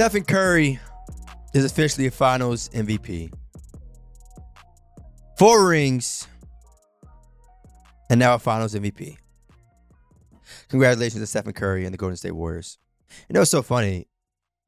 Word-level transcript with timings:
Stephen 0.00 0.24
Curry 0.24 0.80
is 1.52 1.62
officially 1.62 2.06
a 2.06 2.10
finals 2.10 2.70
MVP. 2.70 3.30
Four 5.36 5.68
rings, 5.68 6.26
and 8.08 8.18
now 8.18 8.32
a 8.32 8.38
finals 8.38 8.74
MVP. 8.74 9.18
Congratulations 10.70 11.20
to 11.20 11.26
Stephen 11.26 11.52
Curry 11.52 11.84
and 11.84 11.92
the 11.92 11.98
Golden 11.98 12.16
State 12.16 12.32
Warriors. 12.32 12.78
You 13.28 13.34
know, 13.34 13.42
it's 13.42 13.50
so 13.50 13.60
funny. 13.60 14.08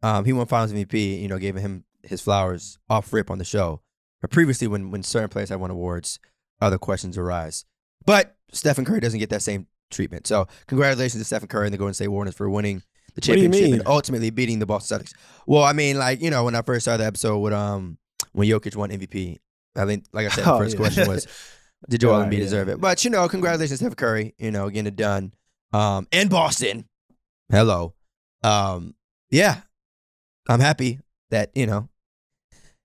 Um, 0.03 0.27
he 0.27 0.35
won 0.35 0.45
finals 0.45 0.71
MVP, 0.71 1.23
you 1.23 1.29
know, 1.29 1.39
gave 1.39 1.57
him 1.57 1.85
his 2.03 2.21
flowers 2.21 2.79
off 2.91 3.11
rip 3.11 3.31
on 3.31 3.39
the 3.39 3.45
show. 3.45 3.81
But 4.21 4.33
previously, 4.33 4.69
when, 4.69 4.91
when 4.91 5.03
certain 5.03 5.31
players 5.31 5.49
had 5.49 5.61
won 5.61 5.71
awards, 5.71 6.19
other 6.61 6.77
questions 6.77 7.17
arise. 7.17 7.65
But 8.05 8.37
Stephen 8.53 8.85
Curry 8.85 9.01
doesn't 9.01 9.19
get 9.19 9.31
that 9.31 9.41
same 9.41 9.67
treatment. 9.91 10.27
So, 10.27 10.47
congratulations 10.67 11.23
to 11.23 11.25
Stephen 11.25 11.49
Curry 11.49 11.69
and 11.69 11.73
the 11.73 11.79
Golden 11.79 11.95
State 11.95 12.09
Warriors 12.09 12.35
for 12.35 12.51
winning 12.51 12.83
the 13.15 13.21
What 13.21 13.25
do 13.25 13.33
you 13.33 13.43
championship 13.45 13.71
mean? 13.71 13.81
and 13.81 13.87
ultimately 13.89 14.31
beating 14.31 14.59
the 14.59 14.67
Boston 14.67 14.99
Celtics. 15.01 15.13
Well, 15.47 15.63
I 15.65 15.73
mean, 15.73 15.99
like 15.99 16.21
you 16.23 16.31
know, 16.31 16.45
when 16.45 16.55
I 16.55 16.63
first 16.63 16.85
started 16.85 17.03
the 17.03 17.07
episode 17.07 17.39
with 17.39 17.53
um 17.53 17.99
when 18.33 18.49
Jokic 18.49 18.75
won 18.77 18.91
MVP, 18.91 19.39
I 19.77 19.85
think, 19.87 20.05
like 20.13 20.27
I 20.27 20.29
said, 20.31 20.45
the 20.45 20.53
Oh, 20.53 20.59
first 20.59 20.75
yeah. 20.75 20.79
question 20.81 21.09
was, 21.09 21.27
did 21.89 22.01
Joel 22.01 22.21
Right, 22.21 22.29
Embiid 22.31 22.33
yeah. 22.35 22.39
deserve 22.41 22.69
it? 22.69 22.81
But 22.81 23.05
you 23.05 23.11
know, 23.11 23.29
congratulations, 23.29 23.81
Stephen 23.81 23.95
Curry. 23.95 24.35
You 24.39 24.51
know, 24.51 24.69
getting 24.71 24.87
it 24.87 24.97
done. 24.97 25.35
Um, 25.73 26.07
and 26.13 26.29
Boston. 26.31 26.87
Hello. 27.51 27.95
Um, 28.43 28.95
yeah, 29.31 29.61
I'm 30.49 30.61
happy 30.61 31.01
that 31.31 31.51
you 31.55 31.67
know 31.67 31.89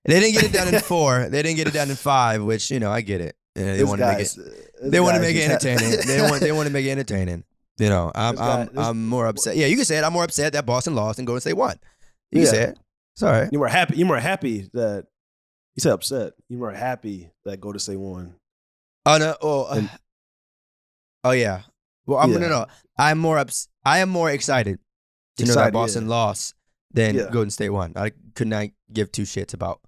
they 0.04 0.20
didn't 0.20 0.34
get 0.34 0.44
it 0.44 0.52
done 0.52 0.72
in 0.74 0.80
four. 0.92 1.28
They 1.28 1.42
didn't 1.42 1.56
get 1.56 1.68
it 1.68 1.74
done 1.74 1.90
in 1.90 1.96
five, 1.96 2.42
which 2.42 2.70
you 2.70 2.80
know 2.80 2.90
I 2.90 3.00
get 3.00 3.20
it. 3.20 3.36
Uh, 3.56 3.62
they 3.62 3.84
want 3.84 4.00
to 4.00 4.06
make 4.06 4.20
it. 4.20 4.36
They 4.82 5.00
want 5.00 5.16
to 5.16 5.20
make 5.20 5.36
it 5.36 5.50
entertaining. 5.50 5.98
they 6.06 6.20
want. 6.22 6.40
They 6.40 6.52
want 6.52 6.66
to 6.68 6.72
make 6.72 6.86
it 6.86 6.90
entertaining. 6.98 7.44
You 7.78 7.88
know, 7.88 8.10
I'm. 8.14 8.34
Guy- 8.34 8.60
I'm. 8.62 8.78
I'm 8.78 9.08
more 9.08 9.26
upset. 9.26 9.56
Yeah, 9.56 9.66
you 9.66 9.76
can 9.76 9.84
say 9.84 9.98
it. 9.98 10.04
I'm 10.04 10.12
more 10.12 10.24
upset 10.24 10.52
that 10.54 10.66
Boston 10.66 10.94
lost 10.94 11.18
and 11.18 11.26
Golden 11.26 11.40
State 11.40 11.52
won. 11.54 11.78
You 12.32 12.40
Yeah. 12.40 12.46
can 12.46 12.54
say 12.54 12.62
it. 12.64 12.78
It's 13.14 13.22
all 13.22 13.30
right. 13.32 13.48
You 13.52 13.60
were 13.60 13.68
happy. 13.68 13.96
You 13.96 14.06
were 14.06 14.18
happy 14.20 14.68
that 14.74 15.06
you 15.76 15.80
said 15.80 15.92
upset. 15.92 16.32
You 16.48 16.58
were 16.58 16.72
happy 16.72 17.30
that 17.44 17.60
Golden 17.60 17.78
State 17.80 17.96
won. 17.98 18.34
Oh 19.06 19.18
no. 19.18 19.36
Oh. 19.40 19.64
uh, 19.64 19.74
And- 19.76 19.90
oh 21.24 21.30
yeah. 21.32 21.62
Well, 22.06 22.18
I'm 22.18 22.32
Yeah. 22.32 22.38
no 22.38 22.48
no. 22.48 22.66
I'm 22.98 23.18
more 23.18 23.38
ups. 23.38 23.68
I 23.84 23.98
am 24.00 24.08
more 24.08 24.30
excited 24.30 24.78
to 25.36 25.44
know 25.46 25.54
that 25.54 25.72
Boston 25.72 26.04
yeah. 26.04 26.10
lost 26.10 26.54
than 26.92 27.14
Yeah. 27.14 27.28
Golden 27.30 27.50
State 27.50 27.70
won. 27.70 27.92
I 27.96 28.12
could 28.34 28.48
not 28.48 28.68
give 28.92 29.12
two 29.12 29.22
shits 29.22 29.54
about 29.54 29.80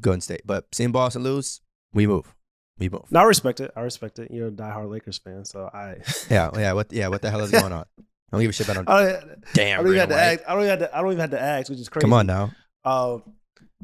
Golden 0.00 0.20
State, 0.20 0.42
but 0.44 0.66
seeing 0.72 0.92
Boston 0.92 1.22
lose, 1.24 1.60
we 1.92 2.06
move. 2.06 2.34
We 2.78 2.88
move. 2.88 3.10
No, 3.10 3.20
I 3.20 3.24
respect 3.24 3.60
it. 3.60 3.70
I 3.74 3.80
respect 3.80 4.18
it. 4.18 4.30
You're 4.30 4.48
a 4.48 4.50
diehard 4.50 4.90
Lakers 4.90 5.18
fan, 5.18 5.44
so 5.44 5.70
I. 5.72 5.96
Yeah. 6.30 6.50
Yeah. 6.54 6.72
What? 6.74 6.92
Yeah. 6.92 7.08
What 7.08 7.22
the 7.22 7.30
hell 7.30 7.40
is 7.40 7.50
going 7.50 7.72
on? 7.72 7.84
I 7.98 8.02
don't 8.32 8.40
give 8.40 8.50
a 8.50 8.52
shit 8.52 8.68
about. 8.68 8.88
I 8.88 9.02
don't, 9.02 9.44
Damn. 9.54 9.80
I 9.80 9.82
don't 9.82 9.92
even 9.92 10.00
have 10.00 10.08
to 10.10 10.16
ask. 10.20 10.40
I 10.46 10.52
don't 10.52 10.62
even 10.64 10.70
have 10.80 10.90
to. 10.90 10.96
I 10.96 11.00
don't 11.00 11.12
even 11.12 11.20
have 11.20 11.30
to 11.30 11.40
ask, 11.40 11.70
which 11.70 11.78
is 11.78 11.88
crazy. 11.88 12.02
Come 12.02 12.12
on 12.12 12.26
now. 12.26 12.52
Uh, 12.84 13.18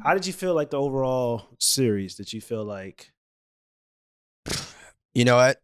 how 0.03 0.15
did 0.15 0.27
you 0.27 0.33
feel 0.33 0.55
like 0.55 0.71
the 0.71 0.81
overall 0.81 1.43
series? 1.59 2.17
Did 2.17 2.33
you 2.33 2.41
feel 2.41 2.65
like 2.65 3.13
You 5.15 5.25
know 5.25 5.37
what? 5.37 5.59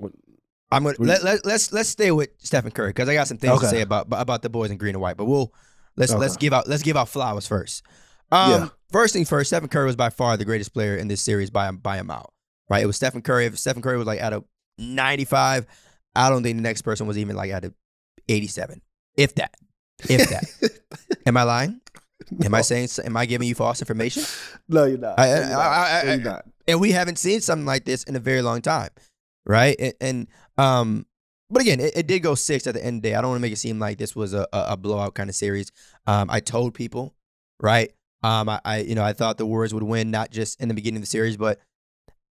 I'm 0.70 0.84
gonna 0.84 0.96
let, 0.98 1.22
let, 1.22 1.46
let's 1.46 1.72
let's 1.72 1.88
stay 1.88 2.10
with 2.10 2.28
Stephen 2.38 2.70
Curry 2.70 2.90
because 2.90 3.08
I 3.08 3.14
got 3.14 3.26
some 3.26 3.38
things 3.38 3.58
to 3.60 3.66
say 3.68 3.80
about 3.80 4.06
about 4.10 4.42
the 4.42 4.50
boys 4.50 4.70
in 4.70 4.76
green 4.76 4.94
and 4.94 5.00
white. 5.00 5.16
But 5.16 5.24
we'll 5.24 5.52
let's 5.96 6.12
let's 6.12 6.36
give 6.36 6.52
out 6.52 6.68
let's 6.68 6.82
give 6.82 6.96
out 6.96 7.08
flowers 7.08 7.46
first. 7.46 7.82
Um, 8.30 8.50
Yeah. 8.50 8.68
First 8.92 9.14
thing 9.14 9.24
first, 9.24 9.48
Stephen 9.50 9.68
Curry 9.68 9.86
was 9.86 9.96
by 9.96 10.10
far 10.10 10.36
the 10.36 10.44
greatest 10.44 10.72
player 10.74 10.96
in 10.96 11.08
this 11.08 11.22
series 11.22 11.48
by 11.50 11.70
by 11.70 11.96
a 11.96 12.04
mile. 12.04 12.32
Right? 12.70 12.82
It 12.82 12.86
was 12.86 12.96
Stephen 12.96 13.22
Curry. 13.22 13.46
If 13.46 13.58
Stephen 13.58 13.82
Curry 13.82 13.96
was 13.98 14.06
like 14.06 14.20
at 14.20 14.32
a 14.32 14.44
95, 14.78 15.66
I 16.14 16.28
don't 16.28 16.42
think 16.42 16.56
the 16.56 16.62
next 16.62 16.82
person 16.82 17.06
was 17.06 17.18
even 17.18 17.36
like 17.36 17.50
at 17.50 17.64
a 17.64 17.72
87, 18.28 18.82
if 19.16 19.34
that, 19.36 19.54
if 20.08 20.28
that. 20.30 20.78
am 21.26 21.36
I 21.36 21.42
lying? 21.44 21.80
Am 22.44 22.54
I 22.54 22.60
saying? 22.62 22.88
Am 23.04 23.16
I 23.16 23.26
giving 23.26 23.48
you 23.48 23.54
false 23.54 23.80
information? 23.80 24.24
no? 24.68 24.84
You're 24.84 24.98
not. 24.98 25.18
I- 25.18 25.26
No, 25.26 25.32
I- 25.34 25.38
you're 25.40 25.48
not. 25.48 25.58
I- 25.58 26.02
you're 26.14 26.24
not. 26.24 26.44
and 26.66 26.80
we 26.80 26.92
haven't 26.92 27.16
seen 27.18 27.40
something 27.40 27.64
like 27.66 27.84
this 27.84 28.02
in 28.04 28.16
a 28.16 28.20
very 28.20 28.42
long 28.42 28.60
time, 28.60 28.90
right? 29.46 29.76
And, 29.78 29.94
and 30.00 30.26
um, 30.58 31.06
but 31.48 31.62
again, 31.62 31.80
it, 31.80 31.96
it 31.96 32.06
did 32.06 32.20
go 32.20 32.34
six 32.34 32.66
at 32.66 32.74
the 32.74 32.84
end 32.84 32.96
of 32.98 33.02
the 33.02 33.08
day. 33.10 33.14
I 33.14 33.20
don't 33.22 33.30
want 33.30 33.38
to 33.38 33.42
make 33.42 33.52
it 33.52 33.56
seem 33.58 33.78
like 33.78 33.96
this 33.98 34.14
was 34.14 34.34
a, 34.34 34.46
a, 34.52 34.64
a 34.70 34.76
blowout 34.76 35.14
kind 35.14 35.30
of 35.30 35.36
series. 35.36 35.72
Um, 36.06 36.28
I 36.30 36.40
told 36.40 36.74
people, 36.74 37.14
right? 37.60 37.90
Um, 38.22 38.48
I, 38.48 38.60
I 38.64 38.78
you 38.80 38.94
know 38.94 39.04
I 39.04 39.12
thought 39.14 39.38
the 39.38 39.46
Warriors 39.46 39.72
would 39.72 39.84
win 39.84 40.10
not 40.10 40.30
just 40.30 40.60
in 40.60 40.68
the 40.68 40.74
beginning 40.74 40.98
of 40.98 41.02
the 41.02 41.06
series, 41.06 41.36
but 41.38 41.60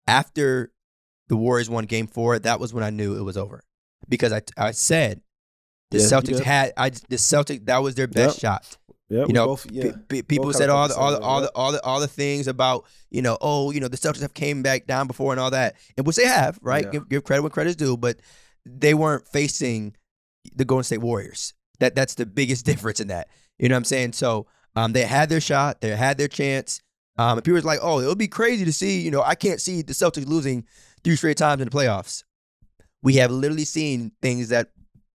after 0.07 0.71
the 1.27 1.35
Warriors 1.35 1.69
won 1.69 1.85
Game 1.85 2.07
Four, 2.07 2.39
that 2.39 2.59
was 2.59 2.73
when 2.73 2.83
I 2.83 2.89
knew 2.89 3.17
it 3.17 3.21
was 3.23 3.37
over. 3.37 3.61
Because 4.07 4.31
I 4.31 4.41
I 4.57 4.71
said 4.71 5.21
the 5.91 5.97
Yeah, 5.99 6.03
Celtics 6.05 6.39
had 6.39 6.73
I 6.77 6.89
the 6.89 7.15
Celtics 7.17 7.65
that 7.65 7.79
was 7.79 7.95
their 7.95 8.07
best 8.07 8.37
Yep. 8.37 8.41
shot. 8.41 8.77
Yeah, 9.07 9.25
you 9.27 9.33
know, 9.33 9.45
both, 9.45 9.67
yeah. 9.69 9.91
Pe- 10.07 10.23
people 10.23 10.51
said 10.51 10.69
all 10.71 10.87
the, 10.87 10.95
all 10.95 11.11
the, 11.11 11.19
all 11.19 11.41
the 11.41 11.51
all 11.53 11.71
the 11.71 11.83
all 11.83 11.99
the 11.99 12.07
things 12.07 12.47
about 12.47 12.85
you 13.11 13.21
know 13.21 13.37
oh 13.39 13.69
you 13.71 13.79
know 13.79 13.87
the 13.87 13.97
Celtics 13.97 14.21
have 14.21 14.33
came 14.33 14.63
back 14.63 14.87
down 14.87 15.05
before 15.05 15.31
and 15.31 15.39
all 15.39 15.51
that 15.51 15.75
and 15.95 16.07
which 16.07 16.15
they 16.15 16.25
have 16.25 16.57
right? 16.61 16.85
Yeah. 16.85 16.91
give, 16.91 17.09
give 17.09 17.23
credit 17.23 17.43
when 17.43 17.51
credit's 17.51 17.75
due 17.75 17.97
but 17.97 18.17
they 18.65 18.95
weren't 18.95 19.27
facing 19.27 19.95
the 20.55 20.65
Golden 20.65 20.83
State 20.83 21.01
Warriors. 21.01 21.53
That 21.79 21.93
that's 21.93 22.15
the 22.15 22.25
biggest 22.25 22.65
difference 22.71 22.99
in 22.99 23.09
that. 23.09 23.27
You 23.59 23.69
know 23.69 23.75
what 23.75 23.79
I'm 23.79 23.83
saying? 23.85 24.13
So 24.13 24.47
um 24.75 24.93
they 24.93 25.03
had 25.03 25.29
their 25.29 25.41
shot 25.41 25.81
they 25.81 25.95
had 25.95 26.17
their 26.17 26.27
chance 26.27 26.81
um 27.17 27.37
and 27.37 27.43
people 27.43 27.55
was 27.55 27.65
like 27.65 27.79
oh 27.81 27.99
it 27.99 28.07
would 28.07 28.17
be 28.17 28.27
crazy 28.27 28.65
to 28.65 28.73
see 28.73 29.01
you 29.01 29.11
know 29.11 29.21
I 29.21 29.35
can't 29.35 29.61
see 29.61 29.81
the 29.81 29.93
Celtics 29.93 30.27
losing 30.27 30.65
three 31.03 31.15
straight 31.15 31.37
times 31.37 31.61
in 31.61 31.69
the 31.69 31.75
playoffs 31.75 32.23
we 33.01 33.15
have 33.15 33.31
literally 33.31 33.65
seen 33.65 34.11
things 34.21 34.49
that 34.49 34.71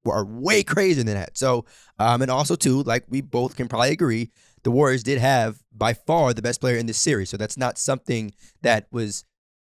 are 0.07 0.25
way 0.25 0.63
crazier 0.63 1.05
than 1.05 1.15
that 1.15 1.37
so 1.37 1.65
um 1.99 2.23
and 2.23 2.31
also 2.31 2.57
too 2.57 2.83
like 2.85 3.05
we 3.09 3.21
both 3.21 3.57
can 3.57 3.69
probably 3.69 3.91
agree 3.91 4.31
the 4.63 4.71
Warriors 4.71 5.03
did 5.03 5.19
have 5.19 5.63
by 5.73 5.95
far 5.95 6.35
the 6.35 6.43
best 6.43 6.61
player 6.61 6.77
in 6.77 6.85
this 6.85 6.99
series. 6.99 7.31
So 7.31 7.39
that's 7.39 7.57
not 7.57 7.79
something 7.79 8.35
that 8.61 8.87
was, 8.91 9.25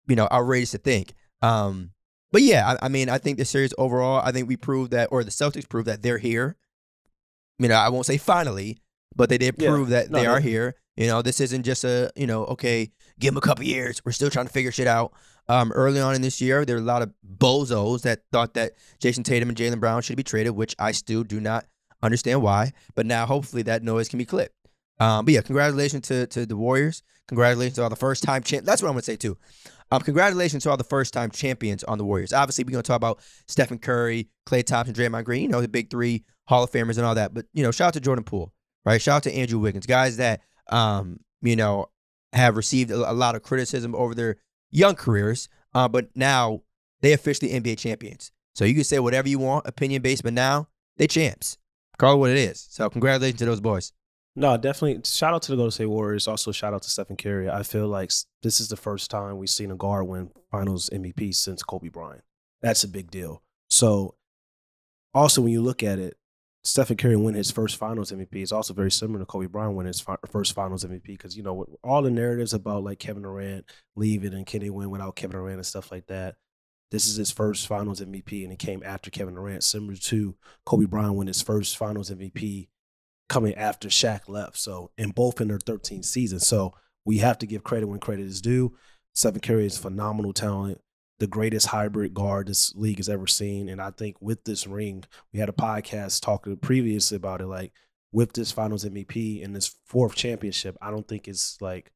you 0.07 0.15
know, 0.15 0.29
outrageous 0.31 0.71
to 0.73 0.79
think. 0.79 1.15
Um, 1.43 1.91
but 2.31 2.43
yeah, 2.43 2.77
I, 2.81 2.87
I 2.87 2.89
mean, 2.89 3.09
I 3.09 3.19
think 3.19 3.39
the 3.39 3.45
series 3.45 3.75
overall, 3.79 4.21
I 4.25 4.31
think 4.31 4.47
we 4.49 4.57
proved 4.57 4.93
that, 4.93 5.09
or 5.11 5.25
the 5.25 5.33
Celtics 5.33 5.69
proved 5.69 5.89
that 5.89 6.03
they're 6.03 6.19
here. 6.19 6.57
You 7.59 7.67
know, 7.69 7.75
I 7.75 7.89
won't 7.89 8.07
say 8.07 8.17
finally, 8.17 8.79
but 9.17 9.29
they 9.29 9.39
did 9.39 9.57
Yeah. 9.59 9.71
prove 9.71 9.89
that 9.89 10.09
No, 10.11 10.21
they 10.21 10.27
are 10.27 10.39
here. 10.39 10.77
You 10.97 11.07
know, 11.07 11.23
this 11.23 11.41
isn't 11.41 11.65
just 11.65 11.84
a, 11.84 12.11
you 12.17 12.27
know, 12.27 12.45
okay, 12.47 12.91
give 13.19 13.33
them 13.33 13.39
a 13.39 13.47
couple 13.47 13.65
years. 13.65 14.01
We're 14.05 14.12
still 14.12 14.31
trying 14.31 14.47
to 14.47 14.53
figure 14.53 14.73
shit 14.73 14.87
out. 14.87 15.12
Um, 15.49 15.71
early 15.73 16.01
on 16.01 16.15
in 16.15 16.23
this 16.23 16.41
year, 16.41 16.65
there 16.65 16.77
were 16.77 16.83
a 16.83 16.84
lot 16.84 17.03
of 17.03 17.12
bozos 17.39 18.03
that 18.03 18.23
thought 18.33 18.55
that 18.55 18.73
Jayson 18.99 19.23
Tatum 19.23 19.49
and 19.49 19.57
Jaylen 19.57 19.79
Brown 19.79 20.03
should 20.03 20.17
be 20.17 20.25
traded, 20.25 20.53
which 20.53 20.75
I 20.79 20.93
still 20.93 21.23
do 21.23 21.41
not 21.41 21.67
understand 22.03 22.43
why. 22.43 22.73
But 22.95 23.07
now, 23.07 23.27
hopefully, 23.27 23.62
that 23.62 23.83
noise 23.83 24.09
can 24.09 24.19
be 24.19 24.25
clipped. 24.25 24.55
Um, 24.99 25.25
but 25.25 25.34
yeah, 25.34 25.43
congratulations 25.43 26.09
to 26.09 26.27
to 26.29 26.47
the 26.47 26.57
Warriors. 26.57 27.03
Congratulations 27.28 27.77
to 27.77 27.83
all 27.83 27.91
the 27.91 27.97
first 27.97 28.23
time 28.23 28.43
champ. 28.43 28.65
That's 28.65 28.83
what 28.83 28.89
I'm 28.89 28.95
gonna 28.95 29.03
say 29.03 29.17
too. 29.17 29.37
Um, 29.91 30.01
congratulations 30.01 30.63
to 30.65 30.71
all 30.71 30.77
the 30.77 30.84
first 30.84 31.13
time 31.13 31.31
champions 31.31 31.84
on 31.84 31.99
the 31.99 32.05
Warriors. 32.05 32.33
Obviously, 32.33 32.65
we're 32.65 32.71
gonna 32.71 32.83
talk 32.83 32.97
about 32.97 33.21
Stephen 33.47 33.78
Curry, 33.78 34.28
Klay 34.47 34.65
Thompson, 34.65 34.95
Draymond 34.95 35.25
Green. 35.25 35.43
You 35.43 35.49
know 35.49 35.61
the 35.61 35.69
big 35.69 35.91
three 35.91 36.25
Hall 36.47 36.65
of 36.65 36.71
Famers 36.71 36.97
and 36.97 37.07
all 37.07 37.15
that. 37.15 37.34
But 37.34 37.47
you 37.53 37.63
know, 37.63 37.71
shout 37.71 37.89
out 37.89 37.95
to 37.95 38.01
Jordan 38.01 38.25
Poole, 38.25 38.53
right? 38.84 39.01
Shout 39.01 39.17
out 39.17 39.23
to 39.25 39.34
Andrew 39.34 39.59
Wiggins, 39.59 39.87
guys 39.87 40.17
that 40.17 40.41
um, 40.71 41.21
you 41.43 41.56
know 41.56 41.91
have 42.32 42.56
received 42.56 42.91
a, 42.91 43.12
lot 43.12 43.34
of 43.34 43.43
criticism 43.43 43.94
over 43.94 44.15
their 44.15 44.37
young 44.71 44.94
careers, 44.94 45.49
uh, 45.75 45.88
but 45.88 46.09
now 46.15 46.62
they 47.00 47.12
officially 47.12 47.50
NBA 47.50 47.78
champions. 47.78 48.32
So 48.54 48.65
you 48.65 48.75
can 48.75 48.84
say 48.84 48.99
whatever 48.99 49.28
you 49.28 49.38
want, 49.38 49.66
opinion 49.66 50.03
based, 50.03 50.22
but 50.22 50.32
now 50.32 50.69
they 50.97 51.06
champs. 51.06 51.59
Call 51.99 52.15
it 52.15 52.19
what 52.19 52.31
it 52.31 52.38
is. 52.38 52.66
So 52.71 52.88
congratulations 52.91 53.38
to 53.41 53.47
those 53.47 53.60
boys. 53.60 53.93
No, 54.38 54.56
definitely. 54.59 55.00
Shout 55.04 55.32
out 55.32 55.43
to 55.43 55.53
the 55.53 55.56
Golden 55.56 55.71
State 55.71 55.87
Warriors. 55.87 56.28
Also, 56.28 56.53
shout 56.53 56.75
out 56.75 56.83
to 56.83 56.91
Stephen 56.91 57.16
Curry. 57.16 57.48
I 57.48 57.62
feel 57.62 57.88
like 57.88 58.12
this 58.43 58.60
is 58.60 58.69
the 58.69 58.77
first 58.77 59.10
time 59.10 59.38
we've 59.38 59.48
seen 59.48 59.71
a 59.71 59.77
guard 59.77 60.06
win 60.06 60.31
Finals 60.51 60.91
MVP 60.92 61.34
since 61.34 61.62
Kobe 61.62 61.89
Bryant. 61.89 62.22
That's 62.60 62.84
a 62.84 62.89
big 62.89 63.10
deal. 63.10 63.42
So, 63.69 64.15
also 65.15 65.41
when 65.41 65.53
you 65.53 65.62
look 65.62 65.83
at 65.83 65.98
it, 65.98 66.19
Stephen 66.66 66.97
Curry 66.97 67.15
win 67.15 67.36
his 67.36 67.53
first 67.53 67.77
Finals 67.77 68.10
MVP 68.10 68.42
is 68.42 68.51
also 68.51 68.74
very 68.74 68.91
similar 68.91 69.21
to 69.21 69.24
Kobe 69.24 69.47
Bryant 69.47 69.77
win 69.77 69.86
his 69.86 70.01
fi- 70.01 70.16
first 70.28 70.53
Finals 70.53 70.84
MVP 70.84 71.07
because 71.07 71.36
you 71.36 71.45
know 71.45 71.65
all 71.84 72.03
the 72.03 72.10
narratives 72.10 72.53
about 72.53 72.83
like 72.83 72.98
Kevin 72.98 73.22
Durant 73.22 73.71
leaving 73.95 74.34
and 74.34 74.45
can 74.45 74.63
he 74.63 74.71
win 74.71 74.91
without 74.91 75.15
Kevin 75.15 75.36
Durant 75.36 75.59
and 75.59 75.66
stuff 75.66 75.92
like 75.92 76.09
that. 76.09 76.34
This 76.91 77.07
is 77.07 77.15
his 77.15 77.30
first 77.30 77.68
Finals 77.68 78.01
MVP, 78.01 78.42
and 78.42 78.53
it 78.53 78.59
came 78.59 78.83
after 78.84 79.10
Kevin 79.10 79.34
Durant, 79.34 79.63
similar 79.63 79.95
to 79.95 80.34
Kobe 80.65 80.86
Bryant 80.86 81.15
win 81.15 81.28
his 81.28 81.41
first 81.41 81.77
Finals 81.77 82.10
MVP 82.10 82.69
coming 83.28 83.54
after 83.54 83.89
Shaq 83.89 84.28
left. 84.28 84.57
So, 84.59 84.91
and 84.98 85.15
both 85.15 85.41
in 85.41 85.48
their 85.48 85.59
13th 85.59 86.04
season. 86.04 86.41
So, 86.41 86.74
we 87.04 87.19
have 87.19 87.39
to 87.39 87.47
give 87.47 87.62
credit 87.65 87.86
when 87.86 88.01
credit 88.01 88.27
is 88.27 88.41
due. 88.41 88.77
Stephen 89.15 89.41
Curry 89.41 89.66
is 89.66 89.78
phenomenal 89.78 90.33
talent, 90.33 90.80
the 91.18 91.27
greatest 91.27 91.68
hybrid 91.68 92.13
guard 92.13 92.48
this 92.48 92.74
league 92.74 92.98
has 92.98 93.09
ever 93.09 93.27
seen. 93.27 93.68
And 93.68 93.80
I 93.80 93.91
think 93.91 94.16
with 94.21 94.45
this 94.45 94.66
ring, 94.66 95.04
we 95.33 95.39
had 95.39 95.48
a 95.48 95.53
podcast 95.53 96.22
talking 96.22 96.57
previously 96.57 97.16
about 97.16 97.41
it. 97.41 97.47
Like 97.47 97.72
with 98.13 98.34
this 98.34 98.53
Finals 98.53 98.84
MVP 98.84 99.45
and 99.45 99.54
this 99.54 99.74
fourth 99.86 100.15
championship, 100.15 100.77
I 100.80 100.91
don't 100.91 101.09
think 101.09 101.27
it's 101.27 101.60
like 101.60 101.91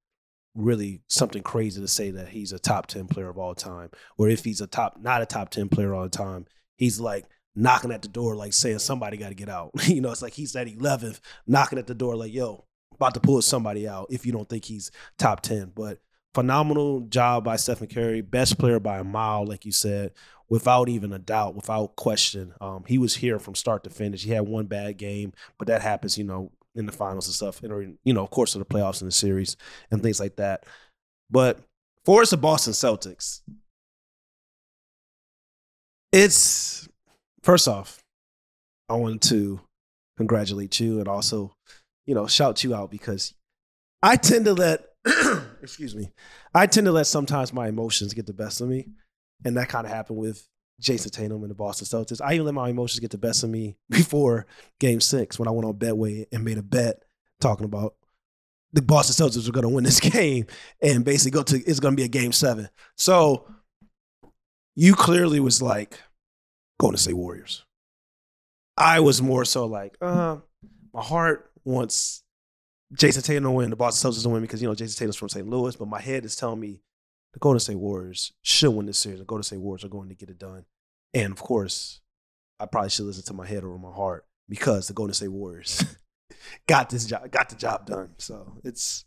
really 0.54 1.02
something 1.08 1.42
crazy 1.42 1.80
to 1.80 1.88
say 1.88 2.10
that 2.10 2.28
he's 2.28 2.52
a 2.52 2.58
top 2.58 2.86
10 2.86 3.08
player 3.08 3.28
of 3.28 3.38
all 3.38 3.54
time. 3.54 3.90
Or 4.16 4.28
if 4.28 4.44
he's 4.44 4.60
a 4.60 4.66
top, 4.66 4.98
not 5.00 5.22
a 5.22 5.26
top 5.26 5.50
10 5.50 5.68
player 5.68 5.94
all 5.94 6.04
the 6.04 6.08
time, 6.08 6.46
he's 6.76 6.98
like 6.98 7.26
knocking 7.54 7.92
at 7.92 8.02
the 8.02 8.08
door, 8.08 8.34
like 8.34 8.52
saying 8.52 8.78
somebody 8.78 9.16
got 9.16 9.28
to 9.28 9.34
get 9.34 9.48
out. 9.48 9.70
you 9.86 10.00
know, 10.00 10.10
it's 10.10 10.22
like 10.22 10.34
he's 10.34 10.56
at 10.56 10.66
11th, 10.66 11.20
knocking 11.46 11.78
at 11.78 11.86
the 11.86 11.94
door, 11.94 12.16
like, 12.16 12.32
yo, 12.32 12.64
about 12.94 13.14
to 13.14 13.20
pull 13.20 13.40
somebody 13.42 13.88
out 13.88 14.06
if 14.10 14.26
you 14.26 14.32
don't 14.32 14.48
think 14.48 14.64
he's 14.64 14.90
top 15.18 15.40
10. 15.42 15.72
But 15.74 15.98
phenomenal 16.34 17.00
job 17.00 17.44
by 17.44 17.56
Stephen 17.56 17.88
Curry, 17.88 18.20
best 18.20 18.58
player 18.58 18.80
by 18.80 18.98
a 18.98 19.04
mile, 19.04 19.46
like 19.46 19.64
you 19.64 19.72
said, 19.72 20.12
without 20.48 20.88
even 20.88 21.12
a 21.12 21.18
doubt, 21.18 21.54
without 21.54 21.96
question. 21.96 22.54
Um, 22.60 22.84
he 22.86 22.98
was 22.98 23.16
here 23.16 23.38
from 23.38 23.54
start 23.54 23.84
to 23.84 23.90
finish. 23.90 24.24
He 24.24 24.30
had 24.30 24.46
one 24.46 24.66
bad 24.66 24.96
game, 24.96 25.32
but 25.58 25.68
that 25.68 25.82
happens, 25.82 26.18
you 26.18 26.24
know, 26.24 26.50
in 26.74 26.86
the 26.86 26.92
finals 26.92 27.26
and 27.26 27.34
stuff, 27.34 27.62
or 27.64 27.82
you 27.82 28.12
know, 28.12 28.22
of 28.22 28.30
course, 28.30 28.54
of 28.54 28.60
the 28.60 28.64
playoffs 28.64 29.00
and 29.00 29.08
the 29.08 29.14
series 29.14 29.56
and 29.90 30.02
things 30.02 30.20
like 30.20 30.36
that. 30.36 30.64
But 31.30 31.60
for 32.04 32.22
us, 32.22 32.30
the 32.30 32.36
Boston 32.36 32.72
Celtics, 32.72 33.40
it's 36.12 36.88
first 37.42 37.68
off, 37.68 38.02
I 38.88 38.94
wanted 38.94 39.22
to 39.22 39.60
congratulate 40.16 40.78
you 40.80 40.98
and 40.98 41.08
also, 41.08 41.54
you 42.06 42.14
know, 42.14 42.26
shout 42.26 42.62
you 42.64 42.74
out 42.74 42.90
because 42.90 43.34
I 44.02 44.16
tend 44.16 44.44
to 44.46 44.54
let, 44.54 44.84
excuse 45.62 45.94
me, 45.94 46.10
I 46.54 46.66
tend 46.66 46.86
to 46.86 46.92
let 46.92 47.06
sometimes 47.06 47.52
my 47.52 47.68
emotions 47.68 48.14
get 48.14 48.26
the 48.26 48.32
best 48.32 48.60
of 48.60 48.68
me. 48.68 48.88
And 49.44 49.56
that 49.56 49.68
kind 49.68 49.86
of 49.86 49.92
happened 49.92 50.18
with 50.18 50.46
Jayson 50.80 51.10
Tatum 51.10 51.42
and 51.42 51.50
the 51.50 51.54
Boston 51.54 51.86
Celtics. 51.86 52.20
I 52.22 52.34
even 52.34 52.46
let 52.46 52.54
my 52.54 52.68
emotions 52.68 53.00
get 53.00 53.10
the 53.10 53.18
best 53.18 53.42
of 53.42 53.50
me 53.50 53.76
before 53.90 54.46
game 54.78 55.00
six 55.00 55.38
when 55.38 55.48
I 55.48 55.52
went 55.52 55.66
on 55.66 55.74
Betway 55.74 56.26
and 56.32 56.44
made 56.44 56.58
a 56.58 56.62
bet 56.62 57.02
talking 57.40 57.64
about 57.64 57.94
the 58.72 58.82
Boston 58.82 59.26
Celtics 59.26 59.46
were 59.46 59.52
going 59.52 59.62
to 59.62 59.74
win 59.74 59.84
this 59.84 60.00
game 60.12 60.46
and 60.82 61.04
basically 61.04 61.32
go 61.32 61.42
to, 61.42 61.56
it's 61.64 61.80
going 61.80 61.92
to 61.92 62.00
be 62.00 62.04
a 62.04 62.08
game 62.08 62.32
seven. 62.32 62.68
So 62.96 63.46
you 64.76 64.94
clearly 64.94 65.40
was 65.40 65.60
like, 65.60 65.98
going 66.80 66.94
to 66.94 66.98
say 66.98 67.12
Warriors. 67.12 67.64
I 68.76 69.00
was 69.00 69.20
more 69.20 69.44
so 69.44 69.66
like, 69.66 69.96
uh, 70.00 70.38
my 70.94 71.02
heart 71.02 71.50
wants 71.64 72.22
Jayson 72.94 73.24
Tatum 73.24 73.44
to 73.44 73.50
win, 73.50 73.70
the 73.70 73.76
Boston 73.76 74.10
Celtics 74.10 74.22
to 74.22 74.28
win 74.28 74.42
because 74.42 74.60
you 74.60 74.68
know 74.68 74.74
Jayson 74.74 74.98
Tatum's 74.98 75.16
from 75.16 75.28
St. 75.28 75.48
Louis, 75.48 75.76
but 75.76 75.88
my 75.88 76.00
head 76.00 76.24
is 76.24 76.36
telling 76.36 76.60
me 76.60 76.80
the 77.32 77.38
Golden 77.38 77.60
State 77.60 77.78
Warriors 77.78 78.32
should 78.42 78.70
win 78.70 78.86
this 78.86 78.98
series. 78.98 79.20
The 79.20 79.24
Golden 79.24 79.44
State 79.44 79.60
Warriors 79.60 79.84
are 79.84 79.88
going 79.88 80.08
to 80.08 80.14
get 80.14 80.30
it 80.30 80.38
done, 80.38 80.64
and 81.14 81.32
of 81.32 81.40
course, 81.40 82.00
I 82.58 82.66
probably 82.66 82.90
should 82.90 83.06
listen 83.06 83.24
to 83.24 83.34
my 83.34 83.46
head 83.46 83.64
over 83.64 83.78
my 83.78 83.92
heart 83.92 84.26
because 84.48 84.88
the 84.88 84.94
Golden 84.94 85.14
State 85.14 85.28
Warriors 85.28 85.84
got 86.66 86.90
this 86.90 87.06
job, 87.06 87.30
got 87.30 87.48
the 87.48 87.56
job 87.56 87.86
done. 87.86 88.10
So 88.18 88.58
it's 88.64 89.04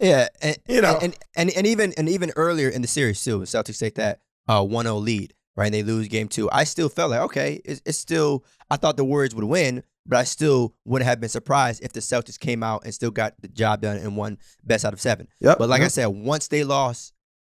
Yeah, 0.00 0.28
and 0.40 0.58
You 0.68 0.80
know. 0.80 0.98
and, 1.00 1.16
and 1.36 1.50
and 1.50 1.66
even 1.66 1.92
and 1.96 2.08
even 2.08 2.32
earlier 2.36 2.68
in 2.68 2.82
the 2.82 2.88
series 2.88 3.22
too, 3.22 3.38
when 3.38 3.46
Celtics 3.46 3.78
take 3.78 3.94
that 3.94 4.20
uh 4.48 4.62
1-0 4.62 5.00
lead, 5.00 5.34
right? 5.56 5.66
And 5.66 5.74
they 5.74 5.82
lose 5.84 6.08
game 6.08 6.28
two. 6.28 6.50
I 6.50 6.64
still 6.64 6.88
felt 6.88 7.10
like 7.12 7.20
okay, 7.20 7.60
it's, 7.64 7.80
it's 7.86 7.98
still. 7.98 8.44
I 8.70 8.76
thought 8.76 8.96
the 8.96 9.04
Warriors 9.04 9.34
would 9.34 9.44
win, 9.44 9.84
but 10.06 10.18
I 10.18 10.24
still 10.24 10.74
wouldn't 10.84 11.08
have 11.08 11.20
been 11.20 11.28
surprised 11.28 11.82
if 11.82 11.92
the 11.92 12.00
Celtics 12.00 12.38
came 12.38 12.62
out 12.62 12.84
and 12.84 12.92
still 12.94 13.10
got 13.10 13.34
the 13.40 13.48
job 13.48 13.82
done 13.82 13.96
and 13.98 14.16
won 14.16 14.38
best 14.64 14.84
out 14.84 14.92
of 14.92 15.00
seven. 15.00 15.28
yep. 15.40 15.58
But 15.58 15.68
like 15.68 15.82
I 15.82 15.88
said, 15.88 16.06
once 16.06 16.48
they 16.48 16.64
lost 16.64 17.12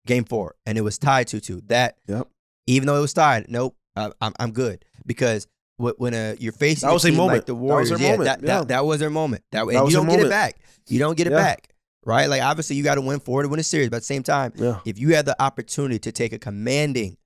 game 0.06 0.24
four 0.26 0.56
and 0.66 0.78
it 0.78 0.82
was 0.82 0.98
tied 0.98 1.28
two 1.28 1.40
two, 1.40 1.62
that 1.68 1.98
Yep. 2.08 2.28
even 2.68 2.88
though 2.88 2.98
it 2.98 3.02
was 3.02 3.14
tied, 3.14 3.46
nope, 3.50 3.76
I, 3.96 4.12
I'm 4.22 4.34
I'm 4.40 4.52
good 4.52 4.86
because 5.06 5.48
when 5.78 6.14
uh, 6.14 6.36
you're 6.40 6.54
facing 6.54 6.88
That 6.88 6.94
was 6.94 7.04
a 7.06 7.12
moment. 7.12 7.38
like 7.40 7.46
the 7.48 7.54
That 7.56 7.62
was 7.62 7.90
their 7.90 8.00
yeah, 8.00 8.12
moment. 8.12 8.26
That, 8.26 8.40
Yeah. 8.42 8.60
that 8.60 8.68
that 8.70 8.86
was 8.86 9.00
their 9.00 9.10
moment. 9.10 9.44
That, 9.52 9.64
and 9.64 9.72
That 9.76 9.86
you 9.88 9.92
don't 9.92 10.08
get 10.08 10.20
it 10.22 10.30
back. 10.30 10.56
You 10.88 11.00
don't 11.00 11.18
get 11.18 11.28
it 11.28 11.32
Yeah. 11.32 11.38
back, 11.38 11.74
right? 12.06 12.28
Like 12.30 12.42
obviously 12.44 12.76
you 12.76 12.84
got 12.84 12.96
to 12.96 13.02
win 13.02 13.20
four 13.20 13.42
to 13.42 13.50
win 13.50 13.60
a 13.60 13.64
series, 13.64 13.90
but 13.90 13.98
at 13.98 14.02
the 14.04 14.06
same 14.06 14.24
time, 14.24 14.54
yeah. 14.56 14.80
if 14.86 15.00
you 15.00 15.16
had 15.16 15.26
the 15.26 15.36
opportunity 15.42 15.98
to 16.00 16.12
take 16.12 16.32
a 16.32 16.38
commanding, 16.40 17.18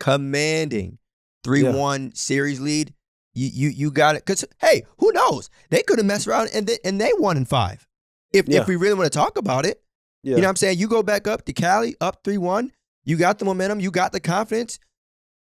commanding 0.00 0.98
three 1.44 1.62
one 1.62 2.14
series 2.14 2.60
lead, 2.60 2.92
you 3.34 3.48
you 3.52 3.68
you 3.68 3.90
got 3.90 4.16
it. 4.16 4.24
Because 4.24 4.44
hey, 4.60 4.84
who 4.98 5.12
knows? 5.12 5.50
They 5.70 5.82
could 5.82 5.98
have 5.98 6.06
messed 6.06 6.26
around 6.26 6.50
and 6.54 6.66
they, 6.66 6.78
and 6.84 7.00
they 7.00 7.10
won 7.18 7.36
in 7.36 7.44
five. 7.44 7.86
If 8.32 8.48
Yeah. 8.48 8.60
if 8.62 8.68
we 8.68 8.76
really 8.76 8.94
want 8.94 9.12
to 9.12 9.16
talk 9.18 9.36
about 9.38 9.66
it, 9.66 9.82
Yeah. 10.22 10.36
you 10.36 10.42
know 10.42 10.48
what 10.48 10.50
I'm 10.50 10.56
saying? 10.56 10.78
You 10.78 10.88
go 10.88 11.02
back 11.02 11.26
up 11.26 11.44
to 11.46 11.52
Cali, 11.52 11.96
up 12.00 12.20
three 12.24 12.38
one. 12.38 12.72
You 13.04 13.16
got 13.16 13.38
the 13.38 13.44
momentum. 13.44 13.80
You 13.80 13.90
got 13.90 14.12
the 14.12 14.20
confidence. 14.20 14.78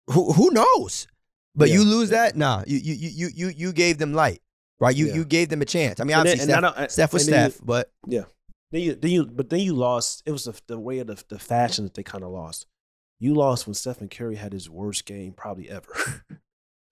Who 0.09 0.33
who 0.33 0.51
knows? 0.51 1.07
But 1.55 1.69
Yeah. 1.69 1.75
you 1.77 1.85
lose 1.85 2.11
that, 2.11 2.37
nah. 2.37 2.65
You 2.67 2.79
you 2.79 2.95
you 2.95 3.29
you 3.35 3.49
you 3.49 3.73
gave 3.73 3.99
them 3.99 4.15
light, 4.15 4.41
right? 4.81 4.95
You 4.97 5.13
you 5.13 5.25
gave 5.25 5.49
them 5.51 5.61
a 5.63 5.67
chance. 5.67 6.01
I 6.01 6.05
mean, 6.05 6.09
then- 6.13 6.21
obviously 6.21 6.41
and 6.43 6.51
Steph, 6.51 6.59
I 6.77 6.81
don't- 6.81 6.91
Steph 6.91 7.13
was 7.13 7.27
then 7.27 7.45
you- 7.45 7.51
Steph, 7.51 7.67
but 7.67 7.93
Yeah. 8.07 8.25
Then 8.71 8.81
you, 8.81 8.95
then 8.95 9.11
you, 9.11 9.27
but 9.27 9.51
then 9.51 9.61
you 9.61 9.75
lost. 9.75 10.23
It 10.25 10.33
was 10.33 10.45
the, 10.45 10.59
the 10.67 10.79
way 10.79 10.99
of 11.01 11.07
the, 11.07 11.23
the 11.29 11.39
fashion 11.39 11.85
that 11.85 11.93
they 11.93 12.03
kind 12.03 12.25
of 12.25 12.31
lost. 12.31 12.67
You 13.21 13.35
lost 13.35 13.67
when 13.67 13.75
Stephen 13.75 14.09
Curry 14.09 14.37
had 14.37 14.55
his 14.55 14.71
worst 14.71 15.05
game 15.05 15.35
probably 15.35 15.69
ever. 15.69 16.25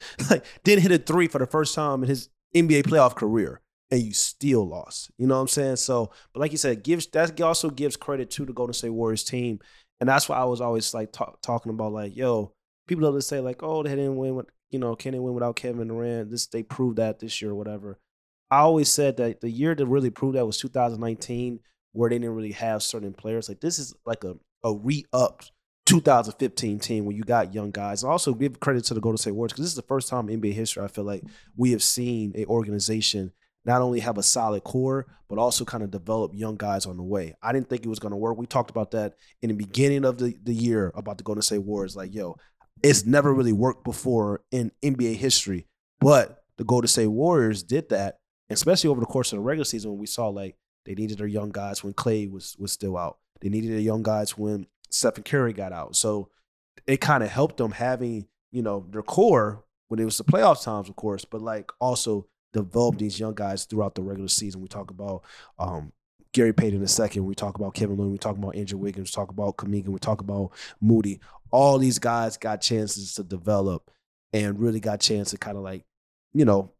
like 0.30 0.44
didn't 0.64 0.82
hit 0.82 0.92
a 0.92 0.98
three 0.98 1.28
for 1.28 1.38
the 1.38 1.46
first 1.46 1.74
time 1.74 2.02
in 2.02 2.08
his 2.08 2.28
NBA 2.54 2.82
playoff 2.82 3.14
career, 3.14 3.60
and 3.90 4.02
you 4.02 4.12
still 4.12 4.66
lost. 4.66 5.10
You 5.18 5.26
know 5.26 5.36
what 5.36 5.42
I'm 5.42 5.48
saying? 5.48 5.76
So, 5.76 6.10
but 6.32 6.40
like 6.40 6.52
you 6.52 6.58
said, 6.58 6.82
gives 6.82 7.06
that 7.08 7.40
also 7.40 7.70
gives 7.70 7.96
credit 7.96 8.30
to 8.32 8.44
the 8.44 8.52
Golden 8.52 8.74
State 8.74 8.90
Warriors 8.90 9.24
team, 9.24 9.60
and 10.00 10.08
that's 10.08 10.28
why 10.28 10.36
I 10.36 10.44
was 10.44 10.60
always 10.60 10.92
like 10.94 11.12
talk, 11.12 11.40
talking 11.42 11.70
about 11.70 11.92
like, 11.92 12.16
yo, 12.16 12.52
people 12.86 13.06
always 13.06 13.26
say 13.26 13.40
like, 13.40 13.62
oh, 13.62 13.82
they 13.82 13.90
didn't 13.90 14.16
win 14.16 14.34
with, 14.34 14.46
you 14.70 14.78
know, 14.78 14.96
can 14.96 15.12
they 15.12 15.18
win 15.18 15.34
without 15.34 15.56
Kevin 15.56 15.88
Durant? 15.88 16.30
This 16.30 16.46
they 16.46 16.62
proved 16.62 16.96
that 16.96 17.18
this 17.18 17.40
year 17.40 17.52
or 17.52 17.54
whatever. 17.54 17.98
I 18.50 18.58
always 18.58 18.90
said 18.90 19.16
that 19.18 19.40
the 19.40 19.50
year 19.50 19.74
to 19.74 19.86
really 19.86 20.10
prove 20.10 20.34
that 20.34 20.46
was 20.46 20.58
2019, 20.58 21.60
where 21.92 22.10
they 22.10 22.18
didn't 22.18 22.34
really 22.34 22.52
have 22.52 22.82
certain 22.82 23.12
players. 23.12 23.48
Like 23.48 23.60
this 23.60 23.78
is 23.78 23.94
like 24.04 24.24
a 24.24 24.36
a 24.62 24.74
re-upped 24.74 25.52
2015 25.90 26.78
team 26.78 27.04
when 27.04 27.16
you 27.16 27.22
got 27.22 27.54
young 27.54 27.70
guys. 27.70 28.02
And 28.02 28.12
also 28.12 28.34
give 28.34 28.60
credit 28.60 28.84
to 28.84 28.94
the 28.94 29.00
Golden 29.00 29.18
State 29.18 29.32
Warriors 29.32 29.52
because 29.52 29.64
this 29.64 29.72
is 29.72 29.76
the 29.76 29.82
first 29.82 30.08
time 30.08 30.28
in 30.28 30.40
NBA 30.40 30.52
history 30.52 30.84
I 30.84 30.88
feel 30.88 31.04
like 31.04 31.24
we 31.56 31.72
have 31.72 31.82
seen 31.82 32.32
an 32.34 32.46
organization 32.46 33.32
not 33.64 33.82
only 33.82 34.00
have 34.00 34.16
a 34.16 34.22
solid 34.22 34.64
core 34.64 35.06
but 35.28 35.38
also 35.38 35.64
kind 35.64 35.84
of 35.84 35.92
develop 35.92 36.32
young 36.34 36.56
guys 36.56 36.86
on 36.86 36.96
the 36.96 37.02
way. 37.04 37.34
I 37.40 37.52
didn't 37.52 37.68
think 37.68 37.84
it 37.84 37.88
was 37.88 38.00
going 38.00 38.10
to 38.10 38.16
work. 38.16 38.36
We 38.36 38.46
talked 38.46 38.70
about 38.70 38.90
that 38.90 39.14
in 39.42 39.48
the 39.48 39.54
beginning 39.54 40.04
of 40.04 40.18
the, 40.18 40.34
the 40.42 40.52
year 40.52 40.90
about 40.96 41.18
the 41.18 41.24
Golden 41.24 41.42
State 41.42 41.58
Warriors. 41.62 41.94
Like, 41.94 42.12
yo, 42.12 42.36
it's 42.82 43.06
never 43.06 43.32
really 43.32 43.52
worked 43.52 43.84
before 43.84 44.42
in 44.50 44.72
NBA 44.82 45.14
history, 45.16 45.68
but 46.00 46.42
the 46.56 46.64
Golden 46.64 46.88
State 46.88 47.06
Warriors 47.06 47.62
did 47.62 47.90
that, 47.90 48.18
especially 48.50 48.90
over 48.90 48.98
the 48.98 49.06
course 49.06 49.32
of 49.32 49.36
the 49.36 49.42
regular 49.42 49.64
season 49.64 49.92
when 49.92 50.00
we 50.00 50.06
saw 50.06 50.28
like 50.28 50.56
they 50.84 50.94
needed 50.94 51.18
their 51.18 51.28
young 51.28 51.50
guys 51.50 51.84
when 51.84 51.92
Klay 51.92 52.28
was 52.28 52.56
was 52.58 52.72
still 52.72 52.96
out. 52.96 53.18
They 53.40 53.48
needed 53.48 53.70
their 53.70 53.78
young 53.78 54.02
guys 54.02 54.36
when 54.36 54.66
Stephen 54.90 55.22
Curry 55.22 55.52
got 55.52 55.72
out. 55.72 55.96
So 55.96 56.28
it 56.86 57.00
kind 57.00 57.22
of 57.22 57.30
helped 57.30 57.56
them 57.56 57.72
having, 57.72 58.26
you 58.50 58.62
know, 58.62 58.86
their 58.90 59.02
core 59.02 59.64
when 59.88 60.00
it 60.00 60.04
was 60.04 60.18
the 60.18 60.24
playoff 60.24 60.62
times, 60.62 60.88
of 60.88 60.96
course, 60.96 61.24
but 61.24 61.40
like 61.40 61.70
also 61.80 62.26
develop 62.52 62.98
these 62.98 63.18
young 63.18 63.34
guys 63.34 63.64
throughout 63.64 63.94
the 63.94 64.02
regular 64.02 64.28
season. 64.28 64.60
We 64.60 64.68
talk 64.68 64.90
about 64.90 65.24
um, 65.58 65.92
Gary 66.32 66.52
Payton 66.52 66.78
in 66.78 66.84
a 66.84 66.88
second. 66.88 67.24
We 67.24 67.34
talk 67.34 67.56
about 67.56 67.74
Kevin 67.74 67.96
Looney. 67.96 68.12
We 68.12 68.18
talk 68.18 68.36
about 68.36 68.56
Andrew 68.56 68.78
Wiggins. 68.78 69.10
We 69.10 69.12
talk 69.12 69.30
about 69.30 69.56
Kuminga. 69.56 69.88
We 69.88 69.98
talk 69.98 70.20
about 70.20 70.52
Moody. 70.80 71.20
All 71.50 71.78
these 71.78 71.98
guys 71.98 72.36
got 72.36 72.60
chances 72.60 73.14
to 73.14 73.24
develop 73.24 73.90
and 74.32 74.60
really 74.60 74.80
got 74.80 75.00
chance 75.00 75.30
to 75.30 75.38
kind 75.38 75.56
of 75.56 75.64
like, 75.64 75.84
you 76.32 76.44
know, 76.44 76.72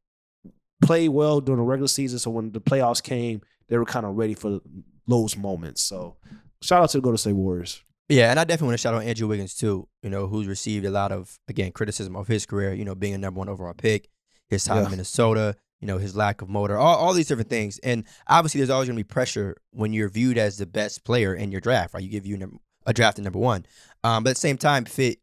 play 0.82 1.08
well 1.08 1.40
during 1.40 1.58
the 1.58 1.64
regular 1.64 1.88
season. 1.88 2.18
So 2.18 2.30
when 2.30 2.52
the 2.52 2.61
playoffs 2.61 3.02
came, 3.02 3.42
they 3.68 3.76
were 3.76 3.85
kind 3.85 4.06
of 4.06 4.16
ready 4.16 4.35
for 4.35 4.61
those 5.06 5.37
moments. 5.37 5.82
So 5.82 6.16
shout 6.62 6.82
out 6.82 6.90
to 6.90 6.99
the 6.99 7.02
Golden 7.02 7.18
State 7.18 7.32
Warriors. 7.32 7.82
Yeah, 8.11 8.31
and 8.31 8.40
I 8.40 8.45
definitely 8.45 8.67
want 8.69 8.79
to 8.81 8.83
shout 8.83 8.95
out 8.95 9.05
Andrew 9.05 9.29
Wiggins 9.29 9.55
too. 9.55 9.87
You 10.02 10.11
know, 10.11 10.26
who's 10.26 10.47
received 10.49 10.85
a 10.85 10.90
lot 10.90 11.12
of 11.12 11.38
again 11.49 11.71
criticism 11.73 12.17
of 12.17 12.26
his 12.26 12.45
career. 12.45 12.75
You 12.75 12.85
know, 12.85 12.95
being 12.97 13.14
a 13.14 13.19
number 13.19 13.38
one 13.38 13.49
overall 13.49 13.73
pick, 13.73 14.09
his 14.49 14.64
time 14.64 14.79
Yeah. 14.79 14.85
in 14.87 14.90
Minnesota. 14.90 15.57
You 15.81 15.87
know, 15.87 15.97
his 15.97 16.14
lack 16.14 16.43
of 16.43 16.50
motor, 16.50 16.76
all, 16.76 16.97
all 16.97 17.14
these 17.14 17.29
different 17.29 17.49
things. 17.49 17.79
And 17.79 18.05
obviously, 18.26 18.59
there's 18.59 18.69
always 18.69 18.87
going 18.88 18.99
to 18.99 19.02
be 19.02 19.09
pressure 19.09 19.57
when 19.71 19.95
you're 19.95 20.11
viewed 20.11 20.37
as 20.37 20.59
the 20.59 20.67
best 20.67 21.05
player 21.05 21.35
in 21.35 21.50
your 21.50 21.62
draft. 21.62 21.95
Right, 21.95 22.02
you 22.02 22.11
give 22.11 22.26
you 22.26 22.61
a 22.85 22.93
draft 22.93 23.19
at 23.19 23.25
number 23.25 23.38
one, 23.38 23.64
um, 24.05 24.23
but 24.25 24.31
at 24.31 24.37
the 24.37 24.40
same 24.40 24.59
time, 24.59 24.85
fit 24.85 25.21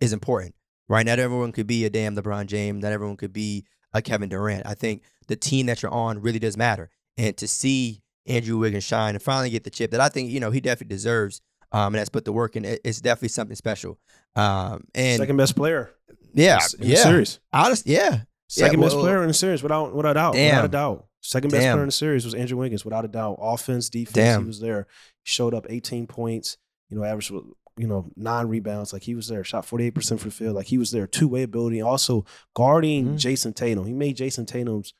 is 0.00 0.12
important. 0.12 0.54
Right, 0.88 1.04
not 1.04 1.18
everyone 1.18 1.50
could 1.50 1.66
be 1.66 1.84
a 1.86 1.90
damn 1.90 2.14
LeBron 2.14 2.46
James. 2.46 2.82
Not 2.84 2.92
everyone 2.92 3.16
could 3.16 3.32
be 3.32 3.64
a 3.92 4.00
Kevin 4.00 4.28
Durant. 4.28 4.64
I 4.66 4.74
think 4.74 5.02
the 5.26 5.34
team 5.34 5.66
that 5.66 5.82
you're 5.82 5.90
on 5.90 6.20
really 6.20 6.38
does 6.38 6.56
matter. 6.56 6.90
And 7.16 7.36
to 7.38 7.48
see 7.48 8.02
Andrew 8.26 8.58
Wiggins 8.58 8.84
shine 8.84 9.14
and 9.16 9.22
finally 9.22 9.50
get 9.50 9.64
the 9.64 9.70
chip 9.70 9.90
that 9.90 10.00
I 10.00 10.08
think 10.08 10.30
you 10.30 10.38
know 10.38 10.50
he 10.52 10.60
definitely 10.60 10.94
deserves 10.94 11.40
um, 11.72 11.86
and 11.94 11.96
that's 11.96 12.08
put 12.10 12.24
the 12.24 12.32
work 12.32 12.56
in. 12.56 12.64
It, 12.64 12.80
it's 12.84 13.00
definitely 13.00 13.28
something 13.28 13.56
special. 13.56 13.98
Um, 14.34 14.84
and 14.94 15.18
Second 15.18 15.36
best 15.36 15.56
player. 15.56 15.90
yeah, 16.34 16.58
in 16.74 16.80
the 16.80 16.86
yeah, 16.94 17.02
series. 17.02 17.40
honest, 17.52 17.86
yeah, 17.86 18.20
Second 18.48 18.78
Yeah, 18.80 18.86
best 18.86 18.96
well- 18.96 19.04
player 19.04 19.22
in 19.22 19.28
the 19.28 19.34
series 19.34 19.62
without 19.62 19.94
without 19.94 20.10
a 20.10 20.14
doubt. 20.14 20.34
Damn. 20.34 20.50
Without 20.50 20.64
a 20.64 20.68
doubt. 20.68 21.06
Second 21.20 21.50
best 21.50 21.62
Damn. 21.62 21.74
player 21.74 21.82
in 21.82 21.88
the 21.88 21.92
series 21.92 22.24
was 22.24 22.34
Andrew 22.34 22.58
Wiggins, 22.58 22.84
without 22.84 23.04
a 23.04 23.08
doubt. 23.08 23.38
Offense, 23.40 23.88
defense, 23.90 24.14
Damn. 24.14 24.40
he 24.42 24.46
was 24.46 24.60
there. 24.60 24.86
He 25.24 25.28
showed 25.30 25.54
up 25.54 25.66
18 25.68 26.06
points, 26.06 26.56
you 26.88 26.96
know, 26.96 27.02
average 27.04 27.30
you 27.78 27.86
know, 27.86 28.08
nine 28.16 28.46
rebounds. 28.46 28.92
Like 28.92 29.02
he 29.02 29.14
was 29.14 29.26
there, 29.28 29.42
shot 29.44 29.66
48% 29.66 30.18
for 30.20 30.26
the 30.26 30.30
field. 30.30 30.54
Like 30.54 30.66
he 30.68 30.78
was 30.78 30.92
there, 30.92 31.06
two-way 31.06 31.42
ability. 31.42 31.82
Also 31.82 32.24
guarding 32.54 33.06
Mhm. 33.06 33.18
Jayson 33.18 33.52
Tatum. 33.54 33.84
He 33.84 33.92
made 33.92 34.16
Jayson 34.16 34.46
Tatum's 34.46 34.94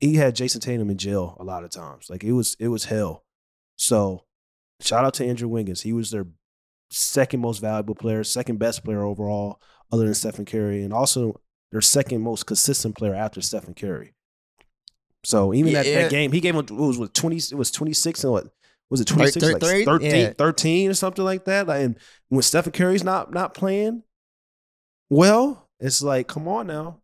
he 0.00 0.16
had 0.16 0.34
Jayson 0.34 0.60
Tatum 0.60 0.90
in 0.90 0.98
jail 0.98 1.36
a 1.40 1.44
lot 1.44 1.62
of 1.64 1.70
times. 1.70 2.10
Like 2.10 2.24
it 2.24 2.32
was 2.32 2.56
it 2.58 2.68
was 2.68 2.86
hell. 2.86 3.24
So 3.76 4.24
shout 4.80 5.04
out 5.04 5.14
to 5.14 5.24
Andrew 5.26 5.48
Wiggins. 5.48 5.82
He 5.82 5.92
was 5.92 6.10
their 6.10 6.26
second 6.90 7.40
most 7.40 7.58
valuable 7.60 7.94
player, 7.94 8.22
second 8.24 8.58
best 8.58 8.84
player 8.84 9.02
overall, 9.02 9.60
other 9.92 10.04
than 10.04 10.14
Stephen 10.14 10.44
Curry, 10.44 10.82
and 10.82 10.92
also 10.92 11.40
their 11.72 11.80
second 11.80 12.22
most 12.22 12.46
consistent 12.46 12.96
player 12.96 13.14
after 13.14 13.40
Stephen 13.40 13.74
Curry. 13.74 14.14
So 15.24 15.54
even 15.54 15.72
that, 15.72 15.86
Yeah. 15.86 16.02
that 16.02 16.10
game, 16.10 16.32
he 16.32 16.40
gave 16.40 16.54
him 16.54 16.66
what 16.66 16.70
was 16.70 16.98
what 16.98 17.14
twenty. 17.14 17.36
It 17.36 17.54
was 17.54 17.70
twenty 17.70 17.94
six 17.94 18.22
and 18.24 18.32
what 18.32 18.46
was 18.90 19.00
it 19.00 19.06
twenty 19.06 19.30
six? 19.30 19.44
Like 19.44 19.60
13, 19.60 20.14
yeah. 20.14 20.32
13 20.36 20.90
or 20.90 20.94
something 20.94 21.24
like 21.24 21.46
that. 21.46 21.66
Like, 21.66 21.82
and 21.82 21.98
when 22.28 22.42
Stephen 22.42 22.72
Curry's 22.72 23.02
not 23.02 23.32
not 23.32 23.54
playing, 23.54 24.02
well, 25.10 25.68
it's 25.80 26.02
like 26.02 26.28
come 26.28 26.48
on 26.48 26.66
now. 26.66 27.00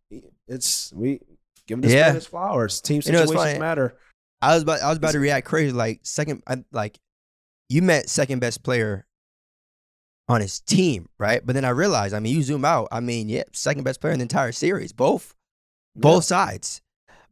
It's 0.46 0.92
we 0.92 1.20
give 1.66 1.76
him 1.78 1.80
this 1.82 1.92
Yeah. 1.92 2.06
man 2.06 2.14
his 2.16 2.26
flowers. 2.26 2.80
Team 2.80 3.00
You 3.04 3.12
know, 3.12 3.24
situations 3.26 3.58
matter. 3.58 3.96
I 4.42 4.54
was 4.54 4.62
about 4.64 4.80
I 4.82 4.88
was 4.88 4.98
about 4.98 5.12
to 5.12 5.20
react 5.20 5.46
crazy 5.46 5.72
like 5.72 6.00
second 6.02 6.42
I, 6.46 6.64
like 6.72 6.98
you 7.70 7.80
met 7.80 8.10
second 8.10 8.40
best 8.40 8.62
player 8.62 9.06
on 10.28 10.40
his 10.40 10.60
team, 10.60 11.08
right? 11.18 11.40
But 11.44 11.54
then 11.54 11.64
I 11.64 11.70
realized, 11.70 12.14
I 12.14 12.20
mean, 12.20 12.34
you 12.36 12.42
zoom 12.42 12.64
out, 12.64 12.88
I 12.92 13.00
mean, 13.00 13.28
yeah, 13.28 13.44
second 13.52 13.84
best 13.84 14.00
player 14.00 14.12
in 14.12 14.18
the 14.18 14.24
entire 14.24 14.52
series, 14.52 14.92
both 14.92 15.34
both 15.96 16.24
sides. 16.24 16.82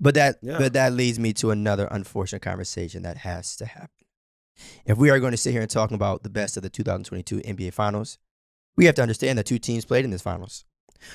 But 0.00 0.14
that 0.14 0.38
Yeah. 0.40 0.58
but 0.58 0.72
that 0.72 0.92
leads 0.92 1.18
me 1.18 1.32
to 1.34 1.50
another 1.50 1.86
unfortunate 1.90 2.40
conversation 2.42 3.02
that 3.02 3.18
has 3.18 3.56
to 3.56 3.66
happen. 3.66 3.90
If 4.84 4.96
we 4.96 5.10
are 5.10 5.20
going 5.20 5.32
to 5.32 5.36
sit 5.36 5.52
here 5.52 5.60
and 5.62 5.70
talk 5.70 5.90
about 5.90 6.22
the 6.22 6.30
best 6.30 6.56
of 6.56 6.62
the 6.62 6.70
2022 6.70 7.40
NBA 7.40 7.72
Finals, 7.72 8.18
we 8.76 8.86
have 8.86 8.94
to 8.96 9.02
understand 9.02 9.38
that 9.38 9.46
two 9.46 9.58
teams 9.58 9.84
played 9.84 10.04
in 10.04 10.10
this 10.10 10.22
finals. 10.22 10.64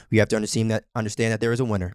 We 0.09 0.17
have 0.17 0.29
to 0.29 0.35
understand 0.35 0.71
that 0.71 0.85
understand 0.95 1.31
that 1.33 1.41
there 1.41 1.51
is 1.53 1.59
a 1.59 1.65
winner. 1.65 1.93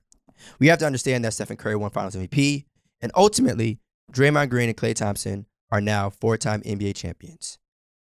We 0.59 0.69
have 0.69 0.79
to 0.79 0.87
understand 0.87 1.25
that 1.25 1.33
Stephen 1.35 1.57
Curry 1.57 1.77
won 1.77 1.91
Finals 1.91 2.15
MVP, 2.15 2.67
and 3.01 3.11
ultimately, 3.15 3.81
Draymond 4.13 4.51
Green 4.51 4.69
and 4.69 4.77
Klay 4.77 4.95
Thompson 4.95 5.47
are 5.71 5.81
now 5.81 6.11
four-time 6.11 6.63
NBA 6.63 6.95
champions. 6.95 7.59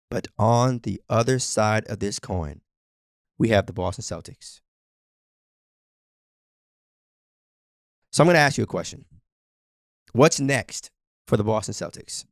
But 0.10 0.28
on 0.38 0.80
the 0.84 1.02
other 1.10 1.38
side 1.40 1.86
of 1.88 2.00
this 2.00 2.20
coin, 2.20 2.62
we 3.38 3.50
have 3.50 3.66
the 3.68 3.74
Boston 3.74 4.04
Celtics. 4.04 4.60
So 8.12 8.24
I'm 8.24 8.28
going 8.28 8.36
to 8.36 8.40
ask 8.40 8.58
you 8.58 8.64
a 8.64 8.68
question. 8.68 9.06
What's 10.14 10.40
next 10.40 10.90
for 11.28 11.38
the 11.38 11.44
Boston 11.44 11.74
Celtics? 11.74 12.26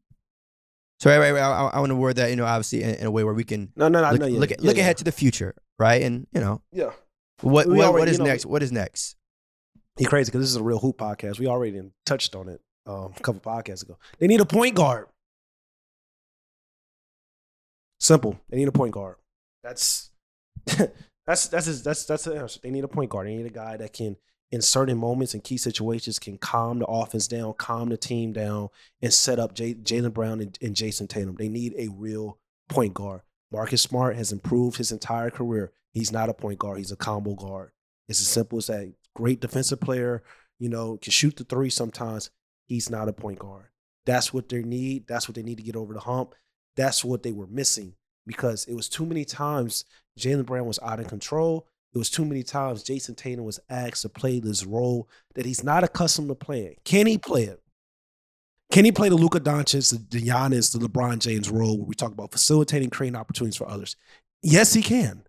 So 0.99 1.11
wait, 1.11 1.19
wait, 1.19 1.33
wait, 1.33 1.41
I, 1.41 1.67
I 1.67 1.79
want 1.79 1.91
to 1.91 1.95
word 1.95 2.15
that, 2.15 2.31
you 2.31 2.35
know, 2.35 2.45
obviously 2.45 2.81
in, 2.81 2.95
in 2.95 3.05
a 3.05 3.11
way 3.11 3.23
where 3.23 3.35
we 3.35 3.43
can 3.43 3.71
No, 3.75 3.87
no, 3.87 4.01
no. 4.01 4.09
Look, 4.11 4.19
know. 4.21 4.25
Yeah, 4.27 4.39
look, 4.39 4.49
yeah, 4.49 4.55
look 4.61 4.77
yeah. 4.77 4.81
ahead 4.81 4.97
to 4.97 5.03
the 5.03 5.11
future, 5.11 5.53
right? 5.77 6.01
And 6.01 6.25
you 6.33 6.41
know, 6.41 6.63
Yeah, 6.71 6.89
what 7.41 7.67
what, 7.67 7.77
already- 7.79 7.91
what 7.99 8.07
is 8.07 8.17
you 8.17 8.23
know, 8.23 8.29
next? 8.31 8.45
What 8.47 8.63
is 8.63 8.71
next? 8.71 9.15
he 9.97 10.05
crazy 10.05 10.29
because 10.29 10.41
this 10.41 10.49
is 10.49 10.55
a 10.55 10.63
real 10.63 10.77
hoop 10.79 10.97
podcast. 10.97 11.39
We 11.39 11.47
already 11.47 11.79
touched 12.05 12.35
on 12.35 12.49
it 12.49 12.61
um, 12.87 13.13
a 13.15 13.19
couple 13.21 13.41
podcasts 13.41 13.83
ago. 13.83 13.97
They 14.19 14.27
need 14.27 14.41
a 14.41 14.45
point 14.45 14.75
guard. 14.75 15.07
Simple. 17.99 18.39
They 18.49 18.57
need 18.57 18.67
a 18.67 18.71
point 18.71 18.93
guard. 18.93 19.15
That's 19.63 20.11
that's 21.25 21.47
that's 21.47 21.65
his, 21.65 21.83
that's 21.83 22.05
that's 22.05 22.23
the 22.25 22.35
answer. 22.35 22.59
They 22.61 22.71
need 22.71 22.83
a 22.83 22.87
point 22.87 23.09
guard. 23.09 23.27
They 23.27 23.35
need 23.35 23.45
a 23.45 23.49
guy 23.49 23.77
that 23.77 23.93
can, 23.93 24.17
in 24.51 24.61
certain 24.61 24.97
moments 24.97 25.33
and 25.33 25.43
key 25.43 25.57
situations, 25.57 26.19
can 26.19 26.37
calm 26.37 26.79
the 26.79 26.85
offense 26.85 27.27
down, 27.27 27.53
calm 27.53 27.89
the 27.89 27.97
team 27.97 28.33
down, 28.33 28.69
and 29.01 29.13
set 29.13 29.39
up 29.39 29.55
Jaylen 29.55 30.13
Brown 30.13 30.41
and, 30.41 30.57
and 30.61 30.75
Jayson 30.75 31.07
Tatum. 31.07 31.35
They 31.35 31.49
need 31.49 31.73
a 31.77 31.89
real 31.89 32.39
point 32.69 32.93
guard. 32.93 33.21
Marcus 33.51 33.81
Smart 33.81 34.15
has 34.15 34.31
improved 34.31 34.77
his 34.77 34.91
entire 34.91 35.29
career. 35.29 35.71
He's 35.93 36.11
not 36.11 36.29
a 36.29 36.33
point 36.33 36.59
guard. 36.59 36.77
He's 36.77 36.91
a 36.91 36.97
combo 36.97 37.33
guard. 37.33 37.71
It's 38.07 38.21
as 38.21 38.27
simple 38.27 38.57
as 38.57 38.67
that. 38.67 38.93
Great 39.15 39.39
defensive 39.39 39.79
player, 39.79 40.21
you 40.59 40.69
know, 40.69 40.97
can 41.01 41.11
shoot 41.11 41.35
the 41.35 41.43
three 41.43 41.71
sometimes. 41.71 42.29
He's 42.67 42.89
not 42.89 43.07
a 43.07 43.13
point 43.13 43.39
guard. 43.39 43.69
That's 44.05 44.33
what 44.33 44.47
they 44.47 44.61
need. 44.61 45.07
That's 45.07 45.27
what 45.27 45.35
they 45.35 45.43
need 45.43 45.57
to 45.57 45.63
get 45.63 45.75
over 45.75 45.93
the 45.93 45.99
hump. 45.99 46.35
That's 46.77 47.03
what 47.03 47.23
they 47.23 47.33
were 47.33 47.47
missing 47.47 47.95
because 48.25 48.65
it 48.65 48.75
was 48.75 48.87
too 48.87 49.05
many 49.05 49.25
times 49.25 49.83
Jaylen 50.17 50.45
Brown 50.45 50.65
was 50.65 50.79
out 50.81 50.99
of 50.99 51.07
control. 51.07 51.67
It 51.93 51.97
was 51.97 52.09
too 52.09 52.25
many 52.25 52.43
times 52.43 52.83
Jayson 52.83 53.15
Tatum 53.15 53.43
was 53.45 53.59
asked 53.69 54.03
to 54.03 54.09
play 54.09 54.39
this 54.39 54.65
role 54.65 55.09
that 55.35 55.45
he's 55.45 55.63
not 55.63 55.83
accustomed 55.83 56.29
to 56.29 56.35
playing. 56.35 56.75
Can 56.85 57.07
he 57.07 57.17
play 57.17 57.43
it? 57.43 57.61
Can 58.71 58.85
he 58.85 58.91
play 58.91 59.09
the 59.09 59.15
Luka 59.15 59.39
Doncic, 59.39 60.09
the 60.09 60.21
Giannis, 60.21 60.71
the 60.71 60.85
LeBron 60.85 61.19
James 61.19 61.49
role 61.49 61.77
where 61.77 61.87
we 61.87 61.95
talk 61.95 62.11
about 62.11 62.31
facilitating, 62.31 62.89
creating 62.89 63.15
opportunities 63.15 63.55
for 63.55 63.67
others? 63.67 63.95
Yes, 64.43 64.73
he 64.73 64.81
can. 64.81 65.23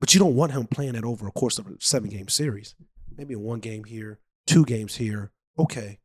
But 0.00 0.14
you 0.14 0.20
don't 0.20 0.36
want 0.36 0.52
him 0.52 0.66
playing 0.66 0.94
it 0.94 1.04
over 1.04 1.26
a 1.26 1.32
course 1.32 1.58
of 1.58 1.66
a 1.66 1.72
seven 1.80 2.10
game 2.10 2.28
series. 2.28 2.74
Maybe 3.16 3.34
one 3.34 3.60
game 3.60 3.84
here, 3.84 4.20
two 4.46 4.64
games 4.64 4.96
here. 4.96 5.32
Okay. 5.58 5.98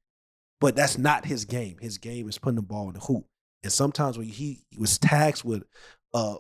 But 0.60 0.76
that's 0.76 0.98
not 0.98 1.26
his 1.26 1.46
game. 1.46 1.78
His 1.80 1.98
game 1.98 2.28
is 2.28 2.38
putting 2.38 2.56
the 2.56 2.62
ball 2.62 2.88
in 2.88 2.96
the 2.96 3.00
hoop. 3.00 3.26
And 3.64 3.72
sometimes 3.72 4.18
when 4.18 4.28
he, 4.28 4.64
was 4.78 4.98
taxed 4.98 5.44
with 5.44 5.64
a, 6.14 6.38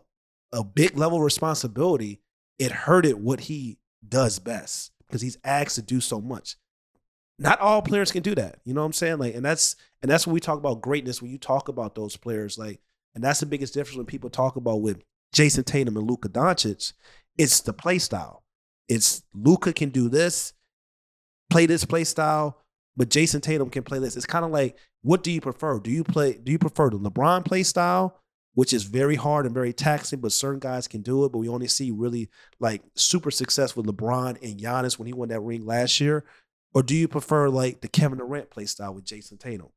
a 0.54 0.64
big 0.64 0.98
level 0.98 1.18
of 1.18 1.24
responsibility, 1.24 2.22
it 2.58 2.72
hurted 2.72 3.16
what 3.16 3.42
he 3.42 3.78
does 4.08 4.40
best 4.40 4.92
because 5.06 5.22
he's 5.22 5.38
asked 5.44 5.76
to 5.76 5.82
do 5.82 6.00
so 6.00 6.22
much. 6.22 6.56
Not 7.38 7.60
all 7.60 7.82
players 7.82 8.12
can 8.12 8.22
do 8.22 8.36
that. 8.36 8.60
You 8.66 8.74
know 8.74 8.82
what 8.82 8.88
I'm 8.88 8.94
saying? 8.94 9.18
Like, 9.18 9.36
and 9.36 9.46
that's 9.46 9.76
and 10.02 10.12
that's 10.12 10.28
when 10.28 10.34
we 10.34 10.42
talk 10.42 10.58
about 10.58 10.82
greatness. 10.82 11.22
When 11.22 11.32
you 11.32 11.38
talk 11.38 11.70
about 11.70 11.96
those 11.96 12.18
players, 12.18 12.58
like, 12.58 12.82
and 13.16 13.24
that's 13.24 13.40
the 13.40 13.46
biggest 13.46 13.74
difference 13.74 13.98
when 13.98 14.06
people 14.06 14.30
talk 14.30 14.58
about 14.58 14.82
with 14.82 15.02
Jayson 15.34 15.64
Tatum 15.64 15.96
and 15.98 16.10
Luka 16.10 16.30
Doncic. 16.30 16.94
It's 17.38 17.62
the 17.62 17.72
play 17.72 18.00
style. 18.00 18.44
It's 18.90 19.24
Luka 19.34 19.72
can 19.72 19.90
do 19.90 20.10
this, 20.10 20.54
play 21.50 21.66
this 21.66 21.86
play 21.86 22.04
style, 22.04 22.58
but 23.00 23.10
Jayson 23.10 23.41
Tatum 23.41 23.70
can 23.70 23.84
play 23.84 23.98
this. 23.98 24.18
It's 24.18 24.25
kind 24.25 24.44
of 24.44 24.51
like, 24.51 24.77
what 25.03 25.24
do 25.24 25.32
you 25.32 25.39
prefer? 25.39 25.79
Do 25.79 25.89
you 25.89 26.03
play? 26.03 26.34
Do 26.34 26.51
you 26.51 26.60
prefer 26.60 26.89
the 26.89 27.00
LeBron 27.00 27.46
play 27.46 27.63
style, 27.63 28.20
which 28.56 28.74
is 28.74 28.84
very 28.84 29.15
hard 29.15 29.46
and 29.46 29.56
very 29.56 29.72
taxing, 29.72 30.20
but 30.20 30.34
certain 30.34 30.60
guys 30.60 30.86
can 30.86 31.01
do 31.01 31.24
it. 31.24 31.32
But 31.32 31.38
we 31.38 31.48
only 31.48 31.70
see 31.70 31.91
really 31.91 32.29
like 32.60 32.82
super 32.96 33.32
success 33.32 33.74
with 33.74 33.86
LeBron 33.86 34.38
and 34.44 34.60
Giannis 34.60 35.00
when 35.00 35.08
he 35.08 35.13
won 35.13 35.29
that 35.29 35.39
ring 35.39 35.65
last 35.65 36.01
year. 36.01 36.25
Or 36.74 36.84
do 36.84 36.94
you 36.94 37.08
prefer 37.08 37.48
like 37.48 37.79
the 37.79 37.88
Kevin 37.88 38.18
Durant 38.18 38.50
play 38.50 38.65
style 38.65 38.94
with 38.94 39.06
Jayson 39.06 39.38
Tatum, 39.39 39.70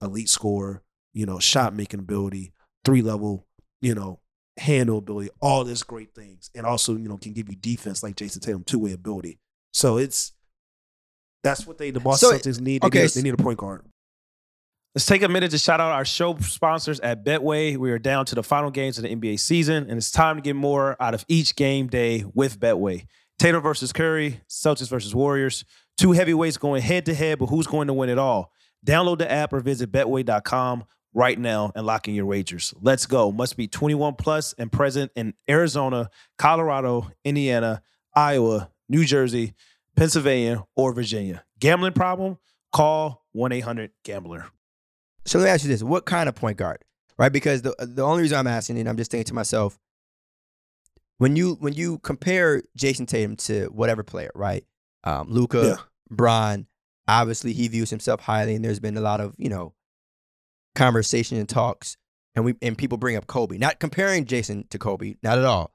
elite 0.00 0.30
scorer, 0.30 0.82
you 1.12 1.26
know, 1.26 1.38
shot 1.38 1.74
making 1.74 2.00
ability, 2.00 2.54
three 2.86 3.02
level, 3.02 3.46
you 3.82 3.94
know, 3.94 4.20
handle 4.56 4.96
ability, 4.96 5.28
all 5.42 5.62
this 5.62 5.82
great 5.82 6.14
things, 6.14 6.50
and 6.54 6.64
also 6.64 6.96
you 6.96 7.06
know 7.06 7.18
can 7.18 7.34
give 7.34 7.50
you 7.50 7.56
defense 7.56 8.02
like 8.02 8.16
Jayson 8.16 8.40
Tatum, 8.40 8.64
two 8.64 8.78
way 8.78 8.92
ability. 8.92 9.40
So 9.74 9.98
it's 9.98 10.32
that's 11.46 11.66
what 11.66 11.78
they 11.78 11.90
the 11.90 12.00
Boston 12.00 12.30
So, 12.30 12.36
Celtics 12.36 12.60
need. 12.60 12.82
They, 12.82 12.86
okay, 12.86 13.02
need. 13.02 13.10
they 13.10 13.22
need 13.22 13.34
a 13.34 13.42
point 13.42 13.58
guard. 13.58 13.82
Let's 14.94 15.06
take 15.06 15.22
a 15.22 15.28
minute 15.28 15.50
to 15.50 15.58
shout 15.58 15.78
out 15.78 15.92
our 15.92 16.06
show 16.06 16.36
sponsors 16.38 17.00
at 17.00 17.22
Betway. 17.22 17.76
We 17.76 17.90
are 17.90 17.98
down 17.98 18.24
to 18.26 18.34
the 18.34 18.42
final 18.42 18.70
games 18.70 18.96
of 18.96 19.04
the 19.04 19.14
NBA 19.14 19.38
season, 19.38 19.90
and 19.90 19.98
it's 19.98 20.10
time 20.10 20.36
to 20.36 20.42
get 20.42 20.56
more 20.56 20.96
out 21.00 21.12
of 21.12 21.24
each 21.28 21.54
game 21.54 21.86
day 21.86 22.24
with 22.34 22.58
Betway. 22.58 23.06
Tatum 23.38 23.62
versus 23.62 23.92
Curry, 23.92 24.40
Celtics 24.48 24.88
versus 24.88 25.14
Warriors. 25.14 25.64
Two 25.98 26.12
heavyweights 26.12 26.56
going 26.56 26.82
head 26.82 27.04
to 27.06 27.14
head, 27.14 27.38
but 27.38 27.46
who's 27.46 27.66
going 27.66 27.88
to 27.88 27.92
win 27.92 28.08
it 28.08 28.18
all? 28.18 28.52
Download 28.86 29.18
the 29.18 29.30
app 29.30 29.52
or 29.52 29.60
visit 29.60 29.92
betway.com 29.92 30.84
right 31.12 31.38
now 31.38 31.72
and 31.74 31.86
lock 31.86 32.08
in 32.08 32.14
your 32.14 32.26
wagers. 32.26 32.72
Let's 32.80 33.06
go. 33.06 33.32
Must 33.32 33.56
be 33.56 33.68
21 33.68 34.14
plus 34.14 34.54
and 34.58 34.70
present 34.70 35.12
in 35.16 35.34
Arizona, 35.48 36.10
Colorado, 36.38 37.10
Indiana, 37.24 37.82
Iowa, 38.14 38.70
New 38.88 39.04
Jersey, 39.04 39.54
Pennsylvania, 39.96 40.64
or 40.76 40.92
Virginia. 40.92 41.44
Gambling 41.58 41.92
problem? 41.92 42.38
Call 42.72 43.24
1 43.32 43.52
800 43.52 43.90
Gambler. 44.04 44.46
So 45.24 45.38
let 45.38 45.44
me 45.44 45.50
ask 45.50 45.64
you 45.64 45.70
this: 45.70 45.82
What 45.82 46.04
kind 46.06 46.28
of 46.28 46.34
point 46.34 46.58
guard, 46.58 46.84
right? 47.18 47.32
Because 47.32 47.62
the 47.62 47.74
the 47.78 48.02
only 48.02 48.22
reason 48.22 48.38
I'm 48.38 48.46
asking, 48.46 48.78
and 48.78 48.88
I'm 48.88 48.96
just 48.96 49.10
thinking 49.10 49.24
to 49.26 49.34
myself, 49.34 49.78
when 51.18 51.34
you 51.36 51.54
when 51.60 51.72
you 51.72 51.98
compare 52.00 52.62
Jayson 52.76 53.06
Tatum 53.06 53.36
to 53.36 53.66
whatever 53.66 54.02
player, 54.02 54.30
right? 54.34 54.64
Um, 55.04 55.28
Luka, 55.30 55.62
Yeah. 55.64 55.76
Bron, 56.10 56.66
obviously 57.08 57.52
he 57.52 57.68
views 57.68 57.90
himself 57.90 58.20
highly, 58.20 58.54
and 58.54 58.64
there's 58.64 58.80
been 58.80 58.96
a 58.96 59.00
lot 59.00 59.20
of 59.20 59.34
you 59.38 59.48
know 59.48 59.74
conversation 60.74 61.38
and 61.38 61.48
talks, 61.48 61.96
and 62.34 62.44
we 62.44 62.54
and 62.62 62.76
people 62.76 62.98
bring 62.98 63.16
up 63.16 63.26
Kobe. 63.26 63.58
Not 63.58 63.80
comparing 63.80 64.26
Jayson 64.26 64.68
to 64.70 64.78
Kobe, 64.78 65.16
not 65.22 65.38
at 65.38 65.44
all, 65.44 65.72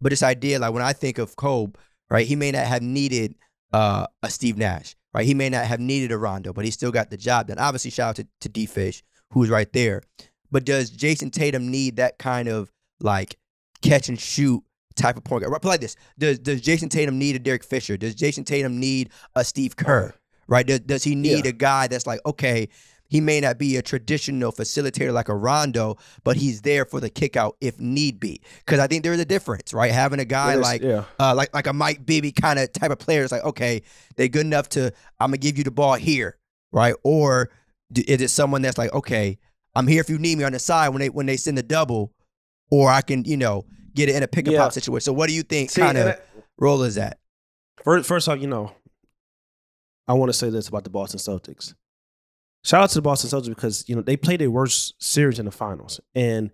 but 0.00 0.10
this 0.10 0.22
idea 0.22 0.58
like 0.58 0.72
when 0.72 0.82
I 0.82 0.92
think 0.92 1.18
of 1.18 1.36
Kobe, 1.36 1.72
right? 2.08 2.26
He 2.26 2.36
may 2.36 2.52
not 2.52 2.64
have 2.66 2.82
needed 2.82 3.34
uh, 3.74 4.06
a 4.22 4.30
Steve 4.30 4.56
Nash, 4.56 4.94
right? 5.12 5.26
He 5.26 5.34
may 5.34 5.48
not 5.50 5.66
have 5.66 5.80
needed 5.80 6.12
a 6.12 6.18
Rondo, 6.18 6.52
but 6.52 6.64
he 6.64 6.70
still 6.70 6.92
got 6.92 7.10
the 7.10 7.16
job 7.16 7.48
done. 7.48 7.58
Obviously, 7.58 7.90
shout 7.90 8.10
out 8.10 8.16
to, 8.16 8.26
to 8.42 8.48
D 8.48 8.66
Fish, 8.66 9.02
who's 9.32 9.50
right 9.50 9.70
there. 9.72 10.02
But 10.50 10.64
does 10.64 10.90
Jayson 10.90 11.30
Tatum 11.32 11.70
need 11.70 11.96
that 11.96 12.18
kind 12.18 12.48
of 12.48 12.70
like 13.00 13.36
catch 13.82 14.08
and 14.08 14.18
shoot 14.20 14.62
type 14.94 15.16
of 15.16 15.24
point 15.24 15.42
guard? 15.42 15.52
Right, 15.52 15.64
like 15.64 15.80
this: 15.80 15.96
Does 16.18 16.38
does 16.38 16.60
Jayson 16.60 16.88
Tatum 16.88 17.18
need 17.18 17.34
a 17.34 17.40
Derek 17.40 17.64
Fisher? 17.64 17.96
Does 17.96 18.14
Jayson 18.14 18.44
Tatum 18.44 18.78
need 18.78 19.10
a 19.34 19.44
Steve 19.44 19.74
Kerr? 19.76 20.14
Right? 20.46 20.66
Does 20.66 20.80
does 20.80 21.02
he 21.02 21.14
need 21.16 21.44
Yeah. 21.44 21.50
a 21.50 21.52
guy 21.52 21.88
that's 21.88 22.06
like 22.06 22.20
okay? 22.24 22.68
He 23.06 23.20
may 23.20 23.40
not 23.40 23.58
be 23.58 23.76
a 23.76 23.82
traditional 23.82 24.50
facilitator 24.50 25.12
like 25.12 25.28
a 25.28 25.34
Rondo, 25.36 25.98
but 26.24 26.36
he's 26.36 26.62
there 26.62 26.84
for 26.84 27.00
the 27.00 27.10
kick 27.10 27.36
out 27.36 27.56
if 27.60 27.78
need 27.78 28.18
be. 28.18 28.40
Because 28.64 28.80
I 28.80 28.86
think 28.86 29.02
there's 29.04 29.20
a 29.20 29.24
difference, 29.24 29.72
right? 29.74 29.92
Having 29.92 30.20
a 30.20 30.24
guy 30.24 30.52
There's- 30.56 30.62
like 30.62 30.82
yeah. 30.82 31.04
uh, 31.20 31.34
like 31.34 31.54
like 31.54 31.66
a 31.66 31.72
Mike 31.72 32.04
Bibby 32.06 32.32
kind 32.32 32.58
of 32.58 32.72
type 32.72 32.90
of 32.90 32.98
player. 32.98 33.22
It's 33.22 33.30
like, 33.32 33.44
okay, 33.44 33.82
they're 34.16 34.28
good 34.28 34.46
enough 34.46 34.68
to 34.70 34.92
I'm 35.20 35.28
gonna 35.28 35.36
give 35.38 35.58
you 35.58 35.64
the 35.64 35.70
ball 35.70 35.94
here, 35.94 36.38
right? 36.72 36.94
Or 37.04 37.50
is 37.94 38.20
it 38.22 38.28
someone 38.30 38.62
that's 38.62 38.78
like, 38.78 38.92
okay, 38.94 39.38
I'm 39.76 39.86
here 39.86 40.00
if 40.00 40.08
you 40.08 40.18
need 40.18 40.38
me 40.38 40.44
on 40.44 40.52
the 40.52 40.58
side 40.58 40.88
when 40.88 41.00
they 41.00 41.08
when 41.10 41.26
they 41.26 41.36
send 41.36 41.58
the 41.58 41.62
double, 41.62 42.12
or 42.70 42.90
I 42.90 43.02
can 43.02 43.24
you 43.24 43.36
know 43.36 43.66
get 43.94 44.08
it 44.08 44.16
in 44.16 44.22
a 44.22 44.28
pick 44.28 44.46
and 44.46 44.54
Yeah. 44.54 44.62
pop 44.62 44.72
situation. 44.72 45.04
So 45.04 45.12
what 45.12 45.28
do 45.28 45.34
you 45.34 45.42
think 45.44 45.72
kind 45.72 45.98
of 45.98 46.18
role 46.58 46.82
is 46.82 46.94
that? 46.96 47.18
First, 47.84 48.08
first 48.08 48.28
off, 48.28 48.40
you 48.40 48.46
know, 48.48 48.72
I 50.08 50.14
want 50.14 50.30
to 50.30 50.32
say 50.32 50.48
this 50.50 50.68
about 50.68 50.84
the 50.84 50.90
Boston 50.90 51.20
Celtics. 51.20 51.74
Shout 52.64 52.82
out 52.82 52.88
to 52.90 52.96
the 52.96 53.02
Boston 53.02 53.30
Celtics 53.30 53.48
because 53.48 53.88
you 53.88 53.94
know 53.94 54.02
they 54.02 54.16
played 54.16 54.40
their 54.40 54.50
worst 54.50 54.94
series 55.02 55.38
in 55.38 55.44
the 55.44 55.52
finals, 55.52 56.00
and 56.14 56.50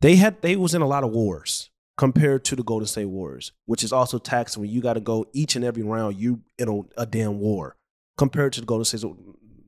they 0.00 0.16
had 0.16 0.42
they 0.42 0.56
was 0.56 0.74
in 0.74 0.82
a 0.82 0.86
lot 0.86 1.04
of 1.04 1.10
wars 1.10 1.70
compared 1.96 2.44
to 2.46 2.56
the 2.56 2.64
Golden 2.64 2.86
State 2.86 3.06
Warriors, 3.06 3.52
which 3.66 3.84
is 3.84 3.92
also 3.92 4.18
taxing 4.18 4.62
when 4.62 4.70
you 4.70 4.80
got 4.80 4.94
to 4.94 5.00
go 5.00 5.26
each 5.32 5.54
and 5.54 5.64
every 5.64 5.82
round 5.82 6.16
you 6.16 6.40
in 6.58 6.68
a, 6.68 7.02
a, 7.02 7.06
damn 7.06 7.38
war 7.38 7.76
compared 8.16 8.52
to 8.54 8.60
the 8.60 8.66
Golden 8.66 8.84
State. 8.84 9.04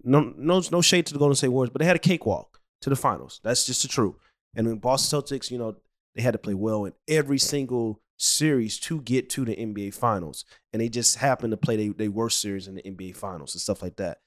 No, 0.03 0.33
no, 0.37 0.63
no 0.73 0.81
shade 0.83 1.07
to 1.07 1.13
the 1.13 1.19
Golden 1.19 1.37
State 1.37 1.49
Warriors, 1.49 1.71
but 1.71 1.81
they 1.81 1.87
had 1.87 1.97
a 1.97 2.01
cakewalk 2.01 2.61
to 2.81 2.91
the 2.91 2.97
finals. 2.97 3.41
That's 3.45 3.67
just 3.67 3.83
the 3.83 3.89
truth. 3.89 4.17
And 4.57 4.67
in 4.67 4.79
Boston 4.79 5.21
Celtics, 5.21 5.51
you 5.51 5.59
know, 5.59 5.77
they 6.15 6.23
had 6.23 6.33
to 6.33 6.39
play 6.39 6.55
well 6.55 6.85
in 6.85 6.93
every 7.09 7.39
single 7.39 8.01
series 8.17 8.79
to 8.79 9.01
get 9.03 9.29
to 9.31 9.45
the 9.45 9.57
NBA 9.57 9.95
Finals, 9.95 10.45
and 10.73 10.81
they 10.81 10.89
just 10.89 11.17
happened 11.17 11.51
to 11.51 11.57
play 11.57 11.89
their 11.89 12.11
worst 12.11 12.41
series 12.41 12.69
in 12.69 12.77
the 12.77 12.83
NBA 12.83 13.17
Finals 13.17 13.55
and 13.55 13.61
stuff 13.61 13.83
like 13.83 13.97
that. 13.97 14.19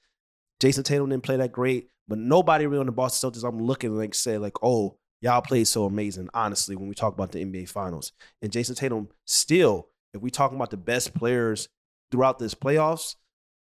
Jayson 0.60 0.84
Tatum 0.84 1.10
didn't 1.10 1.22
play 1.22 1.36
that 1.36 1.52
great, 1.52 1.88
but 2.06 2.18
nobody 2.18 2.66
really 2.66 2.80
on 2.80 2.86
the 2.86 2.92
Boston 2.92 3.30
Celtics. 3.30 3.46
I'm 3.46 3.58
looking 3.58 3.96
like 3.96 4.14
say 4.14 4.38
like, 4.38 4.62
oh, 4.62 4.96
y'all 5.20 5.40
played 5.40 5.68
so 5.68 5.84
amazing. 5.84 6.28
Honestly, 6.34 6.76
when 6.76 6.88
we 6.88 6.94
talk 6.94 7.14
about 7.14 7.32
the 7.32 7.44
NBA 7.44 7.68
Finals, 7.68 8.12
and 8.42 8.52
Jayson 8.52 8.74
Tatum 8.76 9.08
still, 9.24 9.88
if 10.14 10.20
we 10.20 10.30
talking 10.30 10.56
about 10.56 10.70
the 10.70 10.76
best 10.76 11.14
players 11.14 11.68
throughout 12.10 12.38
this 12.38 12.54
playoffs, 12.54 13.16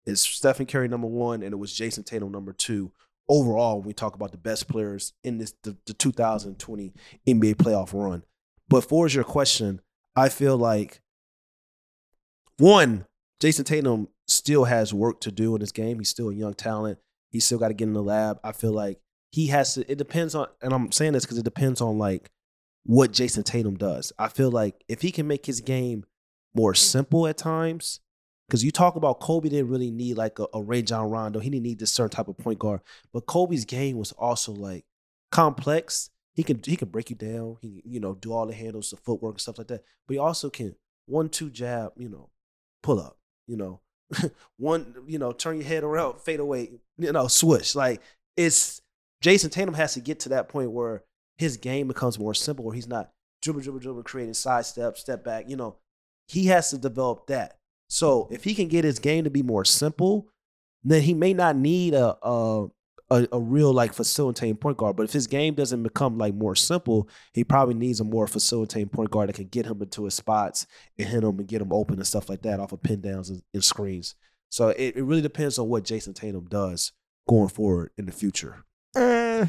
is 0.07 0.23
Stephen 0.23 0.67
Curry 0.67 0.89
number 0.89 1.09
one, 1.09 1.43
and 1.43 1.53
it 1.53 1.57
was 1.57 1.75
Jayson 1.75 2.05
Tatum 2.05 2.31
number 2.31 2.53
two 2.53 2.93
overall 3.29 3.79
when 3.79 3.89
we 3.89 3.93
talk 3.93 4.15
about 4.15 4.31
the 4.31 4.39
best 4.39 4.69
players 4.69 5.13
in 5.25 5.39
this 5.39 5.55
the, 5.65 5.77
the 5.87 5.93
2020 5.95 6.93
NBA 7.27 7.57
playoff 7.57 7.93
run. 7.93 8.23
But 8.69 8.83
for 8.83 9.09
your 9.09 9.25
question, 9.25 9.81
I 10.15 10.29
feel 10.29 10.57
like 10.57 11.01
one, 12.59 13.07
Jayson 13.41 13.65
Tatum 13.65 14.09
still 14.27 14.65
has 14.65 14.93
work 14.93 15.21
to 15.21 15.31
do 15.31 15.55
in 15.55 15.61
this 15.61 15.73
game. 15.73 15.99
He's 15.99 16.09
still 16.09 16.31
a 16.31 16.35
young 16.35 16.55
talent. 16.55 16.99
He's 17.31 17.45
still 17.45 17.59
got 17.59 17.69
to 17.69 17.75
get 17.75 17.89
in 17.89 17.95
the 17.95 18.03
lab. 18.03 18.39
I 18.43 18.53
feel 18.53 18.73
like 18.73 19.01
he 19.31 19.49
has 19.49 19.75
to. 19.75 19.91
It 19.91 19.99
depends 19.99 20.35
on, 20.35 20.47
and 20.63 20.73
I'm 20.73 20.93
saying 20.93 21.13
this 21.13 21.25
because 21.25 21.39
it 21.39 21.45
depends 21.45 21.81
on 21.81 21.99
like 21.99 22.31
what 22.85 23.13
Jayson 23.13 23.45
Tatum 23.45 23.77
does. 23.77 24.13
I 24.19 24.29
feel 24.29 24.51
like 24.51 24.85
if 24.89 25.03
he 25.03 25.11
can 25.13 25.27
make 25.27 25.47
his 25.47 25.61
game 25.61 26.05
more 26.55 26.75
simple 26.75 27.27
at 27.27 27.37
times, 27.37 28.01
because 28.49 28.65
you 28.65 28.71
talk 28.71 28.97
about 28.97 29.21
Kobe 29.21 29.49
didn't 29.49 29.69
really 29.69 29.91
need 29.91 30.17
like 30.17 30.39
a, 30.39 30.47
a 30.55 30.63
Rajon 30.63 31.11
Rondo. 31.11 31.41
He 31.41 31.51
didn't 31.51 31.65
need 31.65 31.79
this 31.79 31.93
certain 31.93 32.11
type 32.11 32.29
of 32.29 32.39
point 32.39 32.59
guard. 32.59 32.81
But 33.13 33.27
Kobe's 33.27 33.65
game 33.65 33.99
was 33.99 34.13
also 34.13 34.53
like 34.53 34.85
complex. 35.33 36.11
He 36.35 36.43
can 36.43 36.61
he 36.65 36.77
can 36.77 36.89
break 36.89 37.11
you 37.11 37.17
down. 37.17 37.57
He 37.61 37.83
you 37.85 38.01
know 38.01 38.15
do 38.15 38.33
all 38.33 38.47
the 38.47 38.55
handles, 38.55 38.91
the 38.91 38.97
footwork 38.97 39.35
and 39.35 39.41
stuff 39.41 39.59
like 39.59 39.69
that. 39.69 39.83
But 40.07 40.15
he 40.15 40.19
also 40.19 40.51
can 40.51 40.77
one 41.07 41.29
two 41.29 41.51
jab, 41.51 41.93
you 41.97 42.09
know, 42.09 42.31
pull 42.83 43.01
up, 43.01 43.19
you 43.47 43.57
know, 43.57 43.81
one 44.57 44.95
you 45.07 45.19
know 45.19 45.33
turn 45.33 45.57
your 45.57 45.67
head 45.67 45.85
around, 45.85 46.21
fade 46.21 46.41
away, 46.41 46.71
you 46.99 47.13
know, 47.13 47.29
switch. 47.29 47.75
Like 47.75 48.01
it's 48.37 48.81
Jayson 49.23 49.51
Tatum 49.51 49.75
has 49.75 49.95
to 49.95 50.01
get 50.01 50.21
to 50.21 50.29
that 50.31 50.49
point 50.49 50.71
where 50.71 51.03
his 51.39 51.57
game 51.57 51.89
becomes 51.89 52.19
more 52.19 52.35
simple, 52.35 52.65
where 52.65 52.75
he's 52.75 52.89
not 52.89 53.11
dribble 53.43 53.63
dribble 53.63 53.81
dribble 53.81 54.03
creating 54.03 54.35
side 54.35 54.67
step, 54.67 54.97
step 54.97 55.25
back. 55.25 55.49
You 55.49 55.57
know, 55.57 55.77
he 56.29 56.47
has 56.47 56.71
to 56.71 56.79
develop 56.79 57.27
that. 57.27 57.59
So 57.89 58.29
if 58.31 58.45
he 58.45 58.55
can 58.55 58.69
get 58.69 58.85
his 58.85 58.99
game 58.99 59.25
to 59.25 59.31
be 59.31 59.43
more 59.43 59.65
simple, 59.65 60.29
then 60.83 61.03
he 61.03 61.15
may 61.15 61.33
not 61.35 61.57
need 61.57 61.95
a 61.95 62.17
a, 62.23 62.69
a, 63.11 63.27
a 63.33 63.41
real 63.41 63.73
like 63.73 63.93
facilitating 63.93 64.57
point 64.57 64.77
guard. 64.77 64.97
But 64.97 65.05
if 65.05 65.13
his 65.13 65.27
game 65.27 65.55
doesn't 65.55 65.83
become 65.83 66.19
like 66.19 66.35
more 66.35 66.55
simple, 66.55 67.09
he 67.33 67.45
probably 67.45 67.75
needs 67.75 68.01
a 68.01 68.05
more 68.05 68.27
facilitating 68.27 68.89
point 68.89 69.11
guard 69.11 69.29
that 69.29 69.37
can 69.37 69.49
get 69.49 69.67
him 69.67 69.81
into 69.83 70.05
his 70.05 70.15
spots 70.15 70.67
and 70.99 71.09
hit 71.09 71.23
him 71.23 71.39
and 71.39 71.49
get 71.49 71.63
him 71.63 71.73
open 71.73 71.97
and 71.97 72.07
stuff 72.07 72.29
like 72.29 72.43
that 72.43 72.61
off 72.61 72.73
of 72.73 72.83
pin 72.83 73.01
downs 73.01 73.31
and, 73.31 73.43
and 73.55 73.65
screens. 73.65 74.15
So 74.51 74.69
it, 74.69 74.97
it 74.97 75.03
really 75.03 75.23
depends 75.23 75.59
on 75.59 75.69
what 75.69 75.85
Jayson 75.85 76.15
Tatum 76.15 76.47
does 76.49 76.93
going 77.29 77.49
forward 77.49 77.91
in 77.97 78.07
the 78.07 78.13
future. 78.13 78.65
Uh, 78.95 79.47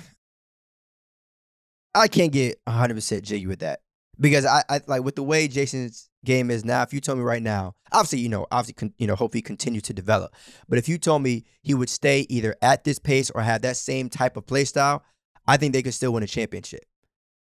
I 1.93 2.07
can't 2.07 2.31
get 2.31 2.63
100% 2.67 3.21
jiggy 3.23 3.47
with 3.47 3.59
that 3.59 3.79
because 4.19 4.45
I, 4.45 4.63
I 4.69 4.81
like 4.87 5.03
with 5.03 5.15
the 5.15 5.23
way 5.23 5.47
Jayson's 5.47 6.09
game 6.25 6.49
is 6.49 6.65
now. 6.65 6.81
If 6.81 6.93
you 6.93 6.99
told 6.99 7.17
me 7.17 7.23
right 7.23 7.41
now, 7.41 7.75
obviously, 7.91 8.19
you 8.19 8.29
know, 8.29 8.47
obviously, 8.51 8.73
con, 8.73 8.93
you 8.97 9.07
know, 9.07 9.15
hope 9.15 9.33
he 9.33 9.41
continue 9.41 9.81
to 9.81 9.93
develop. 9.93 10.33
But 10.67 10.79
if 10.79 10.89
you 10.89 10.97
told 10.97 11.23
me 11.23 11.45
he 11.61 11.73
would 11.73 11.89
stay 11.89 12.25
either 12.29 12.55
at 12.61 12.83
this 12.83 12.99
pace 12.99 13.29
or 13.31 13.41
have 13.41 13.61
that 13.61 13.77
same 13.77 14.09
type 14.09 14.37
of 14.37 14.45
play 14.45 14.65
style, 14.65 15.03
I 15.47 15.57
think 15.57 15.73
they 15.73 15.81
could 15.81 15.93
still 15.93 16.13
win 16.13 16.23
a 16.23 16.27
championship, 16.27 16.85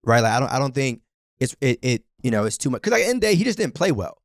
right? 0.05 0.21
Like 0.21 0.33
I 0.33 0.41
don't, 0.41 0.53
I 0.53 0.59
don't 0.59 0.75
think 0.75 1.01
it's 1.41 1.55
it, 1.61 1.79
it 1.83 2.05
you 2.23 2.31
know, 2.31 2.45
it's 2.45 2.59
too 2.59 2.71
much 2.71 2.83
because 2.83 2.99
like, 2.99 3.09
end 3.09 3.23
the 3.23 3.29
day, 3.29 3.35
he 3.35 3.45
just 3.45 3.59
didn't 3.59 3.75
play 3.75 3.93
well 3.93 4.19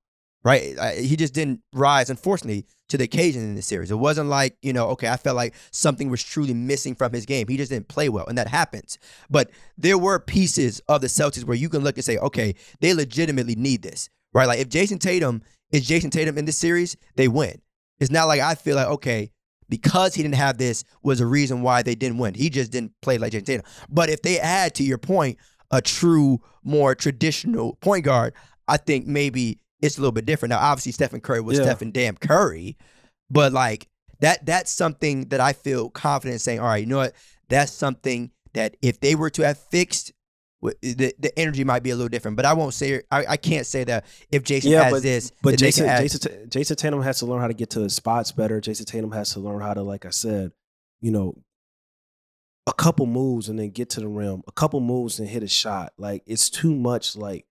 right? 0.43 0.97
He 0.97 1.15
just 1.15 1.34
didn't 1.34 1.62
rise, 1.73 2.10
unfortunately, 2.10 2.65
to 2.89 2.97
the 2.97 3.04
occasion 3.04 3.41
in 3.43 3.56
the 3.56 3.62
series. 3.62 3.91
It 3.91 3.95
wasn't 3.95 4.30
like, 4.30 4.58
you 4.62 4.73
know, 4.73 4.88
okay, 4.89 5.08
I 5.08 5.17
felt 5.17 5.36
like 5.36 5.54
something 5.71 6.10
was 6.10 6.23
truly 6.23 6.54
missing 6.54 6.95
from 6.95 7.13
his 7.13 7.25
game. 7.25 7.47
He 7.47 7.58
just 7.58 7.71
didn't 7.71 7.88
play 7.88 8.10
well, 8.10 8.25
and 8.27 8.38
that 8.38 8.47
happens. 8.47 8.97
But 9.30 9.51
there 9.77 9.97
were 9.97 10.19
pieces 10.19 10.82
of 10.88 11.01
the 11.01 11.08
Celtics 11.08 11.43
where 11.43 11.58
you 11.58 11.69
can 11.69 11.84
look 11.84 11.95
and 11.97 12.04
say, 12.04 12.17
okay, 12.17 12.56
they 12.80 12.93
legitimately 12.93 13.56
need 13.56 13.82
this, 13.82 14.10
right? 14.34 14.47
Like 14.47 14.60
if 14.60 14.69
Jayson 14.69 14.99
Tatum 14.99 15.41
is 15.71 15.88
Jayson 15.88 16.10
Tatum 16.10 16.38
in 16.38 16.45
this 16.45 16.58
series, 16.58 16.97
they 17.15 17.27
win. 17.27 17.62
It's 17.99 18.12
not 18.12 18.25
like 18.27 18.41
I 18.41 18.56
feel 18.56 18.75
like, 18.75 18.88
okay, 18.88 19.32
because 19.69 20.15
he 20.15 20.23
didn't 20.23 20.36
have 20.36 20.58
this 20.58 20.84
was 21.01 21.21
a 21.21 21.25
reason 21.25 21.62
why 21.62 21.82
they 21.82 21.95
didn't 21.95 22.17
win. 22.17 22.34
He 22.34 22.49
just 22.49 22.71
didn't 22.71 22.93
play 23.01 23.17
like 23.17 23.32
Jayson 23.32 23.45
Tatum. 23.45 23.65
But 23.89 24.10
if 24.10 24.21
they 24.21 24.39
add, 24.39 24.75
to 24.75 24.84
your 24.84 24.97
point, 24.97 25.38
a 25.69 25.82
true, 25.82 26.41
more 26.63 26.95
traditional 26.95 27.75
point 27.75 28.04
guard, 28.04 28.34
I 28.67 28.77
think 28.77 29.08
maybe 29.08 29.60
it's 29.82 29.98
a 29.98 30.02
little 30.02 30.12
bit 30.12 30.26
different. 30.26 30.52
Now, 30.52 30.60
obviously, 30.60 30.91
Stephen 30.91 31.22
Curry 31.22 31.41
was 31.41 31.58
yeah. 31.58 31.65
Stephen 31.65 31.91
damn 31.91 32.15
Curry, 32.15 32.78
but 33.30 33.54
like 33.54 33.88
that 34.20 34.46
that's 34.46 34.72
something 34.72 35.30
that 35.30 35.39
I 35.39 35.54
feel 35.54 35.89
confident 35.89 36.41
saying, 36.41 36.60
all 36.60 36.67
right, 36.67 36.78
you 36.78 36.86
know 36.86 36.98
what? 36.98 37.13
That's 37.50 37.72
something 37.72 38.32
that 38.54 38.78
if 38.82 39.00
they 39.00 39.15
were 39.15 39.30
to 39.32 39.46
have 39.46 39.58
fixed, 39.58 40.13
the, 40.62 41.13
the 41.17 41.32
energy 41.38 41.63
might 41.63 41.84
be 41.84 41.89
a 41.89 41.96
little 41.96 42.10
different. 42.10 42.38
But 42.38 42.46
I 42.46 42.54
won't 42.54 42.74
say 42.74 43.02
I, 43.12 43.26
I 43.30 43.38
can't 43.38 43.65
say 43.65 43.84
that 43.86 44.06
if 44.32 44.44
Jayson 44.44 44.72
yeah, 44.72 44.84
has 44.84 44.94
but, 44.94 45.04
this, 45.04 45.32
but 45.41 45.58
Jayson, 45.58 45.88
add, 45.88 46.04
Jayson 46.04 46.50
Jayson 46.50 46.76
Tatum 46.78 47.02
has 47.02 47.20
to 47.20 47.26
learn 47.26 47.41
how 47.41 47.48
to 47.48 47.54
get 47.54 47.72
to 47.72 47.80
the 47.80 47.89
spots 47.89 48.32
better. 48.32 48.62
Jayson 48.62 48.86
Tatum 48.86 49.12
has 49.12 49.34
to 49.34 49.39
learn 49.39 49.62
how 49.62 49.74
to, 49.74 49.82
like 49.82 50.06
I 50.06 50.12
said, 50.12 50.52
you 51.02 51.12
know, 51.12 51.36
a 52.67 52.74
couple 52.74 53.08
moves 53.08 53.50
and 53.50 53.58
then 53.58 53.72
get 53.72 53.89
to 53.91 54.00
the 54.00 54.08
rim, 54.08 54.44
a 54.48 54.52
couple 54.52 54.80
moves 54.80 55.20
and 55.20 55.28
hit 55.28 55.41
a 55.41 55.48
shot. 55.48 55.94
Like 55.98 56.24
it's 56.28 56.50
too 56.50 56.76
much 56.76 57.15
like 57.15 57.46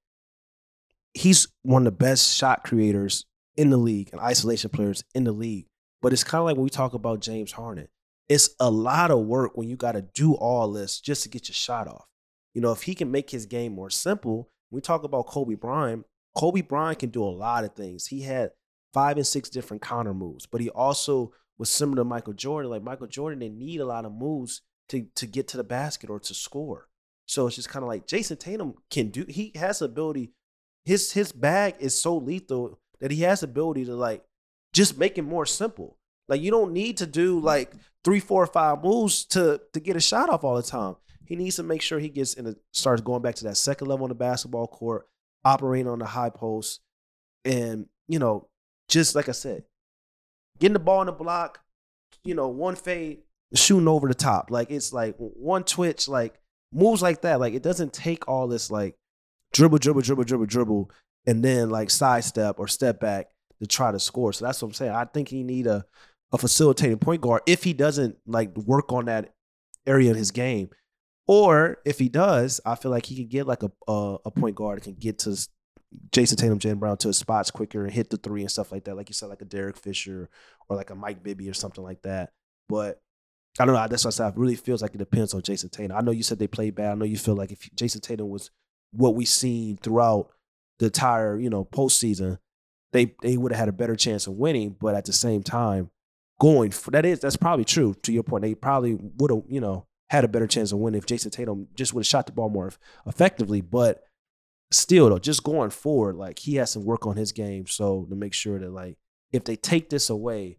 he's 1.14 1.48
one 1.62 1.86
of 1.86 1.92
the 1.92 2.04
best 2.04 2.36
shot 2.36 2.64
creators 2.64 3.24
in 3.56 3.70
the 3.70 3.76
league 3.76 4.10
and 4.12 4.20
isolation 4.20 4.70
players 4.70 5.04
in 5.14 5.24
the 5.24 5.32
league. 5.32 5.66
But 6.02 6.12
it's 6.12 6.24
kind 6.24 6.40
of 6.40 6.46
like 6.46 6.56
when 6.56 6.64
we 6.64 6.70
talk 6.70 6.94
about 6.94 7.20
James 7.20 7.52
Harden. 7.52 7.88
It's 8.28 8.50
a 8.60 8.70
lot 8.70 9.10
of 9.10 9.26
work 9.26 9.56
when 9.56 9.68
you 9.68 9.76
got 9.76 9.92
to 9.92 10.02
do 10.02 10.34
all 10.34 10.70
this 10.70 11.00
just 11.00 11.24
to 11.24 11.28
get 11.28 11.48
your 11.48 11.54
shot 11.54 11.88
off. 11.88 12.06
You 12.54 12.60
know, 12.60 12.70
if 12.70 12.82
he 12.82 12.94
can 12.94 13.10
make 13.10 13.30
his 13.30 13.44
game 13.44 13.72
more 13.72 13.90
simple, 13.90 14.50
we 14.70 14.80
talk 14.80 15.02
about 15.02 15.26
Kobe 15.26 15.56
Bryant. 15.56 16.06
Kobe 16.36 16.60
Bryant 16.60 17.00
can 17.00 17.10
do 17.10 17.24
a 17.24 17.26
lot 17.26 17.64
of 17.64 17.74
things. 17.74 18.06
He 18.06 18.22
had 18.22 18.52
five 18.94 19.16
and 19.16 19.26
six 19.26 19.48
different 19.48 19.82
counter 19.82 20.14
moves, 20.14 20.46
but 20.46 20.60
he 20.60 20.70
also 20.70 21.32
was 21.58 21.68
similar 21.68 21.96
to 21.96 22.04
Michael 22.04 22.32
Jordan. 22.32 22.70
Like 22.70 22.84
Michael 22.84 23.08
Jordan 23.08 23.40
didn't 23.40 23.58
need 23.58 23.80
a 23.80 23.84
lot 23.84 24.04
of 24.04 24.12
moves 24.12 24.62
to, 24.90 25.06
to 25.16 25.26
get 25.26 25.48
to 25.48 25.56
the 25.56 25.64
basket 25.64 26.08
or 26.08 26.20
to 26.20 26.34
score. 26.34 26.88
So 27.26 27.46
it's 27.46 27.56
just 27.56 27.68
kind 27.68 27.82
of 27.82 27.88
like 27.88 28.06
Jayson 28.06 28.38
Tatum 28.38 28.74
can 28.90 29.08
do, 29.08 29.24
he 29.28 29.52
has 29.56 29.80
the 29.80 29.84
ability 29.86 30.32
his 30.84 31.12
his 31.12 31.32
bag 31.32 31.74
is 31.78 32.00
so 32.00 32.16
lethal 32.16 32.78
that 33.00 33.10
he 33.10 33.22
has 33.22 33.40
the 33.40 33.46
ability 33.46 33.84
to 33.84 33.94
like 33.94 34.24
just 34.72 34.98
make 34.98 35.18
it 35.18 35.22
more 35.22 35.46
simple. 35.46 35.96
Like 36.28 36.40
you 36.40 36.50
don't 36.50 36.72
need 36.72 36.98
to 36.98 37.06
do 37.06 37.36
mm-hmm. 37.36 37.46
like 37.46 37.72
three, 38.04 38.20
four, 38.20 38.46
five 38.46 38.82
moves 38.82 39.24
to 39.26 39.60
to 39.72 39.80
get 39.80 39.96
a 39.96 40.00
shot 40.00 40.30
off 40.30 40.44
all 40.44 40.56
the 40.56 40.62
time. 40.62 40.96
He 41.24 41.36
needs 41.36 41.56
to 41.56 41.62
make 41.62 41.82
sure 41.82 41.98
he 41.98 42.08
gets 42.08 42.34
in 42.34 42.46
a 42.46 42.56
starts 42.72 43.02
going 43.02 43.22
back 43.22 43.36
to 43.36 43.44
that 43.44 43.56
second 43.56 43.88
level 43.88 44.04
on 44.04 44.08
the 44.08 44.14
basketball 44.14 44.66
court, 44.66 45.08
operating 45.44 45.88
on 45.88 45.98
the 45.98 46.06
high 46.06 46.30
post, 46.30 46.80
and 47.44 47.86
you 48.08 48.18
know, 48.18 48.48
just 48.88 49.14
like 49.14 49.28
I 49.28 49.32
said, 49.32 49.64
getting 50.58 50.72
the 50.72 50.80
ball 50.80 51.02
in 51.02 51.06
the 51.06 51.12
block, 51.12 51.60
you 52.24 52.34
know, 52.34 52.48
one 52.48 52.76
fade, 52.76 53.22
shooting 53.54 53.88
over 53.88 54.08
the 54.08 54.14
top. 54.14 54.50
Like 54.50 54.70
it's 54.70 54.92
like 54.92 55.14
one 55.18 55.64
twitch, 55.64 56.08
like 56.08 56.40
moves 56.72 57.02
like 57.02 57.22
that. 57.22 57.40
Like 57.40 57.54
it 57.54 57.62
doesn't 57.62 57.92
take 57.92 58.28
all 58.28 58.48
this 58.48 58.70
like 58.70 58.96
dribble, 59.52 59.78
dribble, 59.78 60.02
dribble, 60.02 60.24
dribble, 60.24 60.46
dribble, 60.46 60.90
and 61.26 61.44
then 61.44 61.70
like 61.70 61.90
sidestep 61.90 62.58
or 62.58 62.68
step 62.68 63.00
back 63.00 63.28
to 63.60 63.66
try 63.66 63.92
to 63.92 63.98
score. 63.98 64.32
So 64.32 64.44
that's 64.44 64.60
what 64.62 64.68
I'm 64.68 64.74
saying. 64.74 64.92
I 64.92 65.04
think 65.04 65.28
he 65.28 65.42
need 65.42 65.66
a 65.66 65.84
a 66.32 66.38
facilitating 66.38 66.98
point 66.98 67.20
guard 67.20 67.42
if 67.46 67.64
he 67.64 67.72
doesn't 67.72 68.16
like 68.24 68.56
work 68.56 68.92
on 68.92 69.06
that 69.06 69.34
area 69.86 70.10
in 70.10 70.16
his 70.16 70.30
game. 70.30 70.70
Or 71.26 71.78
if 71.84 71.98
he 71.98 72.08
does, 72.08 72.60
I 72.64 72.74
feel 72.74 72.90
like 72.90 73.06
he 73.06 73.16
could 73.16 73.28
get 73.28 73.46
like 73.46 73.62
a 73.62 73.70
a, 73.88 74.18
a 74.26 74.30
point 74.30 74.56
guard 74.56 74.78
that 74.78 74.84
can 74.84 74.94
get 74.94 75.18
to 75.20 75.36
Jayson 76.12 76.36
Tatum, 76.36 76.58
Jaylen 76.58 76.78
Brown 76.78 76.96
to 76.98 77.08
his 77.08 77.18
spots 77.18 77.50
quicker 77.50 77.84
and 77.84 77.92
hit 77.92 78.10
the 78.10 78.16
three 78.16 78.42
and 78.42 78.50
stuff 78.50 78.72
like 78.72 78.84
that. 78.84 78.96
Like 78.96 79.08
you 79.08 79.14
said, 79.14 79.28
like 79.28 79.42
a 79.42 79.46
Derek 79.46 79.76
Fisher 79.76 80.28
or 80.68 80.76
like 80.76 80.90
a 80.90 80.94
Mike 80.94 81.22
Bibby 81.22 81.48
or 81.48 81.54
something 81.54 81.82
like 81.82 82.02
that. 82.02 82.30
But 82.68 83.00
I 83.58 83.64
don't 83.64 83.74
know. 83.74 83.86
That's 83.88 84.04
what 84.04 84.14
I 84.14 84.16
said. 84.16 84.28
It 84.28 84.38
really 84.38 84.54
feels 84.54 84.82
like 84.82 84.94
it 84.94 84.98
depends 84.98 85.34
on 85.34 85.42
Jayson 85.42 85.70
Tatum. 85.70 85.96
I 85.96 86.00
know 86.00 86.12
you 86.12 86.22
said 86.22 86.38
they 86.38 86.46
played 86.46 86.76
bad. 86.76 86.92
I 86.92 86.94
know 86.94 87.04
you 87.04 87.18
feel 87.18 87.34
like 87.34 87.50
if 87.50 87.68
Jayson 87.74 88.00
Tatum 88.00 88.28
was 88.28 88.50
what 88.92 89.14
we've 89.14 89.28
seen 89.28 89.76
throughout 89.78 90.30
the 90.78 90.86
entire, 90.86 91.38
you 91.38 91.50
know, 91.50 91.64
postseason, 91.64 92.38
they 92.92 93.14
they 93.22 93.36
would 93.36 93.52
have 93.52 93.58
had 93.58 93.68
a 93.68 93.72
better 93.72 93.96
chance 93.96 94.26
of 94.26 94.34
winning. 94.34 94.76
But 94.80 94.94
at 94.94 95.04
the 95.04 95.12
same 95.12 95.42
time, 95.42 95.90
going 96.40 96.70
for 96.70 96.90
that 96.90 97.04
is 97.06 97.20
that's 97.20 97.36
probably 97.36 97.64
true 97.64 97.94
to 98.02 98.12
your 98.12 98.22
point. 98.22 98.42
They 98.42 98.54
probably 98.54 98.94
would 98.94 99.30
have, 99.30 99.42
you 99.48 99.60
know, 99.60 99.86
had 100.08 100.24
a 100.24 100.28
better 100.28 100.46
chance 100.46 100.72
of 100.72 100.78
winning 100.78 100.98
if 100.98 101.06
Jayson 101.06 101.30
Tatum 101.30 101.68
just 101.74 101.94
would 101.94 102.00
have 102.00 102.08
shot 102.08 102.26
the 102.26 102.32
ball 102.32 102.48
more 102.48 102.72
effectively. 103.06 103.60
But 103.60 104.02
still, 104.70 105.08
though, 105.08 105.18
just 105.18 105.44
going 105.44 105.70
forward, 105.70 106.16
like 106.16 106.40
he 106.40 106.56
has 106.56 106.72
to 106.72 106.80
work 106.80 107.06
on 107.06 107.16
his 107.16 107.32
game. 107.32 107.66
So 107.66 108.06
to 108.10 108.16
make 108.16 108.34
sure 108.34 108.58
that 108.58 108.70
like 108.70 108.96
if 109.32 109.44
they 109.44 109.56
take 109.56 109.90
this 109.90 110.10
away, 110.10 110.58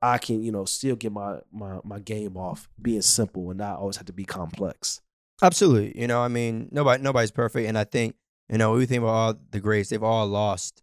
I 0.00 0.18
can, 0.18 0.42
you 0.42 0.52
know, 0.52 0.64
still 0.64 0.96
get 0.96 1.12
my 1.12 1.40
my 1.52 1.78
my 1.84 1.98
game 1.98 2.36
off 2.36 2.68
being 2.80 3.02
simple 3.02 3.50
and 3.50 3.58
not 3.58 3.78
always 3.78 3.96
have 3.96 4.06
to 4.06 4.12
be 4.12 4.24
complex. 4.24 5.00
Absolutely. 5.42 6.00
You 6.00 6.06
know, 6.08 6.20
I 6.20 6.28
mean, 6.28 6.68
nobody 6.72 7.02
nobody's 7.02 7.30
perfect, 7.30 7.68
and 7.68 7.78
I 7.78 7.84
think 7.84 8.16
you 8.48 8.58
know 8.58 8.72
we 8.72 8.86
think 8.86 9.02
about 9.02 9.10
all 9.10 9.34
the 9.50 9.60
greats, 9.60 9.90
they've 9.90 10.02
all 10.02 10.26
lost 10.26 10.82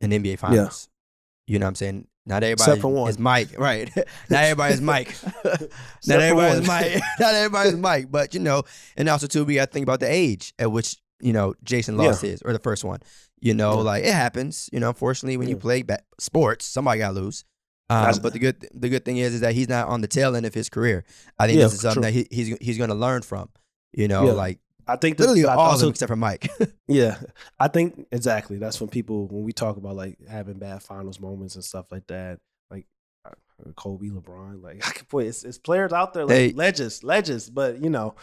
in 0.00 0.10
NBA 0.10 0.38
finals. 0.38 0.88
You 1.46 1.58
know 1.58 1.66
what 1.66 1.70
I'm 1.70 1.74
saying? 1.76 2.06
Not 2.24 2.44
everybody 2.44 2.70
Except 2.70 2.80
for 2.82 2.88
one. 2.88 3.10
is 3.10 3.18
Mike, 3.18 3.58
right? 3.58 3.90
Not 4.30 4.44
everybody 4.44 4.74
is 4.74 4.80
Mike. 4.80 5.14
Not 6.06 6.20
everybody 6.20 6.60
is. 6.60 6.66
Mike. 6.66 7.00
Not 7.20 7.34
everybody 7.34 7.68
is 7.70 7.76
Mike. 7.76 8.10
But 8.12 8.32
you 8.34 8.40
know, 8.40 8.62
and 8.96 9.08
also 9.08 9.26
too, 9.26 9.44
we 9.44 9.56
got 9.56 9.66
to 9.66 9.72
think 9.72 9.82
about 9.84 10.00
the 10.00 10.10
age 10.12 10.52
at 10.58 10.70
which 10.70 10.96
you 11.20 11.32
know 11.32 11.54
Jayson 11.64 11.96
Yeah. 11.98 12.08
lost 12.08 12.22
his 12.22 12.42
or 12.42 12.52
the 12.52 12.58
first 12.60 12.84
one. 12.84 13.00
You 13.40 13.54
know, 13.54 13.74
Yeah. 13.78 13.82
like 13.82 14.04
it 14.04 14.12
happens. 14.14 14.68
You 14.72 14.80
know, 14.80 14.88
unfortunately, 14.88 15.36
when 15.36 15.48
you 15.48 15.56
play 15.56 15.82
ba- 15.82 16.02
sports, 16.18 16.64
somebody 16.64 16.98
got 17.00 17.08
to 17.14 17.20
lose. 17.20 17.44
Um, 17.90 18.14
but 18.22 18.32
the 18.32 18.38
good 18.38 18.68
the 18.72 18.88
good 18.88 19.04
thing 19.04 19.18
is 19.18 19.34
is 19.34 19.40
that 19.40 19.54
he's 19.54 19.68
not 19.68 19.88
on 19.88 20.00
the 20.00 20.08
tail 20.08 20.34
end 20.36 20.46
of 20.46 20.54
his 20.54 20.68
career. 20.70 21.04
I 21.38 21.46
think 21.46 21.58
Yeah, 21.58 21.64
this 21.64 21.74
is 21.74 21.80
something 21.80 22.02
true. 22.02 22.12
that 22.12 22.12
he, 22.12 22.26
he's 22.30 22.56
he's 22.60 22.78
going 22.78 22.88
to 22.90 22.94
learn 22.96 23.22
from. 23.22 23.48
You 23.92 24.08
know, 24.08 24.26
Yeah. 24.26 24.32
like 24.32 24.58
I 24.86 24.96
think 24.96 25.16
that 25.18 25.24
literally 25.24 25.44
all 25.44 25.52
of 25.52 25.58
also 25.58 25.86
them 25.86 25.90
except 25.90 26.08
for 26.08 26.16
Mike. 26.16 26.48
Yeah, 26.88 27.18
I 27.58 27.68
think 27.68 28.06
exactly. 28.10 28.58
That's 28.58 28.80
when 28.80 28.90
people 28.90 29.28
when 29.28 29.44
we 29.44 29.52
talk 29.52 29.76
about 29.76 29.94
like 29.96 30.18
having 30.28 30.58
bad 30.58 30.82
finals 30.82 31.20
moments 31.20 31.54
and 31.54 31.64
stuff 31.64 31.86
like 31.92 32.06
that, 32.08 32.40
like 32.70 32.86
uh, 33.24 33.30
Kobe, 33.76 34.08
LeBron, 34.08 34.62
like 34.62 34.86
I 34.88 34.92
can 34.92 35.06
put 35.06 35.26
it's, 35.26 35.44
it's 35.44 35.58
players 35.58 35.92
out 35.92 36.12
there 36.14 36.24
like 36.24 36.34
Hey. 36.36 36.52
legends, 36.52 37.04
legends. 37.04 37.48
But 37.48 37.80
you 37.82 37.90
know, 37.90 38.14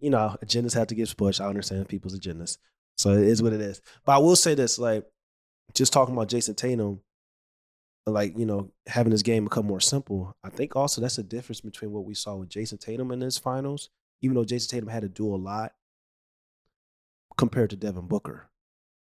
you 0.00 0.10
know, 0.10 0.36
agendas 0.44 0.74
have 0.74 0.86
to 0.88 0.94
get 0.94 1.14
pushed. 1.16 1.40
I 1.40 1.46
understand 1.46 1.88
people's 1.88 2.18
agendas, 2.18 2.58
so 2.96 3.10
it 3.12 3.24
is 3.24 3.42
what 3.42 3.52
it 3.52 3.60
is. 3.60 3.80
But 4.06 4.12
I 4.12 4.18
will 4.18 4.36
say 4.36 4.54
this, 4.54 4.78
like 4.78 5.04
just 5.74 5.92
talking 5.92 6.14
about 6.14 6.28
Jayson 6.28 6.54
Tatum, 6.54 7.00
like 8.06 8.38
you 8.38 8.46
know, 8.46 8.70
having 8.86 9.10
his 9.12 9.22
game 9.24 9.44
become 9.44 9.66
more 9.66 9.80
simple. 9.80 10.32
I 10.44 10.50
think 10.50 10.76
also 10.76 11.00
that's 11.00 11.18
a 11.18 11.22
difference 11.24 11.60
between 11.60 11.92
what 11.92 12.04
we 12.04 12.14
saw 12.14 12.36
with 12.36 12.48
Jayson 12.50 12.78
Tatum 12.78 13.10
in 13.10 13.20
his 13.20 13.36
finals, 13.36 13.90
even 14.20 14.34
though 14.34 14.44
Jayson 14.44 14.68
Tatum 14.68 14.88
had 14.88 15.02
to 15.02 15.08
do 15.08 15.34
a 15.34 15.36
lot 15.36 15.72
compared 17.36 17.70
to 17.70 17.76
Devin 17.76 18.06
Booker. 18.06 18.50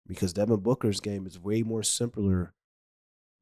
Because 0.06 0.32
Devin 0.32 0.60
Booker's 0.60 1.00
game 1.00 1.26
is 1.26 1.38
way 1.38 1.62
more 1.62 1.82
simpler 1.82 2.54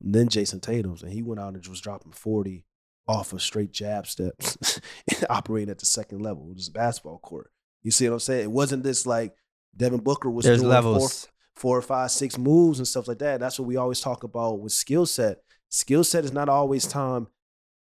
than 0.00 0.28
Jayson 0.28 0.60
Tatum's. 0.60 1.02
And 1.02 1.12
he 1.12 1.22
went 1.22 1.40
out 1.40 1.54
and 1.54 1.66
was 1.66 1.80
dropping 1.80 2.12
40 2.12 2.64
off 3.08 3.32
of 3.32 3.40
straight 3.40 3.72
jab 3.72 4.06
steps 4.06 4.80
operating 5.30 5.70
at 5.70 5.78
the 5.78 5.86
second 5.86 6.22
level. 6.22 6.46
Was 6.46 6.68
a 6.68 6.72
basketball 6.72 7.18
court. 7.18 7.50
You 7.82 7.90
see 7.92 8.08
what 8.08 8.14
I'm 8.14 8.20
saying? 8.20 8.44
It 8.44 8.50
wasn't 8.50 8.82
this 8.82 9.06
like 9.06 9.34
Devin 9.76 10.00
Booker 10.00 10.30
was 10.30 10.44
There's 10.44 10.58
doing 10.58 10.70
levels. 10.70 11.26
Four, 11.26 11.30
four 11.54 11.78
or 11.78 11.82
five, 11.82 12.10
six 12.10 12.36
moves 12.36 12.78
and 12.78 12.88
stuff 12.88 13.06
like 13.06 13.18
that. 13.18 13.38
That's 13.38 13.58
what 13.58 13.68
we 13.68 13.76
always 13.76 14.00
talk 14.00 14.24
about 14.24 14.60
with 14.60 14.72
skill 14.72 15.06
set. 15.06 15.38
Skill 15.68 16.04
set 16.04 16.24
is 16.24 16.32
not 16.32 16.48
always 16.48 16.86
time 16.86 17.28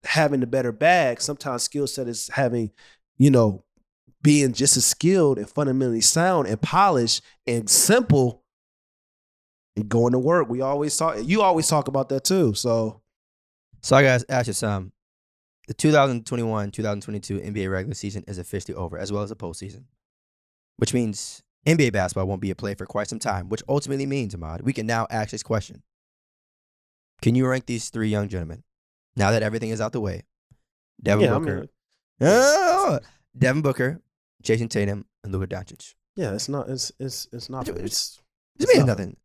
having 0.04 0.40
the 0.40 0.46
better 0.46 0.72
bag. 0.72 1.20
Sometimes 1.20 1.62
skill 1.62 1.86
set 1.86 2.08
is 2.08 2.28
having, 2.32 2.72
you 3.16 3.30
know, 3.30 3.64
being 4.22 4.52
just 4.52 4.76
as 4.76 4.84
skilled 4.84 5.38
and 5.38 5.48
fundamentally 5.48 6.00
sound 6.00 6.46
and 6.48 6.60
polished 6.60 7.22
and 7.46 7.68
simple 7.68 8.44
and 9.76 9.88
going 9.88 10.12
to 10.12 10.18
work. 10.18 10.48
We 10.48 10.60
always 10.60 10.96
talk. 10.96 11.16
You 11.22 11.42
always 11.42 11.68
talk 11.68 11.88
about 11.88 12.08
that 12.10 12.24
too. 12.24 12.54
So 12.54 13.02
So 13.80 13.96
I 13.96 14.02
got 14.02 14.20
to 14.20 14.30
ask 14.30 14.46
you 14.46 14.52
some. 14.52 14.92
The 15.68 15.74
2021-2022 15.74 17.52
NBA 17.52 17.70
regular 17.70 17.94
season 17.94 18.24
is 18.26 18.36
officially 18.38 18.74
over, 18.74 18.98
as 18.98 19.12
well 19.12 19.22
as 19.22 19.30
the 19.30 19.36
postseason, 19.36 19.84
which 20.76 20.92
means 20.92 21.42
NBA 21.66 21.92
basketball 21.92 22.26
won't 22.26 22.40
be 22.40 22.50
a 22.50 22.54
play 22.56 22.74
for 22.74 22.84
quite 22.84 23.08
some 23.08 23.20
time. 23.20 23.48
Which 23.48 23.62
ultimately 23.68 24.04
means, 24.04 24.34
Ahmad, 24.34 24.62
we 24.62 24.72
can 24.72 24.86
now 24.86 25.06
ask 25.08 25.30
this 25.30 25.44
question: 25.44 25.82
Can 27.22 27.36
you 27.36 27.46
rank 27.46 27.66
these 27.66 27.90
three 27.90 28.08
young 28.08 28.28
gentlemen 28.28 28.64
now 29.16 29.30
that 29.30 29.44
everything 29.44 29.70
is 29.70 29.80
out 29.80 29.92
the 29.92 30.00
way? 30.00 30.24
Devin 31.00 31.24
yeah, 31.26 31.36
I 31.36 31.38
Booker, 31.38 31.56
mean, 31.56 31.68
Oh, 32.20 32.98
Devin 33.38 33.62
Booker, 33.62 34.00
Jayson 34.42 34.68
Tatum, 34.68 35.04
and 35.24 35.32
Luka 35.32 35.46
Doncic. 35.46 35.94
yeah, 36.16 36.32
it's 36.34 36.48
not. 36.48 36.68
It's 36.68 36.92
it's 36.98 37.28
it's 37.32 37.48
not. 37.50 37.68
It's- 37.68 37.84
It's 37.84 38.20
It's 38.58 38.68
means 38.74 38.86
nothing. 38.86 38.86
nothing. 39.06 39.16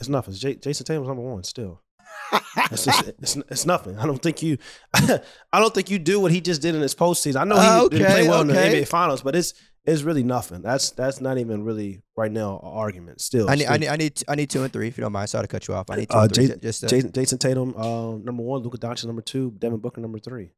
it's 0.00 0.08
nothing. 0.08 0.34
J- 0.34 0.56
Jayson 0.56 0.84
Tatum's 0.84 1.08
number 1.08 1.22
one 1.22 1.44
still. 1.44 1.82
It's 2.72 2.84
just 2.86 3.08
it's, 3.22 3.36
it's 3.36 3.66
nothing. 3.66 3.98
I 3.98 4.06
don't 4.06 4.20
think 4.22 4.42
you 4.42 4.56
I 4.94 5.60
don't 5.60 5.74
think 5.74 5.90
you 5.90 5.98
do 5.98 6.18
what 6.20 6.32
he 6.32 6.40
just 6.40 6.62
did 6.62 6.74
in 6.74 6.80
his 6.80 6.94
postseason. 6.94 7.36
I 7.36 7.44
know 7.44 7.56
he 7.56 7.60
Uh, 7.66 7.88
didn't 7.88 8.06
play 8.06 8.28
well 8.28 8.40
in 8.40 8.48
the 8.48 8.54
NBA 8.54 8.88
finals, 8.88 9.22
but 9.22 9.36
it's 9.36 9.52
it's 9.84 10.02
really 10.02 10.22
nothing. 10.24 10.62
That's 10.62 10.90
that's 10.90 11.20
not 11.20 11.38
even 11.38 11.64
really 11.64 12.02
right 12.16 12.32
now 12.32 12.54
an 12.62 12.70
argument. 12.84 13.20
Still, 13.20 13.48
I 13.50 13.54
need, 13.54 13.66
I 13.66 13.76
need, 13.76 13.88
I 13.88 13.96
need, 13.96 14.22
I 14.26 14.34
need 14.34 14.50
two 14.50 14.62
and 14.64 14.72
three. 14.72 14.88
If 14.88 14.96
you 14.98 15.02
don't 15.02 15.12
mind, 15.12 15.28
sorry 15.30 15.44
to 15.44 15.48
cut 15.48 15.68
you 15.68 15.74
off. 15.74 15.90
I 15.90 15.96
need 15.96 16.08
two 16.10 16.16
Uh, 16.16 16.22
and 16.24 16.34
three. 16.34 16.46
Jason- 16.46 16.60
just, 16.60 16.84
uh, 16.84 16.88
Jason, 16.88 17.12
Jayson 17.12 17.38
Tatum, 17.38 17.74
uh, 17.76 18.16
number 18.16 18.42
one, 18.42 18.62
Luka 18.62 18.78
Doncic, 18.78 19.04
number 19.04 19.22
two, 19.22 19.52
Devin 19.58 19.78
Booker, 19.78 20.00
number 20.00 20.18
three. 20.18 20.50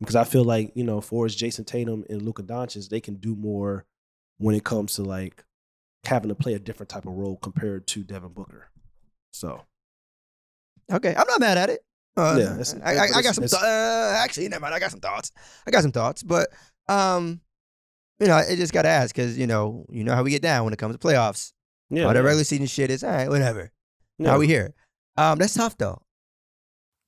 Because 0.00 0.16
I 0.16 0.24
feel 0.24 0.44
like 0.44 0.72
you 0.74 0.84
know, 0.84 1.00
for 1.00 1.26
as 1.26 1.36
Jayson 1.36 1.64
Tatum 1.66 2.04
and 2.08 2.22
Luka 2.22 2.42
Doncic, 2.42 2.88
they 2.88 3.00
can 3.00 3.14
do 3.16 3.36
more 3.36 3.84
when 4.38 4.54
it 4.54 4.64
comes 4.64 4.94
to 4.94 5.02
like 5.02 5.44
having 6.04 6.30
to 6.30 6.34
play 6.34 6.54
a 6.54 6.58
different 6.58 6.88
type 6.88 7.04
of 7.06 7.12
role 7.12 7.36
compared 7.36 7.86
to 7.88 8.02
Devin 8.02 8.30
Booker. 8.32 8.70
So 9.32 9.62
Okay, 10.92 11.14
I'm 11.14 11.26
not 11.28 11.40
mad 11.40 11.58
at 11.58 11.70
it. 11.70 11.80
Uh, 12.16 12.36
Yeah, 12.38 12.52
it's- 12.54 12.74
I, 12.82 12.96
I, 12.96 13.02
I 13.18 13.22
got 13.22 13.34
some. 13.34 13.44
it's- 13.44 13.50
Th- 13.50 13.62
uh, 13.62 14.14
actually, 14.16 14.48
never 14.48 14.60
mind. 14.62 14.74
I 14.74 14.78
got 14.80 14.90
some 14.90 15.00
thoughts. 15.00 15.30
I 15.66 15.70
got 15.70 15.82
some 15.82 15.92
thoughts, 15.92 16.22
but 16.22 16.48
um, 16.88 17.40
you 18.18 18.26
know, 18.26 18.34
I 18.34 18.56
just 18.56 18.72
got 18.72 18.82
to 18.82 18.88
ask 18.88 19.14
because 19.14 19.38
you 19.38 19.46
know, 19.46 19.86
you 19.90 20.02
know 20.02 20.14
how 20.14 20.22
we 20.22 20.30
get 20.30 20.42
down 20.42 20.64
when 20.64 20.72
it 20.72 20.78
comes 20.78 20.96
to 20.96 20.98
playoffs. 21.06 21.52
yeah, 21.90 22.04
all 22.04 22.14
the 22.14 22.22
regular 22.22 22.44
season 22.44 22.66
shit 22.66 22.90
is 22.90 23.04
all 23.04 23.10
right, 23.10 23.28
whatever. 23.28 23.70
Yeah. 24.18 24.30
How 24.30 24.38
we 24.38 24.46
here? 24.48 24.74
Um, 25.16 25.38
that's 25.38 25.54
tough 25.54 25.76
though. 25.78 26.02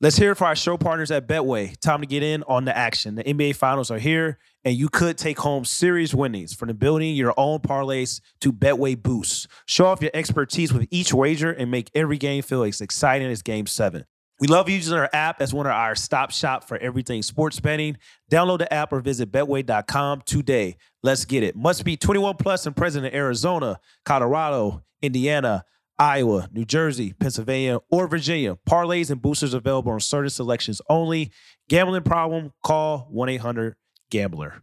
Let's 0.03 0.17
hear 0.17 0.33
it 0.33 0.35
for 0.35 0.47
our 0.47 0.57
show 0.57 0.77
partners 0.77 1.13
at 1.13 1.29
Betway. 1.29 1.79
Time 1.79 2.01
to 2.01 2.09
get 2.09 2.25
in 2.25 2.43
on 2.49 2.65
the 2.65 2.77
action. 2.77 3.15
The 3.15 3.23
NBA 3.23 3.55
Finals 3.55 3.89
are 3.89 4.01
here, 4.01 4.41
and 4.65 4.75
you 4.75 4.89
could 4.89 5.17
take 5.17 5.39
home 5.39 5.65
serious 5.65 6.13
winnings 6.13 6.53
from 6.53 6.67
the 6.67 6.75
building 6.75 7.15
your 7.15 7.33
own 7.37 7.61
parlays 7.61 8.21
to 8.41 8.53
Betway 8.53 9.01
Boosts. 9.01 9.47
Show 9.67 9.87
off 9.87 10.03
your 10.03 10.11
expertise 10.13 10.73
with 10.73 10.89
each 10.91 11.15
wager 11.15 11.53
and 11.53 11.71
make 11.71 11.89
every 11.95 12.19
game 12.19 12.43
feel 12.43 12.65
as 12.65 12.81
exciting 12.81 13.29
as 13.29 13.43
Game 13.43 13.67
7. 13.67 14.05
We 14.41 14.49
love 14.49 14.69
using 14.69 14.99
our 14.99 15.09
app 15.13 15.41
as 15.41 15.55
one 15.55 15.67
of 15.67 15.73
our 15.73 15.95
stop 15.95 16.33
shop 16.33 16.65
for 16.67 16.79
everything 16.79 17.23
sports 17.23 17.61
betting. 17.61 17.97
Download 18.29 18.59
the 18.59 18.75
app 18.75 18.93
or 18.93 18.99
visit 18.99 19.31
betway.com 19.31 20.23
today. 20.23 20.79
Let's 21.05 21.25
get 21.25 21.45
it. 21.45 21.55
Must 21.55 21.85
be 21.85 21.97
21 21.97 22.39
plus 22.39 22.67
and 22.67 22.75
present 22.75 23.07
in 23.07 23.15
Arizona, 23.15 23.79
Colorado, 24.05 24.83
Indiana, 25.01 25.65
Iowa, 25.99 26.49
New 26.53 26.65
Jersey, 26.65 27.13
Pennsylvania, 27.13 27.79
or 27.91 28.09
Virginia. 28.09 28.57
Parlays 28.69 29.11
and 29.11 29.21
boosters 29.23 29.55
available 29.55 29.93
on 29.93 30.01
certain 30.01 30.31
selections 30.31 30.81
only. 30.89 31.31
Gambling 31.69 32.03
problem? 32.03 32.53
Call 32.63 33.07
1 33.11 33.29
800 33.29 33.77
Gambler. 34.11 34.63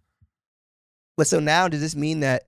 But 1.17 1.27
so 1.27 1.39
now, 1.39 1.67
does 1.67 1.81
this 1.81 1.95
mean 1.95 2.21
that 2.21 2.43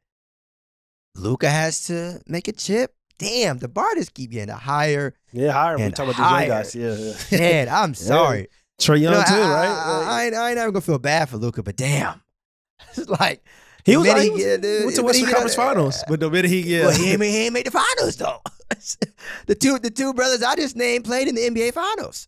Luka 1.15 1.49
has 1.49 1.85
to 1.87 2.21
make 2.27 2.47
a 2.47 2.51
chip? 2.51 2.93
Damn, 3.19 3.59
the 3.59 3.67
bar 3.67 3.87
just 3.95 4.13
keep 4.13 4.31
getting 4.31 4.53
higher. 4.53 5.13
Yeah, 5.31 5.51
higher. 5.51 5.77
We 5.77 5.83
And 5.83 5.95
talk 5.95 6.05
about 6.09 6.17
these 6.17 6.39
young 6.39 6.47
guys. 6.47 6.75
Yeah, 6.75 7.13
yeah. 7.31 7.39
Man, 7.39 7.69
I'm 7.69 7.93
sorry. 7.95 8.47
Trae 8.79 8.99
Young 8.99 9.13
You 9.13 9.19
know, 9.19 9.23
too, 9.25 9.33
I, 9.35 9.53
right? 9.53 9.69
I, 9.69 10.03
I, 10.21 10.23
ain't- 10.25 10.35
I 10.35 10.47
ain't 10.49 10.57
never 10.57 10.71
gonna 10.71 10.81
feel 10.81 10.97
bad 10.97 11.29
for 11.29 11.37
Luka, 11.37 11.61
but 11.61 11.75
damn, 11.75 12.19
it's 12.97 13.07
like 13.09 13.43
he 13.85 13.95
was, 13.95 14.07
the 14.07 14.13
minute 14.13 14.23
he 14.23 14.29
was 14.31 14.43
get- 14.43 14.61
the 14.63 14.81
went 14.85 14.95
to 14.95 15.03
Western 15.03 15.29
Conference 15.29 15.53
Finals, 15.55 16.03
but 16.07 16.19
the 16.19 16.31
minute 16.31 16.49
he 16.49 16.61
yeah, 16.61 16.87
Well, 16.87 16.97
he 16.97 17.11
ain't, 17.11 17.21
he 17.21 17.37
ain't 17.45 17.53
made 17.53 17.67
the 17.67 17.71
finals 17.71 18.15
though. 18.15 18.41
the 19.47 19.55
two 19.55 19.79
the 19.79 19.89
two 19.91 20.13
brothers 20.13 20.43
I 20.43 20.55
just 20.55 20.75
named 20.75 21.05
played 21.05 21.27
in 21.27 21.35
the 21.35 21.41
NBA 21.49 21.73
finals. 21.73 22.27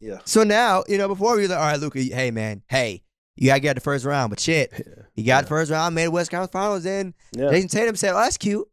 yeah, 0.00 0.18
So 0.24 0.44
now, 0.44 0.84
you 0.88 0.98
know, 0.98 1.08
before 1.08 1.36
we 1.36 1.42
were 1.42 1.48
like, 1.48 1.58
all 1.58 1.64
right, 1.64 1.80
Luka, 1.80 2.00
hey 2.00 2.30
man, 2.30 2.62
hey, 2.68 3.02
you 3.36 3.48
gotta 3.48 3.60
get 3.60 3.74
the 3.74 3.80
first 3.80 4.04
round, 4.04 4.30
but 4.30 4.40
shit, 4.40 4.72
he 5.14 5.22
got 5.24 5.36
Yeah. 5.36 5.40
the 5.42 5.46
first 5.48 5.70
round, 5.70 5.94
made 5.94 6.08
West 6.08 6.30
Conference 6.30 6.52
Finals. 6.52 6.82
Then 6.84 7.14
yeah. 7.32 7.50
Jayson 7.50 7.68
Tatum 7.70 7.96
said, 7.96 8.12
"Oh, 8.12 8.16
that's 8.20 8.36
cute. 8.36 8.66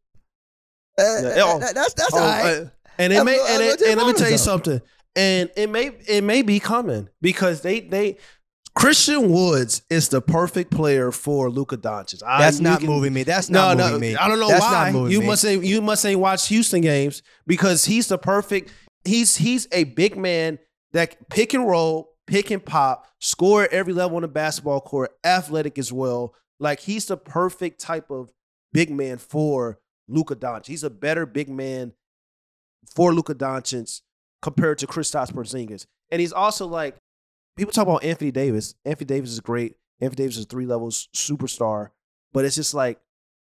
Uh, 0.98 1.04
Yeah, 1.24 1.34
oh, 1.46 1.60
that- 1.60 1.74
that's 1.76 1.94
that's 1.94 2.14
Oh, 2.14 2.18
all 2.20 2.24
right." 2.28 2.58
uh, 2.58 2.66
and 2.98 3.14
it 3.14 3.24
may 3.24 3.40
and, 3.40 3.64
it, 3.64 3.82
and 3.82 3.98
let 3.98 4.08
me 4.08 4.14
tell 4.14 4.30
you 4.30 4.38
something. 4.38 4.82
And 5.16 5.50
it 5.58 5.70
may 5.70 5.88
it 6.08 6.24
may 6.24 6.42
be 6.42 6.60
coming 6.60 7.10
because 7.22 7.62
they 7.62 7.80
they 7.82 8.18
Christian 8.74 9.32
Woods 9.32 9.82
is 9.90 10.10
the 10.10 10.22
perfect 10.22 10.72
player 10.72 11.12
for 11.12 11.50
Luka 11.50 11.78
Doncic. 11.78 12.24
I- 12.26 12.40
that's 12.42 12.60
not 12.60 12.80
can- 12.80 12.88
moving 12.88 13.14
me. 13.14 13.24
That's 13.24 13.50
not 13.50 13.78
no, 13.78 13.86
moving 13.86 14.02
me. 14.02 14.16
I 14.16 14.28
don't 14.28 14.40
know 14.40 14.48
That's 14.48 14.62
why. 14.62 14.90
You 15.10 15.20
me. 15.20 15.26
must 15.28 15.42
say 15.42 15.58
you 15.58 15.82
must 15.82 16.06
ain't 16.06 16.20
watch 16.20 16.48
Houston 16.48 16.82
games 16.82 17.22
because 17.46 17.86
he's 17.86 18.08
the 18.08 18.18
perfect. 18.18 18.72
He's 19.04 19.36
he's 19.38 19.68
a 19.72 19.84
big 19.84 20.16
man 20.16 20.58
that 20.94 21.30
pick 21.30 21.54
and 21.54 21.68
roll, 21.68 22.14
pick 22.28 22.50
and 22.50 22.64
pop, 22.64 23.06
score 23.20 23.64
at 23.64 23.74
every 23.74 23.94
level 23.94 24.16
on 24.16 24.22
the 24.22 24.28
basketball 24.30 24.80
court, 24.80 25.12
athletic 25.24 25.78
as 25.78 25.92
well. 25.92 26.34
Like 26.60 26.80
he's 26.82 27.06
the 27.08 27.18
perfect 27.18 27.82
type 27.82 28.10
of 28.10 28.30
big 28.72 28.90
man 28.90 29.18
for 29.18 29.80
Luka 30.08 30.36
Doncic. 30.36 30.68
He's 30.68 30.84
a 30.84 30.90
better 30.90 31.26
big 31.26 31.50
man 31.50 31.92
for 32.96 33.14
Luka 33.14 33.36
Doncic 33.36 34.02
compared 34.42 34.78
to 34.80 34.88
Kristaps 34.88 35.32
Porzingis. 35.34 35.86
And 36.10 36.20
he's 36.22 36.34
also 36.34 36.68
like 36.68 36.96
people 37.58 37.74
talk 37.74 37.88
about 37.88 38.04
Anthony 38.04 38.32
Davis. 38.32 38.76
Anthony 38.86 39.06
Davis 39.06 39.32
is 39.32 39.40
great. 39.40 39.76
Anthony 40.00 40.24
Davis 40.24 40.38
is 40.38 40.46
three 40.46 40.66
levels 40.66 41.10
superstar, 41.16 41.90
but 42.34 42.46
it's 42.46 42.56
just 42.56 42.74
like 42.74 43.00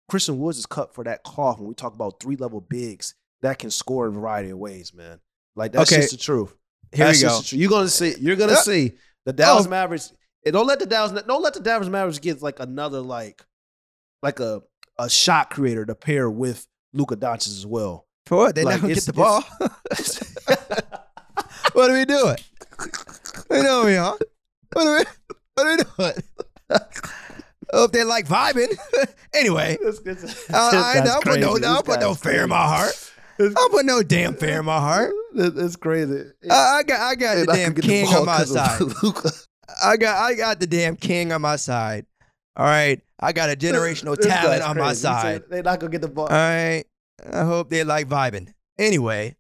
Christian 0.09 0.39
Woods 0.39 0.59
is 0.59 0.67
cut 0.67 0.95
for 0.95 1.05
that 1.05 1.23
cloth 1.23 1.59
when 1.59 1.69
we 1.69 1.75
talk 1.75 1.95
about 1.95 2.21
three 2.21 2.37
level 2.37 2.61
bigs 2.61 3.15
that 3.43 3.59
can 3.59 3.71
score 3.71 4.07
in 4.07 4.13
a 4.15 4.19
variety 4.19 4.51
of 4.51 4.59
ways, 4.59 4.93
man. 4.93 5.21
Like 5.57 5.73
that's 5.73 5.91
Okay. 5.93 6.03
just 6.03 6.13
the 6.13 6.19
truth. 6.19 6.55
Here 6.93 7.07
that's 7.07 7.23
we 7.23 7.29
go. 7.29 7.37
the 7.39 7.43
truth. 7.45 7.61
You're 7.61 7.71
gonna 7.71 7.89
see. 7.89 8.15
You're 8.21 8.37
gonna 8.37 8.53
Uh, 8.53 8.57
see 8.57 8.93
the 9.25 9.33
Dallas 9.33 9.67
oh. 9.67 9.71
Mavericks. 9.71 10.13
Don't 10.45 10.67
let 10.67 10.79
the 10.81 10.87
Dallas. 10.87 11.13
Don't 11.23 11.43
let 11.43 11.55
the 11.55 11.61
Dallas 11.61 11.89
Mavericks 11.89 12.19
get 12.19 12.43
like 12.43 12.61
another 12.61 13.01
like, 13.01 13.45
like 14.23 14.41
a 14.41 14.63
a 14.99 15.09
shot 15.09 15.51
creator 15.51 15.87
to 15.87 15.95
pair 15.95 16.29
with 16.29 16.67
Luka 16.93 17.17
Doncic 17.17 17.49
as 17.49 17.67
well. 17.67 18.07
For 18.27 18.37
what? 18.37 18.55
They're 18.55 18.65
Like, 18.65 18.75
not 18.77 18.81
gonna 18.83 18.95
get 18.95 19.05
the 19.05 19.13
ball. 19.13 19.43
what 21.73 21.91
are 21.91 21.95
we 21.95 22.05
doing? 22.05 22.37
Are 23.51 23.85
we 23.85 23.97
on? 23.97 24.19
What 24.73 24.87
are 24.87 24.99
we? 24.99 25.05
What 25.55 25.67
are 25.67 25.77
we 25.77 26.13
doing? 26.13 26.25
I 26.71 27.77
hope 27.77 27.93
they 27.93 28.05
like 28.05 28.27
vibing. 28.27 28.77
anyway, 29.35 29.77
I, 30.53 30.95
I 30.99 31.05
don't 31.05 31.23
put 31.23 31.41
no, 31.41 31.57
I 31.57 31.59
don't 31.59 31.85
put 31.85 32.01
no 32.01 32.15
fear 32.15 32.45
in 32.45 32.49
my 32.49 32.65
heart. 32.65 33.13
I 33.39 33.49
don't 33.49 33.73
put 33.73 33.87
no 33.87 34.03
damn 34.03 34.35
fear 34.35 34.61
in 34.61 34.65
my 34.65 34.79
heart. 34.79 35.13
It's 35.35 35.77
crazy. 35.77 36.31
I, 36.51 36.55
I 36.55 36.83
got, 36.83 37.01
I 37.01 37.15
got 37.15 37.35
the 37.35 37.41
And 37.43 37.51
I 37.51 37.57
damn 37.57 37.75
king 37.75 38.07
ball 38.07 38.21
on 38.21 38.27
my 38.27 38.45
side. 38.45 38.83
I 39.85 39.97
got, 39.97 40.19
I 40.19 40.35
got 40.35 40.61
the 40.61 40.67
damn 40.67 40.97
king 40.97 41.33
on 41.33 41.43
my 41.43 41.57
side. 41.57 42.07
All 42.57 42.67
right, 42.67 43.01
I 43.19 43.33
got 43.33 43.51
a 43.51 43.57
generational 43.57 44.17
This 44.17 44.27
talent 44.27 44.63
on 44.63 44.77
my 44.77 44.89
crazy. 44.89 45.01
Said 45.01 45.21
side. 45.21 45.43
They're 45.49 45.63
not 45.63 45.81
gonna 45.81 45.93
get 45.93 46.03
the 46.03 46.09
ball. 46.09 46.27
All 46.27 46.33
right. 46.33 46.85
I 47.33 47.45
hope 47.45 47.71
they 47.71 47.85
like 47.85 48.09
vibing. 48.09 48.53
Anyway, 48.79 49.37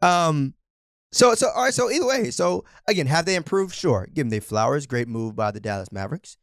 um, 0.00 0.54
so 1.12 1.34
so 1.34 1.48
all 1.50 1.64
right. 1.64 1.74
So 1.74 1.90
either 1.90 2.06
way, 2.06 2.30
so 2.30 2.64
again, 2.88 3.06
have 3.06 3.26
they 3.26 3.36
improved? 3.36 3.74
Sure. 3.74 4.08
Give 4.12 4.24
them 4.24 4.30
their 4.30 4.40
flowers. 4.40 4.86
Great 4.86 5.08
move 5.08 5.36
by 5.36 5.50
the 5.50 5.60
Dallas 5.60 5.92
Mavericks. 5.92 6.36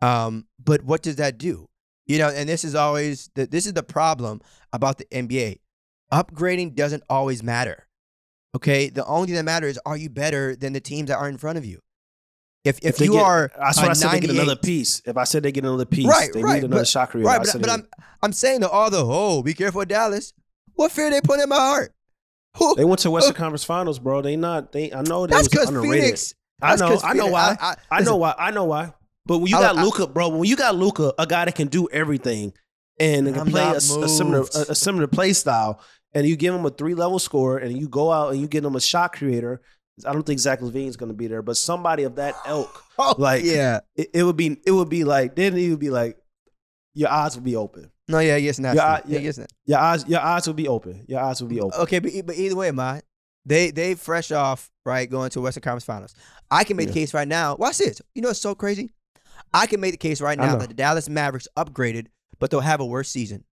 Um, 0.00 0.46
but 0.62 0.82
what 0.84 1.02
does 1.02 1.16
that 1.16 1.38
do? 1.38 1.68
You 2.06 2.18
know, 2.18 2.28
and 2.28 2.48
this 2.48 2.64
is 2.64 2.74
always 2.74 3.30
the, 3.34 3.46
this 3.46 3.66
is 3.66 3.72
the 3.72 3.82
problem 3.82 4.40
about 4.72 4.98
the 4.98 5.06
NBA. 5.06 5.60
Upgrading 6.12 6.74
doesn't 6.74 7.02
always 7.08 7.42
matter. 7.42 7.88
Okay, 8.54 8.88
the 8.88 9.04
only 9.06 9.26
thing 9.26 9.36
that 9.36 9.44
matters 9.44 9.72
is 9.72 9.80
are 9.84 9.96
you 9.96 10.10
better 10.10 10.54
than 10.54 10.72
the 10.74 10.80
teams 10.80 11.08
that 11.08 11.18
are 11.18 11.28
in 11.28 11.38
front 11.38 11.58
of 11.58 11.64
you? 11.64 11.80
If 12.62 12.78
if, 12.82 12.96
they 12.96 13.06
you 13.06 13.12
get- 13.12 13.22
are 13.22 13.50
that's 13.58 13.78
I 13.78 13.92
said 13.92 14.10
they 14.12 14.20
get 14.20 14.30
another 14.30 14.56
piece. 14.56 15.02
If 15.04 15.16
I 15.16 15.24
said 15.24 15.42
they 15.42 15.52
get 15.52 15.64
another 15.64 15.84
piece, 15.84 16.06
right, 16.06 16.30
they 16.32 16.42
right, 16.42 16.54
need 16.54 16.64
another 16.64 16.82
but, 16.82 16.88
shot 16.88 17.10
creator. 17.10 17.26
Right, 17.26 17.40
but, 17.40 17.60
but 17.60 17.70
I'm 17.70 17.86
I'm 18.22 18.32
saying 18.32 18.60
to 18.60 18.70
all 18.70 18.90
the 18.90 19.04
oh, 19.04 19.42
be 19.42 19.54
careful 19.54 19.80
with 19.80 19.88
Dallas. 19.88 20.32
What 20.74 20.92
fear 20.92 21.10
they 21.10 21.20
put 21.20 21.40
in 21.40 21.48
my 21.48 21.56
heart? 21.56 21.94
Who? 22.56 22.74
They 22.76 22.84
went 22.84 23.00
to 23.00 23.10
Western 23.10 23.34
Conference 23.34 23.64
Finals, 23.64 23.98
bro. 23.98 24.22
They 24.22 24.36
not. 24.36 24.72
They. 24.72 24.92
I 24.92 25.02
know 25.02 25.26
they 25.26 25.34
That's 25.34 25.54
was 25.54 25.68
underrated. 25.68 26.02
Phoenix. 26.04 26.34
I 26.62 26.76
know. 26.76 26.98
I 27.02 27.14
know 27.14 27.24
Phoenix- 27.24 27.32
why. 27.32 27.56
I, 27.60 27.74
I, 27.90 27.98
I 27.98 28.00
know 28.02 28.16
why. 28.16 28.34
I 28.38 28.50
know 28.50 28.64
why. 28.64 28.92
But 29.26 29.38
when 29.38 29.48
you 29.48 29.54
got 29.56 29.76
Luka, 29.76 30.06
bro. 30.06 30.28
When 30.28 30.48
you 30.48 30.56
got 30.56 30.74
Luka, 30.76 31.12
a 31.18 31.26
guy 31.26 31.46
that 31.46 31.54
can 31.54 31.68
do 31.68 31.88
everything 31.90 32.52
and 33.00 33.26
can 33.26 33.38
I'm 33.38 33.46
play 33.48 33.62
a, 33.64 33.76
a 33.76 33.80
similar 33.80 34.40
a, 34.54 34.60
a 34.70 34.74
similar 34.74 35.06
play 35.06 35.32
style, 35.32 35.80
and 36.12 36.26
you 36.26 36.36
give 36.36 36.54
him 36.54 36.64
a 36.64 36.70
three 36.70 36.94
level 36.94 37.18
score, 37.18 37.58
and 37.58 37.76
you 37.76 37.88
go 37.88 38.12
out 38.12 38.32
and 38.32 38.40
you 38.40 38.46
get 38.46 38.64
him 38.64 38.76
a 38.76 38.80
shot 38.80 39.14
creator. 39.14 39.60
I 40.06 40.12
don't 40.12 40.24
think 40.24 40.40
Zach 40.40 40.60
LaVine's 40.60 40.96
going 40.96 41.10
to 41.10 41.16
be 41.16 41.28
there, 41.28 41.40
but 41.42 41.56
somebody 41.56 42.02
of 42.02 42.16
that 42.16 42.34
ilk, 42.48 42.82
Oh, 42.98 43.14
like- 43.16 43.44
yeah. 43.44 43.80
it, 43.96 44.10
it 44.12 44.22
would 44.24 44.36
be. 44.36 44.56
It 44.66 44.70
would 44.72 44.88
be 44.88 45.04
like 45.04 45.34
then 45.36 45.56
it 45.56 45.70
would 45.70 45.78
be 45.80 45.90
like 45.90 46.18
your 46.94 47.10
eyes 47.10 47.34
would 47.34 47.44
be 47.44 47.56
open. 47.56 47.90
No, 48.08 48.18
yeah, 48.18 48.36
yes, 48.36 48.58
not. 48.58 48.76
Yeah, 48.76 49.00
Yeah, 49.06 49.18
yes, 49.20 49.38
not. 49.38 49.50
Your 49.64 49.78
eyes. 49.78 50.06
Your 50.06 50.20
eyes 50.20 50.46
will 50.46 50.54
be 50.54 50.68
open. 50.68 51.04
Your 51.08 51.20
eyes 51.20 51.40
will 51.40 51.48
be 51.48 51.60
open. 51.60 51.80
Okay, 51.80 51.98
but, 52.00 52.12
but 52.26 52.36
either 52.36 52.54
way, 52.56 52.70
man, 52.70 53.00
they 53.46 53.70
they 53.70 53.94
fresh 53.94 54.30
off 54.30 54.70
right 54.84 55.08
going 55.08 55.30
to 55.30 55.40
Western 55.40 55.62
Conference 55.62 55.84
Finals. 55.84 56.14
I 56.50 56.64
can 56.64 56.76
make 56.76 56.88
the 56.88 56.92
case 57.00 57.14
right 57.14 57.26
now. 57.28 57.56
Watch 57.56 57.78
this. 57.78 58.00
You 58.14 58.22
know 58.22 58.28
what's 58.28 58.40
so 58.40 58.54
crazy? 58.54 58.90
I 59.52 59.66
can 59.66 59.80
make 59.80 59.92
the 59.92 59.98
case 59.98 60.20
right 60.20 60.38
now 60.38 60.52
that 60.58 60.68
the 60.68 60.74
Dallas 60.74 61.08
Mavericks 61.08 61.48
upgraded, 61.56 62.06
but 62.38 62.50
they'll 62.50 62.60
have 62.60 62.80
a 62.80 62.84
worse 62.86 63.08
season. 63.08 63.44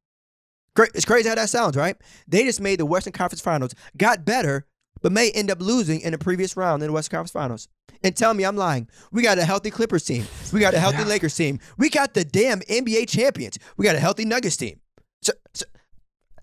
Cra- 0.74 0.88
It's 0.94 1.04
crazy 1.04 1.28
how 1.28 1.34
that 1.34 1.48
sounds, 1.50 1.76
right? 1.76 1.96
They 2.28 2.44
just 2.44 2.60
made 2.60 2.80
the 2.80 2.86
Western 2.86 3.12
Conference 3.12 3.40
Finals, 3.40 3.74
got 3.96 4.24
better, 4.24 4.66
but 5.02 5.12
may 5.12 5.30
end 5.32 5.50
up 5.50 5.60
losing 5.60 6.00
in 6.00 6.12
the 6.12 6.18
previous 6.18 6.56
round 6.56 6.82
in 6.82 6.88
the 6.88 6.92
Western 6.92 7.16
Conference 7.18 7.32
Finals. 7.32 7.68
And 8.04 8.16
tell 8.16 8.34
me 8.34 8.44
I'm 8.44 8.56
lying. 8.56 8.88
We 9.12 9.22
got 9.22 9.38
a 9.38 9.44
healthy 9.44 9.70
Clippers 9.70 10.04
team. 10.04 10.26
We 10.52 10.60
got 10.60 10.74
a 10.74 10.80
healthy 10.80 11.04
Lakers 11.04 11.36
team. 11.36 11.60
We 11.78 11.88
got 11.90 12.14
the 12.14 12.24
damn 12.24 12.60
NBA 12.60 13.08
champions. 13.08 13.58
We 13.76 13.84
got 13.84 13.94
a 13.96 14.00
healthy 14.00 14.24
Nuggets 14.24 14.56
team. 14.56 14.80
So, 15.22 15.32
so, 15.54 15.64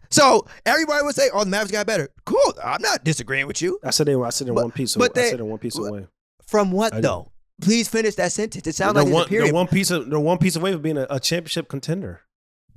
so 0.09 0.47
everybody 0.65 1.03
would 1.03 1.15
say, 1.15 1.29
"Oh, 1.33 1.43
the 1.43 1.49
Mavericks 1.49 1.71
got 1.71 1.85
better." 1.85 2.09
Cool. 2.25 2.53
I'm 2.63 2.81
not 2.81 3.03
disagreeing 3.03 3.45
with 3.47 3.61
you. 3.61 3.79
I 3.83 3.89
said 3.91 4.07
they 4.07 4.15
were. 4.15 4.25
I 4.25 4.29
said 4.29 4.47
they're 4.47 4.53
But- 4.53 4.63
one 4.65 4.71
piece. 4.71 4.95
but 4.95 5.11
Away. 5.15 5.21
I 5.21 5.23
they- 5.25 5.29
said 5.31 5.39
they're 5.39 5.45
one 5.45 5.59
piece 5.59 5.77
away. 5.77 6.07
From 6.47 6.71
what 6.71 6.93
I- 6.93 7.01
though? 7.01 7.31
Please 7.61 7.89
finish 7.89 8.15
that 8.15 8.31
sentence. 8.31 8.65
It 8.65 8.73
sounds 8.75 8.95
like 8.95 9.07
one, 9.09 9.27
period. 9.27 9.47
They're 9.47 9.53
one 9.53 9.67
piece 9.67 9.91
of. 9.91 10.09
They're 10.09 10.17
one 10.19 10.37
piece 10.37 10.55
away 10.55 10.71
from 10.71 10.81
being 10.81 10.97
a, 10.97 11.05
a 11.09 11.19
championship 11.19 11.67
contender. 11.67 12.21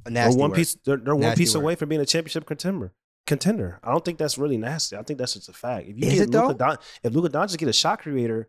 A 0.05 0.11
They're 0.11 0.29
one 0.33 0.51
word. 0.51 0.57
piece. 0.57 0.77
They're, 0.85 0.97
they're 0.97 1.15
one 1.15 1.37
piece 1.37 1.55
word. 1.55 1.61
away 1.63 1.75
from 1.77 1.89
being 1.89 2.01
a 2.01 2.07
championship 2.07 2.47
contender. 2.47 2.93
Contender. 3.27 3.79
I 3.85 3.93
don't 3.93 4.05
think 4.05 4.19
that's 4.19 4.37
really 4.37 4.57
nasty. 4.57 4.97
I 4.97 5.03
think 5.03 5.19
that's 5.19 5.35
just 5.35 5.49
a 5.49 5.53
fact. 5.53 5.89
If 5.89 5.97
you 5.99 6.07
Is 6.07 6.15
get 6.15 6.23
it? 6.23 6.31
Luka 6.31 6.55
Don, 6.55 6.77
if 7.03 7.13
Luka 7.15 7.29
Doncic 7.29 7.57
get 7.59 7.69
a 7.69 7.73
shot 7.73 8.01
creator, 8.03 8.49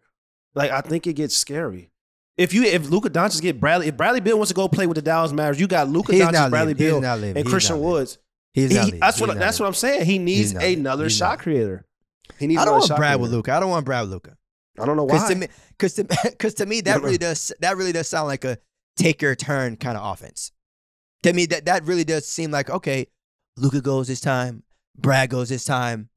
like 0.56 0.72
I 0.72 0.82
think 0.82 1.06
it 1.08 1.14
gets 1.14 1.36
scary. 1.36 1.92
If 2.38 2.54
you 2.54 2.64
if 2.64 2.90
Luka 2.90 3.10
Doncic 3.12 3.42
get 3.42 3.60
Bradley, 3.60 3.88
if 3.90 3.98
Bradley 3.98 4.20
Beal 4.20 4.38
wants 4.38 4.50
to 4.50 4.56
go 4.56 4.68
play 4.68 4.88
with 4.88 4.96
the 4.96 5.02
Dallas 5.04 5.32
Mavericks, 5.32 5.60
you 5.60 5.68
got 5.68 5.90
Luka 5.90 6.14
He's 6.14 6.24
Doncic, 6.24 6.50
Bradley. 6.50 6.74
Beal, 6.74 7.04
and 7.04 7.38
He's 7.38 7.48
Christian. 7.48 7.80
Woods. 7.80 8.18
He's 8.54 8.72
He- 8.72 8.98
that's 8.98 9.20
He's 9.20 9.28
what 9.28 9.38
that's 9.38 9.60
what. 9.60 9.68
I'm 9.68 9.74
saying. 9.74 10.06
He 10.06 10.18
needs 10.18 10.54
another 10.54 11.10
shot 11.10 11.40
creator. 11.40 11.86
He 12.40 12.48
needs 12.48 12.62
I 12.62 12.66
don't 12.66 12.76
want 12.76 12.86
shot 12.88 12.98
Brad 12.98 13.20
with 13.20 13.30
creator. 13.30 13.38
Luka. 13.38 13.54
I 13.54 13.60
don't 13.60 13.70
want 13.70 13.86
Brad 13.86 14.02
with 14.04 14.12
Luka. 14.12 14.38
I 14.80 14.86
don't 14.86 14.98
know 14.98 15.04
why. 15.04 15.34
to 15.34 15.48
because 15.70 15.94
to, 15.96 16.04
because 16.24 16.54
to 16.56 16.66
me, 16.66 16.82
that 16.82 17.02
really 17.04 17.18
does 17.20 17.52
that 17.60 17.78
really 17.78 17.92
does 17.92 18.08
sound 18.08 18.28
like 18.28 18.44
a 18.44 18.58
take 18.98 19.22
your 19.22 19.36
turn 19.36 19.76
kind 19.76 19.98
of 19.98 20.12
offense. 20.14 20.52
To 21.24 21.34
me, 21.34 21.46
that 21.48 21.66
that 21.66 21.84
really 21.86 22.04
does 22.04 22.26
seem 22.26 22.50
like 22.50 22.70
okay, 22.70 23.08
Luka 23.58 23.82
goes 23.82 24.08
this 24.08 24.22
time, 24.22 24.64
Brad 24.98 25.30
goes 25.30 25.50
this 25.50 25.66
time, 25.66 26.10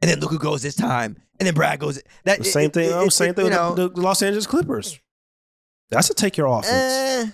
and 0.00 0.10
then 0.10 0.20
Luka 0.20 0.38
goes 0.38 0.62
this 0.62 0.74
time, 0.74 1.16
and 1.38 1.46
then 1.46 1.54
Brad 1.54 1.80
goes. 1.80 2.00
That 2.24 2.38
The 2.38 2.44
same 2.44 2.66
it- 2.66 2.74
thing. 2.74 2.90
it- 2.90 3.06
it- 3.06 3.12
same 3.12 3.34
thing 3.34 3.46
You 3.46 3.50
with 3.50 3.58
know, 3.58 3.74
the, 3.74 3.90
the 3.90 4.00
Los 4.00 4.22
Angeles 4.22 4.46
Clippers. 4.46 4.98
That's 5.90 6.10
a 6.10 6.14
take 6.14 6.36
your 6.36 6.46
offense. 6.46 6.72
eh, 6.72 7.26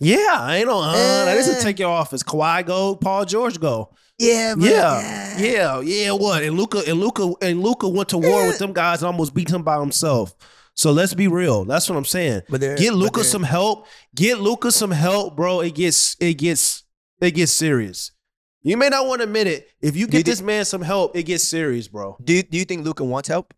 yeah, 0.00 0.36
I 0.38 0.56
ain't 0.58 0.66
no. 0.68 0.80
Uh, 0.80 0.92
that 1.24 1.36
is 1.36 1.48
Eh. 1.48 1.58
a 1.58 1.62
take 1.62 1.78
your 1.78 2.00
offense. 2.00 2.22
Kawhi 2.22 2.64
go, 2.64 2.96
Paul 2.96 3.24
George 3.24 3.58
go. 3.60 3.90
yeah, 4.18 4.54
but, 4.56 4.64
Yeah, 4.68 5.38
yeah, 5.38 5.80
yeah. 5.80 6.12
What? 6.12 6.42
And 6.42 6.56
Luka 6.56 6.82
and 6.86 7.00
Luka 7.00 7.32
and 7.42 7.62
Luka 7.62 7.88
went 7.88 8.08
to 8.10 8.18
war 8.18 8.46
with 8.46 8.58
them 8.58 8.72
guys 8.72 9.02
and 9.02 9.08
almost 9.08 9.34
beat 9.34 9.50
him 9.50 9.62
by 9.62 9.78
himself. 9.80 10.34
So 10.74 10.92
let's 10.92 11.14
be 11.14 11.26
real. 11.26 11.64
That's 11.64 11.88
what 11.88 11.96
I'm 11.96 12.04
saying. 12.04 12.42
But 12.48 12.60
Get 12.60 12.92
Luka 12.94 13.24
some 13.24 13.42
help. 13.42 13.86
Get 14.14 14.40
Luka 14.40 14.70
some 14.70 14.90
help, 14.90 15.34
bro. 15.36 15.60
It 15.60 15.74
gets 15.74 16.16
it 16.20 16.34
gets 16.34 16.84
it 17.20 17.30
gets 17.32 17.52
serious. 17.52 18.12
You 18.66 18.76
may 18.76 18.88
not 18.88 19.06
want 19.06 19.20
to 19.20 19.24
admit 19.28 19.46
it. 19.46 19.70
If 19.80 19.94
you 19.94 20.08
Do 20.08 20.16
you 20.16 20.24
get 20.24 20.28
this 20.28 20.42
man 20.42 20.64
some 20.64 20.82
help, 20.82 21.14
it 21.16 21.22
gets 21.22 21.44
serious, 21.44 21.86
bro. 21.86 22.16
Do 22.22 22.32
you, 22.32 22.42
do 22.42 22.58
you 22.58 22.64
think 22.64 22.84
Luka 22.84 23.04
wants 23.04 23.28
help? 23.28 23.54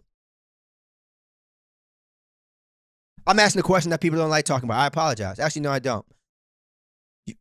I'm 3.26 3.38
asking 3.38 3.60
a 3.60 3.62
question 3.62 3.88
that 3.88 4.02
people 4.02 4.18
don't 4.18 4.28
like 4.28 4.44
talking 4.44 4.68
about. 4.68 4.80
I 4.80 4.86
apologize. 4.86 5.38
Actually, 5.38 5.62
no, 5.62 5.70
I 5.70 5.78
don't. 5.78 6.04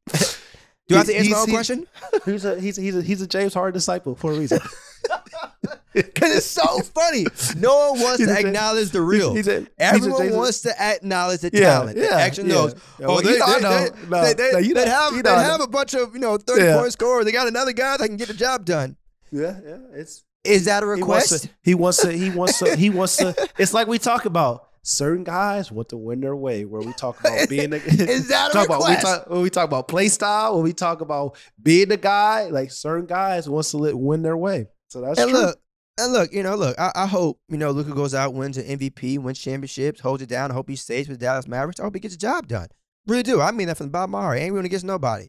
Do 0.87 0.95
I 0.95 0.99
have 0.99 1.07
to 1.07 1.15
answer 1.17 1.29
my 1.31 1.37
own 1.39 1.49
question? 1.49 1.87
He's 2.25 2.45
a 2.45 2.57
he's 2.61 2.77
a, 2.77 2.81
he's 2.81 2.95
a 2.95 3.01
he's 3.01 3.21
a 3.21 3.27
James 3.27 3.53
Harden 3.53 3.73
disciple 3.73 4.15
for 4.15 4.31
a 4.31 4.35
reason. 4.35 4.59
Because 5.93 6.35
it's 6.37 6.45
so 6.45 6.79
funny. 6.81 7.25
No 7.57 7.89
one 7.91 8.01
wants 8.01 8.19
He's 8.19 8.27
to 8.27 8.37
acknowledge 8.39 8.91
the 8.91 9.01
real. 9.01 9.33
He's 9.33 9.47
a, 9.47 9.61
he's 9.61 9.67
a 9.79 9.83
Everyone 9.83 10.35
wants 10.35 10.61
to 10.61 10.79
acknowledge 10.79 11.39
the 11.39 11.49
Yeah, 11.51 11.59
talent, 11.61 11.95
the 11.97 12.03
yeah, 12.03 12.15
action 12.17 12.45
yeah. 12.45 12.53
knows. 12.53 12.75
Oh, 13.01 13.15
well, 13.15 13.21
they- 13.23 13.39
know, 13.39 13.45
they 13.47 13.53
they, 13.55 13.61
know. 13.61 13.89
No, 14.09 14.21
they, 14.23 14.33
they, 14.35 14.51
no, 14.51 14.73
they 14.83 14.89
have, 14.89 15.13
you 15.15 15.23
they 15.23 15.29
have 15.31 15.59
a 15.61 15.65
bunch 15.67 15.95
of 15.95 16.13
you 16.13 16.19
know 16.19 16.37
thirty 16.37 16.65
Yeah. 16.65 16.77
point 16.77 16.91
scorers. 16.93 17.25
They 17.25 17.31
got 17.31 17.47
another 17.47 17.73
guy 17.73 17.97
that 17.97 18.07
can 18.07 18.17
get 18.17 18.27
the 18.27 18.35
job 18.35 18.63
done. 18.65 18.95
Yeah, 19.31 19.59
yeah. 19.65 19.77
It's 19.93 20.23
Is 20.43 20.65
that 20.65 20.83
a 20.83 20.85
he 20.95 21.01
wants 21.01 21.31
request? 21.31 21.43
to. 21.45 21.49
He 21.63 21.73
wants 21.73 22.01
to. 22.01 22.11
He 22.11 22.29
wants 22.29 22.59
to. 22.59 22.75
He 22.75 22.89
wants 22.91 23.17
to. 23.17 23.49
It's 23.57 23.73
like 23.73 23.87
we 23.87 23.97
talk 23.97 24.25
about. 24.25 24.65
Certain 24.83 25.25
guys 25.25 25.69
want 25.69 25.89
to 25.89 25.97
win 25.97 26.21
their 26.21 26.35
way. 26.35 26.63
Where 26.63 26.81
we 26.81 26.93
talk 26.93 27.19
about 27.19 27.49
being 27.49 27.71
the. 27.71 27.77
Is 27.77 28.29
that 28.29 28.51
a 28.51 28.53
talk 28.53 28.67
about, 28.67 28.83
we 28.83 28.91
request? 28.91 29.01
talk, 29.23 29.29
when 29.29 29.41
we 29.41 29.49
talk 29.49 29.65
about 29.65 29.87
play 29.89 30.07
style, 30.09 30.53
when 30.55 30.63
we 30.63 30.71
talk 30.73 31.01
about 31.01 31.35
being 31.61 31.89
the 31.89 31.97
guy, 31.97 32.45
like 32.49 32.71
certain 32.71 33.05
guys 33.07 33.49
wants 33.49 33.71
to 33.71 33.77
let, 33.77 33.97
win 33.97 34.21
their 34.21 34.37
way. 34.37 34.67
So 34.89 35.01
that's 35.01 35.19
and 35.19 35.29
true. 35.29 35.39
look, 35.39 35.59
and 35.97 36.13
look, 36.13 36.31
you 36.31 36.43
know, 36.43 36.55
look. 36.55 36.77
I, 36.79 36.91
I 36.95 37.05
hope 37.07 37.39
you 37.49 37.57
know 37.57 37.71
Luka 37.71 37.93
goes 37.93 38.13
out, 38.13 38.33
wins 38.33 38.57
an 38.57 38.77
MVP, 38.77 39.19
wins 39.19 39.39
championships, 39.39 39.99
holds 39.99 40.21
it 40.21 40.29
down. 40.29 40.51
I 40.51 40.53
hope 40.53 40.69
he 40.69 40.75
stays 40.75 41.07
with 41.07 41.19
the 41.19 41.25
Dallas 41.25 41.47
Mavericks. 41.47 41.79
I 41.79 41.83
hope 41.83 41.95
he 41.95 41.99
gets 41.99 42.15
the 42.15 42.19
job 42.19 42.47
done. 42.47 42.67
Really 43.05 43.23
do. 43.23 43.41
I 43.41 43.51
mean 43.51 43.67
that 43.67 43.77
from 43.77 43.87
the 43.87 43.91
bottom 43.91 44.13
of 44.13 44.19
my 44.19 44.21
heart. 44.21 44.37
I 44.37 44.41
ain't 44.41 44.53
rooting 44.53 44.67
against 44.67 44.85
nobody. 44.85 45.27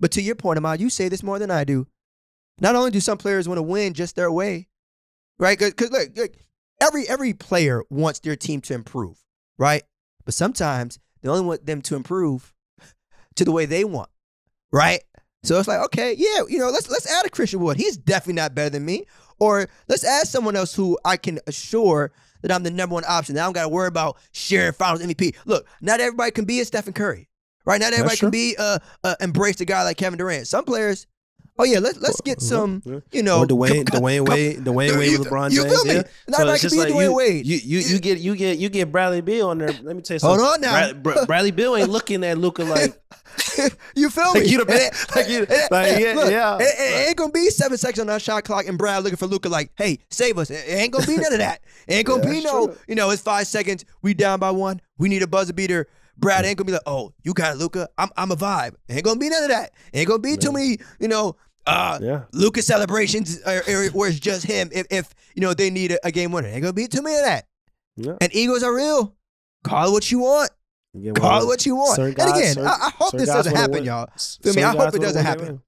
But 0.00 0.10
to 0.12 0.22
your 0.22 0.34
point, 0.34 0.58
Ahmad, 0.58 0.80
you 0.80 0.90
say 0.90 1.08
this 1.08 1.22
more 1.22 1.38
than 1.38 1.50
I 1.50 1.64
do. 1.64 1.86
Not 2.60 2.76
only 2.76 2.90
do 2.90 3.00
some 3.00 3.18
players 3.18 3.48
want 3.48 3.58
to 3.58 3.62
win 3.62 3.94
just 3.94 4.16
their 4.16 4.30
way, 4.30 4.68
right? 5.38 5.58
Because 5.58 5.90
look, 5.90 6.16
look, 6.16 6.32
every 6.80 7.08
every 7.08 7.32
player 7.32 7.82
wants 7.90 8.20
their 8.20 8.36
team 8.36 8.60
to 8.62 8.74
improve, 8.74 9.18
right? 9.58 9.82
But 10.24 10.34
sometimes 10.34 10.98
they 11.22 11.28
only 11.28 11.44
want 11.44 11.66
them 11.66 11.82
to 11.82 11.96
improve 11.96 12.52
to 13.36 13.44
the 13.44 13.52
way 13.52 13.66
they 13.66 13.84
want, 13.84 14.10
right? 14.72 15.02
So 15.44 15.58
it's 15.58 15.68
like, 15.68 15.80
okay, 15.86 16.14
yeah, 16.16 16.42
you 16.48 16.58
know, 16.58 16.70
let's 16.70 16.88
let's 16.90 17.10
add 17.10 17.26
a 17.26 17.30
Christian 17.30 17.60
Wood. 17.60 17.76
He's 17.76 17.96
definitely 17.96 18.34
not 18.34 18.54
better 18.54 18.70
than 18.70 18.84
me. 18.84 19.04
Or 19.38 19.68
let's 19.88 20.04
add 20.04 20.26
someone 20.28 20.56
else 20.56 20.74
who 20.74 20.98
I 21.04 21.16
can 21.16 21.38
assure 21.46 22.12
that 22.42 22.52
I'm 22.52 22.62
the 22.62 22.70
number 22.70 22.94
one 22.94 23.04
option. 23.08 23.34
That 23.34 23.42
I 23.42 23.46
don't 23.46 23.52
got 23.52 23.62
to 23.64 23.68
worry 23.68 23.88
about 23.88 24.16
sharing 24.32 24.72
Finals 24.72 25.02
MVP. 25.02 25.34
Look, 25.44 25.66
not 25.80 26.00
everybody 26.00 26.30
can 26.30 26.44
be 26.44 26.60
a 26.60 26.64
Stephen 26.64 26.92
Curry, 26.92 27.28
right? 27.64 27.80
Not 27.80 27.92
everybody 27.92 28.16
can 28.16 28.30
be 28.30 28.54
uh, 28.58 28.78
uh 29.02 29.16
embrace 29.20 29.60
a 29.60 29.64
guy 29.64 29.82
like 29.82 29.96
Kevin 29.96 30.18
Durant. 30.18 30.46
Some 30.46 30.64
players, 30.64 31.06
oh 31.58 31.64
yeah, 31.64 31.80
let's 31.80 31.98
let's 32.00 32.20
get 32.20 32.40
some, 32.40 32.80
you 33.10 33.22
know, 33.24 33.40
or 33.40 33.46
Dwyane, 33.46 33.86
com- 33.90 34.00
Dwyane 34.02 34.28
Wade, 34.28 34.58
Dwyane 34.58 34.74
Wade 34.98 35.10
you- 35.10 35.18
with 35.18 35.28
LeBron 35.28 35.50
you 35.50 35.62
James. 35.62 35.74
feel 35.74 35.84
me? 35.84 35.94
yeah. 35.94 36.02
Not 36.28 36.40
everybody 36.40 36.52
it's 36.54 36.60
can 36.62 36.70
just 36.70 36.86
be 36.86 36.92
Dwyane 36.92 37.04
you, 37.04 37.14
Wade. 37.14 37.46
You, 37.46 37.56
you, 37.56 37.78
you 37.80 37.98
get 37.98 38.18
you 38.18 38.36
get 38.36 38.58
you 38.58 38.68
get 38.68 38.92
Bradley 38.92 39.20
Beal 39.20 39.48
on 39.48 39.58
there. 39.58 39.72
Let 39.82 39.96
me 39.96 40.02
tell 40.02 40.14
you 40.14 40.18
something. 40.20 40.44
Hold 40.44 40.54
on 40.54 40.60
now. 40.60 40.92
Brad- 40.92 41.02
Br- 41.02 41.24
Bradley 41.26 41.50
Beal 41.50 41.74
ain't 41.76 41.90
looking 41.90 42.22
at 42.24 42.38
Luka 42.38 42.62
like 42.64 42.94
you 43.96 44.10
feel 44.10 44.34
me? 44.34 44.40
Like 44.40 44.50
you 44.50 44.58
the 44.58 44.66
best. 44.66 45.10
Like 45.16 45.28
you- 45.28 45.46
like, 45.70 45.98
yeah, 46.00 46.12
look, 46.14 46.30
yeah. 46.30 46.56
It, 46.58 46.62
it 46.62 47.08
ain't 47.08 47.16
gonna 47.16 47.32
be 47.32 47.48
seven 47.50 47.76
seconds 47.78 48.00
on 48.00 48.06
that 48.08 48.22
shot 48.22 48.44
clock 48.44 48.66
and 48.66 48.76
Brad 48.78 49.02
looking 49.02 49.16
for 49.16 49.26
Luka 49.26 49.48
like, 49.48 49.70
hey, 49.76 49.98
save 50.10 50.38
us. 50.38 50.50
It 50.50 50.64
ain't 50.68 50.92
gonna 50.92 51.06
be 51.06 51.16
none 51.16 51.32
of 51.32 51.38
that. 51.38 51.60
It 51.86 51.94
ain't 51.94 52.06
gonna 52.06 52.24
Yeah, 52.24 52.30
be 52.32 52.40
no, 52.42 52.66
true. 52.66 52.76
you 52.88 52.94
know, 52.94 53.10
it's 53.10 53.22
five 53.22 53.46
seconds. 53.46 53.84
We 54.02 54.14
down 54.14 54.38
by 54.40 54.50
one. 54.50 54.80
We 54.98 55.08
need 55.08 55.22
a 55.22 55.26
buzzer 55.26 55.52
beater. 55.52 55.86
Brad 56.16 56.44
ain't 56.44 56.56
gonna 56.58 56.66
be 56.66 56.72
like, 56.72 56.82
oh, 56.86 57.12
you 57.24 57.34
got 57.34 57.54
it, 57.54 57.58
Luka. 57.58 57.88
I'm 57.98 58.10
I'm 58.16 58.30
a 58.30 58.36
vibe. 58.36 58.74
It 58.88 58.94
Ain't 58.96 59.04
gonna 59.04 59.18
be 59.18 59.28
none 59.28 59.42
of 59.42 59.48
that. 59.50 59.72
It 59.92 59.98
Ain't 60.00 60.08
gonna 60.08 60.20
be 60.20 60.36
too 60.36 60.52
many, 60.52 60.78
you 61.00 61.08
know, 61.08 61.36
uh, 61.66 61.98
yeah. 62.00 62.22
Luka's 62.32 62.66
celebrations 62.66 63.40
or, 63.46 63.62
or 63.68 63.86
where 63.88 64.10
it's 64.10 64.20
just 64.20 64.44
him. 64.46 64.68
If, 64.72 64.86
if 64.90 65.14
you 65.34 65.40
know 65.42 65.54
they 65.54 65.70
need 65.70 65.92
a, 65.92 66.06
a 66.06 66.12
game 66.12 66.30
winner, 66.30 66.48
ain't 66.48 66.62
gonna 66.62 66.72
be 66.72 66.86
too 66.86 67.02
many 67.02 67.16
of 67.16 67.24
that. 67.24 67.46
Yeah. 67.96 68.16
And 68.20 68.34
egos 68.34 68.62
are 68.62 68.74
real. 68.74 69.14
Call 69.64 69.88
it 69.88 69.92
what 69.92 70.10
you 70.12 70.18
want. 70.20 70.50
Call 71.14 71.42
it 71.42 71.46
what 71.46 71.66
you 71.66 71.76
want. 71.76 71.98
and 71.98 72.14
guys- 72.14 72.30
again, 72.30 72.54
certain- 72.54 72.66
I, 72.68 72.72
I 72.86 72.90
hope 72.98 73.12
this 73.12 73.26
doesn't 73.26 73.54
happen, 73.56 73.84
y'all. 73.84 74.08
Feel 74.42 74.54
me? 74.54 74.62
I 74.62 74.70
hope 74.76 74.94
it 74.94 75.00
doesn't 75.02 75.24
happen. 75.24 75.62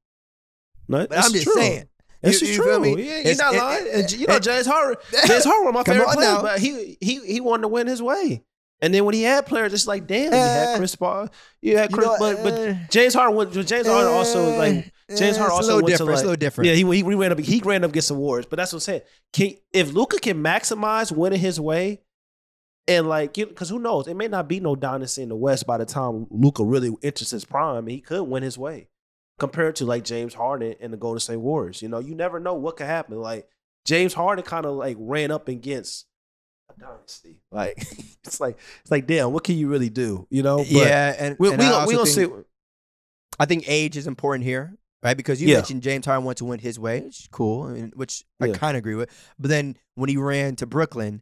No, 0.89 1.07
But 1.07 1.19
I'm 1.19 1.33
just 1.33 1.45
true. 1.45 1.55
saying. 1.55 1.89
It's 2.23 2.41
You- 2.43 2.49
you 2.49 2.55
true. 2.57 2.65
feel 2.65 2.81
me? 2.81 3.03
Yeah, 3.03 3.23
he's 3.23 3.39
not 3.39 3.55
it- 3.55 3.59
lying. 3.59 3.87
it- 3.87 3.95
And, 3.95 4.12
you 4.12 4.27
know, 4.27 4.39
James 4.39 4.67
Harden. 4.67 4.97
James 5.27 5.45
Harden, 5.45 5.75
my 5.75 5.83
favorite 5.85 6.07
on 6.09 6.15
players, 6.15 6.35
now. 6.35 6.43
but 6.43 6.59
he 6.61 6.97
he 7.01 7.25
he 7.27 7.41
wanted 7.41 7.62
to 7.62 7.69
win 7.69 7.87
his 7.87 8.03
way. 8.03 8.43
And 8.83 8.93
then 8.93 9.05
when 9.07 9.15
he 9.15 9.23
had 9.23 9.47
players, 9.47 9.73
it's 9.73 9.87
like, 9.87 10.07
damn, 10.07 10.33
you 10.33 10.39
Eh. 10.39 10.43
had 10.67 10.77
Chris 10.79 10.95
Paul, 10.97 11.29
you 11.62 11.79
had 11.79 11.91
You 11.91 11.97
know, 11.99 12.17
but 12.19 12.43
but 12.43 12.53
eh, 12.55 12.77
James 12.91 13.15
Harden 13.15 13.35
went. 13.37 13.53
James 13.53 13.87
Harden 13.87 14.12
also 14.12 14.53
eh, 14.53 14.59
like 14.59 14.93
eh, 15.09 15.17
James 15.17 15.37
Harden 15.39 15.57
it's 15.59 15.69
also 15.69 15.75
went 15.77 15.87
to 15.87 15.93
different. 15.93 16.11
It's 16.12 16.17
like 16.19 16.25
a 16.25 16.29
little 16.29 16.37
different. 16.37 16.69
yeah, 16.69 16.75
he 16.75 16.83
he 16.97 17.03
ran 17.03 17.33
up 17.33 17.39
he 17.39 17.61
ran 17.65 17.85
up 17.85 17.91
against 17.91 18.11
awards, 18.11 18.47
but 18.49 18.57
that's 18.57 18.73
what 18.73 18.77
I'm 18.79 18.81
saying. 18.81 19.03
Can 19.33 19.55
if 19.73 19.93
Luka 19.93 20.19
can 20.19 20.43
maximize 20.43 21.11
winning 21.11 21.41
his 21.41 21.59
way, 21.61 22.01
and 22.88 23.09
like 23.09 23.35
because 23.35 23.68
who 23.68 23.79
knows, 23.79 24.07
it 24.09 24.14
may 24.14 24.29
not 24.29 24.49
be 24.49 24.61
no 24.61 24.77
dynasty 24.77 25.22
in 25.22 25.29
the 25.29 25.37
West 25.37 25.66
by 25.66 25.77
the 25.79 25.85
time 25.87 26.27
Luka 26.31 26.64
really 26.64 26.94
enters 27.03 27.31
his 27.31 27.44
prime. 27.44 27.87
He 27.87 28.01
could 28.01 28.22
win 28.22 28.42
his 28.42 28.57
way 28.59 28.88
compared 29.38 29.77
to 29.77 29.85
like 29.85 30.05
James 30.05 30.35
Harden 30.35 30.75
and 30.81 30.92
the 30.92 30.96
Golden 30.96 31.20
State 31.20 31.37
Warriors. 31.37 31.83
You 31.83 31.88
know, 31.88 31.99
you 31.99 32.14
never 32.14 32.38
know 32.40 32.55
what 32.55 32.77
could 32.77 32.87
happen. 32.87 33.20
Like 33.20 33.49
James 33.85 34.14
Harden 34.14 34.44
kind 34.44 34.66
of 34.66 34.75
like 34.75 34.96
ran 35.01 35.31
up 35.31 35.49
against 35.49 36.07
a 36.75 36.81
dynasty. 36.81 37.40
Like 37.51 37.75
it's 38.25 38.40
like 38.40 38.59
it's 38.83 38.90
like 38.90 39.07
damn, 39.07 39.33
what 39.33 39.44
can 39.44 39.57
you 39.57 39.68
really 39.68 39.90
do? 39.90 40.27
You 40.31 40.42
know? 40.42 40.59
But 40.59 40.68
yeah, 40.68 41.14
and 41.18 41.37
we 41.38 41.53
and 41.53 41.59
we 41.59 41.96
we 41.96 42.05
think- 42.05 42.09
see. 42.09 42.42
I 43.38 43.44
think 43.44 43.64
age 43.68 43.96
is 43.99 44.07
important 44.07 44.44
here, 44.44 44.79
right? 45.03 45.16
Because 45.16 45.42
you 45.42 45.49
Yeah. 45.49 45.57
mentioned 45.57 45.83
James 45.83 46.07
Harden 46.07 46.25
went 46.25 46.38
to 46.38 46.46
win 46.46 46.59
his 46.59 46.79
way, 46.79 47.01
which 47.03 47.20
is 47.20 47.29
cool, 47.31 47.66
and 47.66 47.92
which 47.94 48.25
I 48.40 48.49
kind 48.49 48.77
of 48.77 48.79
agree 48.79 48.94
with. 48.94 49.11
But 49.38 49.51
then 49.51 49.77
when 49.94 50.09
he 50.09 50.16
ran 50.16 50.57
to 50.57 50.66
Brooklyn, 50.66 51.20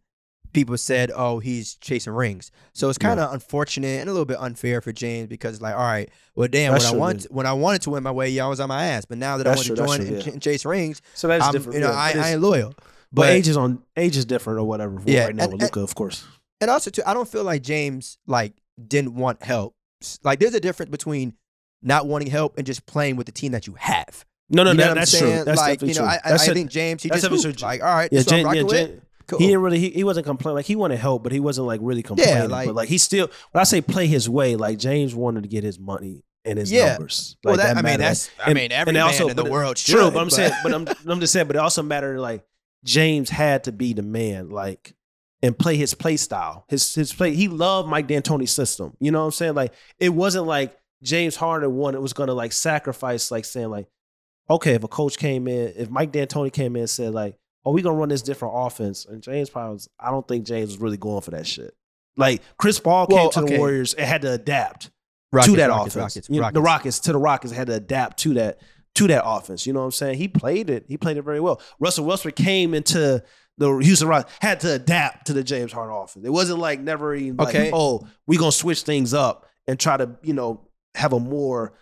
people 0.54 0.78
said, 0.78 1.10
"Oh, 1.14 1.38
he's 1.40 1.74
chasing 1.76 2.14
rings." 2.14 2.50
So 2.72 2.88
it's 2.88 2.96
kind 2.96 3.20
of 3.20 3.32
unfortunate 3.34 4.00
and 4.00 4.08
a 4.08 4.12
little 4.12 4.24
bit 4.24 4.38
unfair 4.40 4.80
for 4.80 4.92
James 4.92 5.28
because, 5.28 5.60
like, 5.60 5.74
all 5.74 5.80
right, 5.82 6.08
well, 6.34 6.48
damn, 6.48 6.72
That's 6.72 6.86
when 6.90 6.94
I 6.94 6.98
want 6.98 7.24
when 7.24 7.46
I 7.46 7.52
wanted 7.52 7.82
to 7.82 7.90
win 7.90 8.02
my 8.02 8.10
way, 8.10 8.30
y'all 8.30 8.48
was 8.48 8.60
on 8.60 8.68
my 8.70 8.84
ass. 8.86 9.04
But 9.04 9.18
now 9.18 9.36
that 9.36 9.44
That's 9.44 9.56
I 9.56 9.58
want 9.60 9.66
true, 9.66 9.76
to 9.76 9.86
join 9.86 9.96
true, 9.98 10.06
and, 10.06 10.16
yeah. 10.16 10.22
ch- 10.22 10.32
and 10.34 10.40
chase 10.42 10.64
rings, 10.64 11.02
So 11.14 11.28
that's 11.28 11.44
I'm, 11.44 11.52
different. 11.52 11.74
you 11.74 11.80
know, 11.80 11.90
yeah, 11.90 11.98
I, 11.98 12.12
I 12.16 12.30
ain't 12.32 12.40
loyal. 12.40 12.72
But, 13.12 13.22
But 13.22 13.28
age 13.30 13.48
is 13.48 13.56
on 13.58 13.82
age 13.96 14.16
is 14.16 14.24
different 14.24 14.58
or 14.58 14.64
whatever 14.64 14.98
for 14.98 15.10
Yeah, 15.10 15.26
right 15.26 15.34
now 15.36 15.44
and- 15.44 15.52
with 15.52 15.62
Luka, 15.62 15.80
of 15.80 15.94
course. 15.94 16.24
and 16.60 16.70
also 16.70 16.90
too, 16.90 17.02
I 17.04 17.12
don't 17.14 17.28
feel 17.28 17.44
like 17.44 17.62
James 17.62 18.16
like 18.26 18.54
didn't 18.88 19.14
want 19.14 19.42
help. 19.42 19.74
Like, 20.22 20.38
there's 20.40 20.54
a 20.54 20.60
difference 20.60 20.90
between 20.90 21.34
not 21.82 22.06
wanting 22.06 22.28
help 22.30 22.56
and 22.58 22.66
just 22.66 22.86
playing 22.86 23.16
with 23.16 23.26
the 23.26 23.32
team 23.32 23.52
that 23.52 23.66
you 23.66 23.74
have. 23.78 24.24
No, 24.50 24.62
no, 24.62 24.72
you 24.72 24.76
know 24.76 24.84
no, 24.84 24.90
I'm 24.90 24.96
that's 24.96 25.10
saying? 25.12 25.34
true. 25.36 25.44
That's 25.44 25.58
like, 25.58 25.78
definitely 25.80 25.88
you 25.88 25.94
know, 25.94 26.00
true. 26.00 26.08
I, 26.10 26.20
I, 26.24 26.30
That's 26.32 26.48
I 26.48 26.52
think 26.54 26.70
James, 26.70 27.02
he 27.02 27.08
just 27.08 27.22
definitely 27.22 27.44
hooped. 27.48 27.58
true. 27.60 27.66
like, 27.68 27.82
all 27.82 27.94
right, 27.94 28.08
yeah, 28.12 28.18
this 28.18 28.26
is 28.26 28.32
what 28.32 28.38
I'm 28.40 28.44
James, 28.44 28.44
yeah, 28.44 28.62
rocking 28.62 28.66
with. 28.66 28.88
James, 28.90 29.02
Cool. 29.26 29.38
he 29.38 29.46
didn't 29.46 29.62
really 29.62 29.78
he, 29.78 29.90
he 29.90 30.04
wasn't 30.04 30.26
complaining 30.26 30.56
like 30.56 30.66
he 30.66 30.76
wanted 30.76 30.98
help, 30.98 31.22
but 31.22 31.32
he 31.32 31.40
wasn't 31.40 31.66
like 31.66 31.80
really 31.82 32.02
complaining. 32.02 32.50
like- 32.50 32.66
but 32.66 32.74
like 32.74 32.88
he 32.88 32.98
still 32.98 33.30
when 33.52 33.60
I 33.60 33.64
say 33.64 33.80
play 33.80 34.06
his 34.06 34.28
way, 34.28 34.56
like 34.56 34.78
James 34.78 35.14
wanted 35.14 35.42
to 35.44 35.48
get 35.48 35.64
his 35.64 35.78
money 35.78 36.24
and 36.44 36.58
his 36.58 36.70
Yeah. 36.70 36.92
numbers. 36.92 37.36
well, 37.42 37.54
Like, 37.56 37.62
that, 37.64 37.70
I 37.70 37.74
mean, 37.76 37.84
mattered. 37.84 38.02
that's, 38.02 38.30
I 38.44 38.52
mean, 38.52 38.70
every 38.70 38.90
and 38.90 38.96
man 38.96 39.02
also- 39.06 39.28
in 39.28 39.36
the 39.36 39.42
but- 39.44 39.50
world 39.52 39.78
should. 39.78 39.94
True, 39.94 40.10
but 40.10 40.20
I'm 40.20 40.30
saying, 40.30 40.52
but 40.62 40.74
I'm 40.74 40.86
I'm 41.06 41.20
just 41.20 41.32
saying, 41.32 41.46
but 41.46 41.56
it 41.56 41.60
also 41.60 41.82
mattered 41.82 42.20
like 42.20 42.44
James 42.84 43.30
had 43.30 43.64
to 43.64 43.72
be 43.72 43.92
the 43.94 44.02
man, 44.02 44.50
like 44.50 44.94
and 45.42 45.58
play 45.58 45.76
his 45.76 45.94
play 45.94 46.16
style. 46.16 46.64
His 46.68 46.94
his 46.94 47.12
play. 47.12 47.34
He 47.34 47.48
loved 47.48 47.88
Mike 47.88 48.08
D'Antoni's 48.08 48.50
system. 48.52 48.94
You 49.00 49.10
know 49.10 49.20
what 49.20 49.26
I'm 49.26 49.32
saying? 49.32 49.54
Like 49.54 49.72
it 49.98 50.10
wasn't 50.10 50.46
like 50.46 50.76
James 51.02 51.36
Harden 51.36 51.74
one. 51.74 51.94
It 51.94 52.00
was 52.02 52.12
gonna 52.12 52.34
like 52.34 52.52
sacrifice, 52.52 53.30
like 53.30 53.44
saying 53.46 53.70
like, 53.70 53.86
okay, 54.50 54.74
if 54.74 54.84
a 54.84 54.88
coach 54.88 55.16
came 55.18 55.48
in, 55.48 55.72
if 55.76 55.88
Mike 55.90 56.12
D'Antoni 56.12 56.52
came 56.52 56.76
in 56.76 56.80
and 56.80 56.90
said 56.90 57.14
like, 57.14 57.36
oh, 57.64 57.72
we 57.72 57.82
gonna 57.82 57.96
run 57.96 58.08
this 58.08 58.22
different 58.22 58.54
offense, 58.56 59.04
and 59.06 59.22
James 59.22 59.50
probably 59.50 59.74
was, 59.74 59.88
I 59.98 60.10
don't 60.10 60.26
think 60.26 60.46
James 60.46 60.70
was 60.70 60.78
really 60.78 60.96
going 60.96 61.20
for 61.22 61.30
that 61.32 61.46
shit. 61.46 61.74
Like 62.16 62.42
Chris 62.58 62.78
Paul 62.78 63.06
came 63.06 63.16
Well, 63.16 63.30
to 63.30 63.40
the. 63.42 63.58
Warriors 63.58 63.94
and 63.94 64.06
had 64.06 64.22
to 64.22 64.32
adapt 64.32 64.90
Rockets, 65.32 65.52
to 65.52 65.56
that 65.56 65.70
Rockets, 65.70 65.96
offense. 65.96 66.14
Rockets, 66.16 66.28
You 66.28 66.36
know, 66.36 66.40
Rockets. 66.42 66.54
The 66.54 66.60
Rockets 66.62 66.98
to 67.00 67.12
the 67.12 67.18
Rockets 67.18 67.52
had 67.52 67.66
to 67.68 67.74
adapt 67.74 68.18
to 68.20 68.34
that 68.34 68.60
to 68.94 69.06
that 69.08 69.22
offense. 69.26 69.66
You 69.66 69.72
know 69.72 69.80
what 69.80 69.86
I'm 69.86 69.90
saying? 69.92 70.18
He 70.18 70.28
played 70.28 70.70
it. 70.70 70.84
He 70.88 70.96
played 70.96 71.16
it 71.16 71.22
very 71.22 71.40
well. 71.40 71.60
Russell 71.80 72.04
Westbrook 72.04 72.36
came 72.36 72.72
into 72.74 73.22
the 73.58 73.76
Houston 73.78 74.06
Rockets 74.08 74.32
had 74.40 74.60
to 74.60 74.72
adapt 74.74 75.26
to 75.26 75.32
the 75.32 75.42
James 75.42 75.72
Harden 75.72 75.96
offense. 75.96 76.24
It 76.24 76.30
wasn't 76.30 76.60
like 76.60 76.80
never 76.80 77.14
even 77.14 77.36
like, 77.36 77.48
Okay. 77.54 77.70
oh, 77.72 78.06
we 78.26 78.36
gonna 78.36 78.52
switch 78.52 78.82
things 78.82 79.12
up 79.14 79.46
and 79.66 79.78
try 79.80 79.96
to 79.96 80.10
you 80.22 80.34
know 80.34 80.60
have 80.94 81.12
a 81.12 81.18
more 81.20 81.72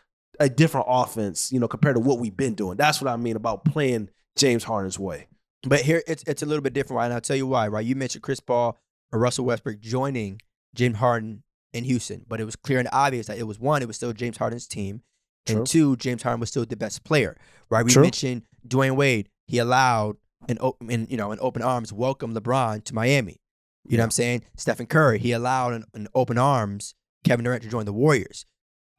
a 0.40 0.49
different 0.49 0.87
offense. 0.88 1.53
You 1.53 1.61
know 1.61 1.68
compared 1.68 1.97
to 1.97 2.01
what 2.01 2.18
we've 2.18 2.37
been 2.37 2.55
doing. 2.55 2.79
That's 2.79 3.03
what 3.03 3.11
I 3.12 3.16
mean 3.16 3.37
about 3.37 3.66
playing 3.66 4.09
James 4.37 4.64
Harden's 4.64 4.99
way. 4.99 5.27
But 5.64 5.81
here 5.81 6.03
it's 6.07 6.25
it's 6.27 6.42
a 6.42 6.46
little 6.46 6.62
bit 6.62 6.72
different, 6.72 6.98
right? 6.98 7.05
And 7.07 7.14
I'll 7.14 7.20
tell 7.20 7.37
you 7.37 7.46
why, 7.46 7.68
right? 7.68 7.85
You 7.85 7.94
mentioned 7.94 8.22
Chris 8.22 8.40
Paul 8.40 8.79
or 9.12 9.18
Russell 9.18 9.44
Westbrook 9.44 9.81
joining 9.81 10.40
James 10.75 10.96
Harden 10.96 11.42
in 11.72 11.85
Houston, 11.85 12.25
but 12.29 12.40
it 12.40 12.44
was 12.44 12.57
clear 12.57 12.79
and 12.79 12.88
obvious 12.92 13.27
that 13.27 13.38
it 13.38 13.44
was 13.44 13.59
one, 13.59 13.83
it 13.83 13.87
was 13.87 13.96
still 13.96 14.12
James 14.12 14.37
Harden's 14.37 14.66
team, 14.66 15.03
True. 15.46 15.59
and 15.59 15.66
two, 15.66 15.96
James 15.96 16.22
Harden 16.22 16.40
was 16.40 16.48
still 16.48 16.64
the 16.64 16.77
best 16.77 17.05
player, 17.05 17.37
right? 17.70 17.85
We 17.85 17.92
True. 17.92 18.03
mentioned 18.03 18.42
Dwyane 18.66 18.96
Wade. 18.96 19.29
He 19.46 19.59
allowed 19.59 20.16
an 20.48 20.59
open, 20.61 20.90
in, 20.90 21.07
you 21.09 21.16
know, 21.16 21.31
an 21.31 21.38
open 21.40 21.62
arms 21.62 21.92
welcome 21.92 22.35
LeBron 22.35 22.85
to 22.85 22.94
Miami. 22.94 23.40
You 23.85 23.96
know 23.96 24.03
what 24.03 24.07
I'm 24.07 24.11
saying? 24.12 24.44
Stephen 24.57 24.87
Curry. 24.87 25.18
He 25.18 25.33
allowed 25.33 25.72
an, 25.75 25.85
an 25.94 26.09
open 26.14 26.38
arms 26.38 26.94
Kevin 27.25 27.44
Durant 27.44 27.62
to 27.64 27.68
join 27.68 27.85
the 27.85 27.92
Warriors. 27.92 28.46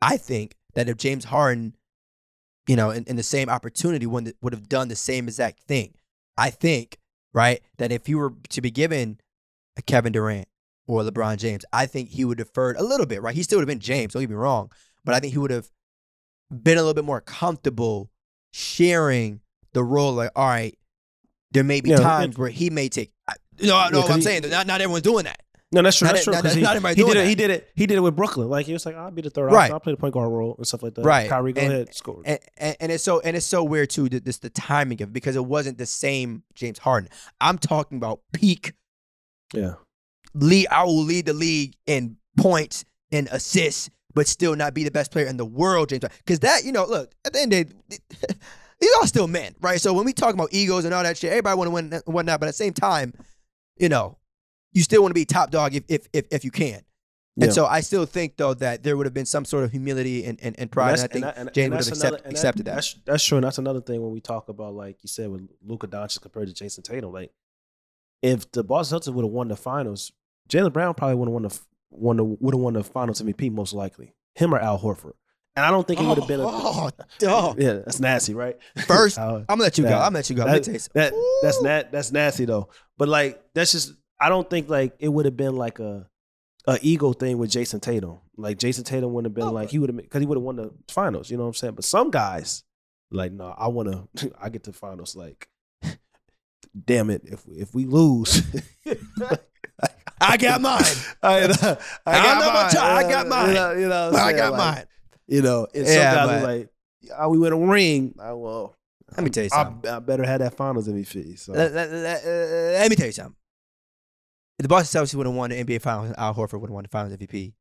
I 0.02 0.18
think 0.18 0.56
that 0.74 0.90
if 0.90 0.98
James 0.98 1.26
Harden, 1.26 1.76
you 2.68 2.76
know, 2.76 2.90
in, 2.90 3.04
in 3.06 3.16
the 3.16 3.24
same 3.24 3.50
opportunity 3.50 4.06
would 4.06 4.34
would 4.42 4.54
have 4.54 4.68
done 4.68 4.90
the 4.90 4.96
same 4.96 5.28
exact 5.28 5.62
thing, 5.64 5.94
I 6.38 6.50
think, 6.50 6.98
right, 7.34 7.62
that 7.78 7.92
if 7.92 8.06
he 8.08 8.16
were 8.16 8.34
to 8.50 8.62
be 8.62 8.72
given 8.72 9.20
a 9.78 9.82
Kevin 9.82 10.12
Durant 10.14 10.48
or 10.88 11.02
LeBron 11.04 11.38
James, 11.38 11.66
I 11.72 11.86
think 11.86 12.10
he 12.10 12.26
would 12.26 12.40
have 12.40 12.48
deferred 12.50 12.78
a 12.78 12.84
little 12.84 13.06
bit, 13.06 13.22
right? 13.22 13.36
He 13.36 13.44
still 13.44 13.58
would 13.60 13.64
have 13.64 13.68
been 13.68 13.80
James, 13.80 14.14
don't 14.14 14.22
get 14.24 14.30
me 14.30 14.36
wrong, 14.36 14.72
but 15.06 15.16
I 15.16 15.20
think 15.20 15.34
he 15.34 15.40
would 15.40 15.52
have 15.52 15.70
been 16.52 16.78
a 16.78 16.82
little 16.82 16.94
bit 16.94 17.06
more 17.06 17.22
comfortable 17.22 18.10
sharing 18.52 19.42
the 19.74 19.84
role. 19.84 20.14
Like, 20.14 20.32
all 20.36 20.48
right, 20.48 20.78
there 21.52 21.64
may 21.64 21.82
be 21.82 21.92
Yeah, 21.92 21.98
times 21.98 22.38
where 22.38 22.50
he 22.50 22.70
may 22.70 22.90
take. 22.90 23.12
I- 23.28 23.34
No, 23.62 23.90
no, 23.90 24.00
Yeah, 24.00 24.06
I'm 24.14 24.18
he- 24.20 24.24
saying 24.24 24.50
not, 24.50 24.68
not 24.68 24.82
everyone's 24.82 25.04
doing 25.04 25.26
that. 25.26 25.42
No, 25.74 25.82
that's 25.82 25.98
true. 25.98 26.06
Not 26.08 26.14
That's 26.14 26.24
true. 26.24 26.34
not- 26.34 26.46
he, 26.56 26.62
not 26.62 26.76
everybody 26.76 26.96
he 26.96 27.04
did 27.04 27.12
it. 27.12 27.14
that. 27.16 27.28
He 27.28 27.36
did 27.36 27.50
it. 27.50 27.70
He 27.76 27.86
did 27.88 27.98
it 27.98 28.02
with 28.02 28.16
Brooklyn. 28.16 28.48
Like 28.50 28.66
he 28.68 28.74
was 28.74 28.86
like, 28.86 28.96
I'll 28.96 29.12
be 29.12 29.22
the 29.24 29.30
third 29.30 29.52
Right. 29.52 29.64
option. 29.64 29.74
I'll 29.74 29.80
play 29.80 29.94
the 29.94 29.98
point 29.98 30.14
guard 30.14 30.32
role 30.32 30.56
and 30.58 30.68
stuff 30.68 30.84
like 30.84 30.94
that. 30.96 31.04
Right. 31.04 31.28
Kyrie, 31.30 31.54
go 31.54 31.62
And- 31.62 31.74
ahead, 31.74 31.96
score. 31.96 32.22
And, 32.26 32.40
and, 32.58 32.78
and 32.80 32.92
it's 32.92 33.04
so 33.04 33.20
and 33.22 33.36
it's 33.36 33.46
so 33.46 33.64
weird 33.64 33.90
too 33.90 34.08
that 34.10 34.24
this 34.24 34.38
the 34.38 34.50
timing 34.52 35.02
of 35.02 35.10
it 35.10 35.14
because 35.14 35.36
it 35.36 35.46
wasn't 35.46 35.78
the 35.80 35.86
same 35.86 36.44
James 36.54 36.78
Harden. 36.80 37.10
I'm 37.42 37.58
talking 37.58 37.98
about 37.98 38.22
peak 38.34 38.74
yeah. 39.54 39.74
lead. 40.34 40.68
I 40.70 40.84
will 40.84 41.04
lead 41.04 41.26
the 41.26 41.34
league 41.34 41.74
in 41.88 42.18
points 42.38 42.86
and 43.12 43.28
assists, 43.32 43.90
but 44.14 44.28
still 44.28 44.56
not 44.56 44.74
be 44.74 44.84
the 44.84 44.92
best 44.92 45.12
player 45.12 45.26
in 45.28 45.38
the 45.38 45.46
world, 45.46 45.90
James. 45.90 46.04
Because 46.20 46.40
that, 46.42 46.64
you 46.66 46.72
know, 46.72 46.86
look 46.86 47.12
at 47.26 47.34
the 47.34 47.40
end 47.42 47.54
of 47.54 47.60
the 47.90 47.98
day, 47.98 47.98
these 48.80 48.92
are 49.02 49.08
still 49.08 49.28
men, 49.28 49.56
right? 49.62 49.80
So 49.82 49.94
when 49.94 50.06
we 50.06 50.14
talk 50.14 50.34
about 50.34 50.50
egos 50.52 50.86
and 50.86 50.94
all 50.94 51.04
that 51.04 51.18
shit, 51.18 51.32
everybody 51.32 51.58
want 51.58 51.68
to 51.68 51.72
win 51.72 51.94
and 51.94 52.04
whatnot, 52.06 52.40
but 52.40 52.48
at 52.48 52.50
the 52.50 52.54
same 52.58 52.74
time, 52.74 53.14
you 53.78 53.90
know, 53.90 54.18
you 54.74 54.82
still 54.84 55.02
want 55.02 55.12
to 55.12 55.16
be 55.16 55.26
top 55.26 55.52
dog 55.52 55.76
if 55.76 55.84
if 55.88 56.08
if, 56.14 56.26
if 56.32 56.44
you 56.46 56.52
can. 56.52 56.82
And 57.36 57.48
Yeah. 57.48 57.52
so 57.52 57.66
I 57.66 57.80
still 57.82 58.06
think 58.06 58.38
though 58.38 58.54
that 58.56 58.84
there 58.84 58.96
would 58.96 59.08
have 59.08 59.14
been 59.14 59.26
some 59.26 59.44
sort 59.44 59.64
of 59.64 59.72
humility 59.72 60.24
and, 60.26 60.40
and, 60.44 60.56
and 60.60 60.72
pride. 60.72 61.00
And, 61.00 61.02
I 61.02 61.08
think 61.08 61.26
and- 61.26 61.38
and 61.58 61.72
would 61.74 61.80
have 61.80 61.88
accept, 61.88 62.14
another- 62.14 62.22
accepted 62.30 62.66
that. 62.66 62.76
That's, 62.76 62.96
that's 63.06 63.24
true. 63.26 63.38
And 63.40 63.46
that's 63.46 63.58
another 63.58 63.82
thing 63.82 64.04
when 64.04 64.12
we 64.12 64.22
talk 64.22 64.50
about, 64.50 64.76
like 64.76 64.98
you 65.02 65.08
said, 65.08 65.30
with 65.32 65.48
Luka 65.66 65.88
Doncic 65.88 66.22
compared 66.22 66.48
to 66.50 66.54
Jayson 66.54 66.84
Tatum. 66.84 67.12
Like, 67.12 67.32
if 68.22 68.52
the 68.52 68.64
Boston 68.64 69.00
Celtics 69.00 69.14
would 69.14 69.26
have 69.26 69.32
won 69.32 69.48
the 69.48 69.56
finals, 69.56 70.12
Jaylen 70.50 70.72
Brown 70.74 70.94
probably 70.94 71.16
would 71.16 71.26
have 71.28 71.34
won 71.34 71.44
the 71.44 71.60
won 71.92 72.18
the 72.18 72.24
would 72.24 72.54
have 72.54 72.62
won 72.62 72.74
the 72.74 72.84
Finals 72.84 73.22
MVP 73.22 73.52
most 73.52 73.74
likely. 73.74 74.14
Him 74.36 74.54
or 74.54 74.60
Al 74.60 74.80
Horford. 74.80 75.14
and 75.56 75.66
I 75.66 75.72
don't 75.72 75.88
think 75.88 76.00
it 76.02 76.06
would 76.06 76.18
have 76.18 76.28
been 76.28 76.40
a. 76.40 76.46
Oh, 76.48 76.90
dog. 77.20 77.60
Yeah, 77.62 77.74
that's 77.74 78.00
nasty, 78.00 78.34
right? 78.34 78.58
First, 78.86 79.18
Uh, 79.20 79.38
I'm 79.40 79.46
gonna 79.46 79.64
let 79.64 79.78
you 79.78 79.84
go. 79.86 79.90
I'm 79.94 80.00
gonna 80.06 80.16
let 80.18 80.30
you 80.30 80.36
go. 80.36 80.46
That- 80.46 80.64
tell 80.64 80.74
you 80.74 80.80
something. 80.80 81.02
that 81.02 81.14
that's 81.42 81.62
nat 81.62 81.92
that's 81.92 82.12
nasty 82.12 82.46
though. 82.46 82.70
But 82.98 83.10
like 83.10 83.42
that's 83.56 83.72
just 83.72 83.94
I 84.24 84.30
don't 84.30 84.50
think 84.50 84.70
like 84.70 84.96
it 85.00 85.10
would 85.10 85.26
have 85.26 85.36
been 85.38 85.56
like 85.56 85.80
a 85.80 86.08
a 86.66 86.80
ego 86.82 87.12
thing 87.14 87.38
with 87.38 87.52
Jayson 87.52 87.82
Tatum. 87.82 88.20
Like 88.38 88.58
Jayson 88.58 88.86
Tatum 88.86 89.12
wouldn't 89.14 89.32
have 89.32 89.36
been 89.36 89.50
Oh, 89.50 89.52
like 89.52 89.70
he 89.70 89.80
would 89.80 89.90
have 89.90 89.98
because 89.98 90.22
he 90.22 90.26
would 90.26 90.38
have 90.38 90.44
won 90.44 90.56
the 90.56 90.72
finals. 90.90 91.30
You 91.30 91.38
know 91.38 91.44
what 91.44 91.50
I'm 91.50 91.54
saying? 91.56 91.74
But 91.76 91.84
some 91.86 92.10
guys 92.10 92.64
like 93.12 93.32
no, 93.32 93.54
I 93.58 93.68
want 93.68 93.92
to. 94.16 94.32
I 94.42 94.50
get 94.50 94.64
to 94.64 94.74
finals. 94.74 95.16
Like, 95.16 95.50
damn 96.86 97.10
it, 97.10 97.22
if 97.26 97.44
if 97.48 97.76
we 97.76 97.86
lose. 97.86 98.42
I 100.22 100.38
got 100.38 100.62
mine. 100.62 100.82
I, 101.22 101.44
I 101.44 101.44
I'm 102.06 102.40
got 102.40 102.54
mine. 102.54 102.78
I 102.78 103.04
got 103.10 103.26
Uh, 103.26 103.30
mine. 103.30 103.48
You 103.50 103.54
know, 103.56 103.72
you 103.74 103.88
know 103.90 104.12
I 104.16 104.32
got 104.34 104.54
Like, 104.54 104.76
mine. 104.76 104.86
You 105.28 105.42
know, 105.42 105.68
and 105.76 105.86
some 105.88 105.96
Yeah, 105.98 106.16
guys 106.16 106.42
but- 106.42 106.44
like, 106.44 106.70
oh, 107.20 107.30
we 107.30 107.40
win 107.40 107.52
a 107.54 107.58
ring. 107.58 108.16
I, 108.22 108.32
well, 108.34 108.76
Let 109.18 109.24
me 109.26 109.30
tell 109.30 109.44
you 109.44 109.50
something. 109.50 109.90
I 109.92 110.00
better 110.00 110.24
have 110.26 110.40
that 110.40 110.56
finals 110.56 110.88
MVP. 110.88 111.38
So. 111.40 111.52
Let, 111.54 111.74
let- 111.74 111.92
let- 111.92 112.24
uh, 112.24 112.80
let 112.80 112.90
me 112.90 112.96
tell 112.96 113.08
you 113.08 113.12
something. 113.12 113.36
The 114.64 114.70
Boston 114.70 115.02
Celtics 115.02 115.14
would 115.16 115.26
have 115.26 115.36
won 115.36 115.50
the 115.50 115.64
NBA 115.64 115.82
Finals 115.82 116.08
and 116.08 116.18
Al 116.18 116.34
Horford 116.34 116.62
would 116.62 116.70
have 116.70 116.74
won 116.74 116.84
the 116.84 116.90
Finals 116.90 117.16
MVP, 117.18 117.54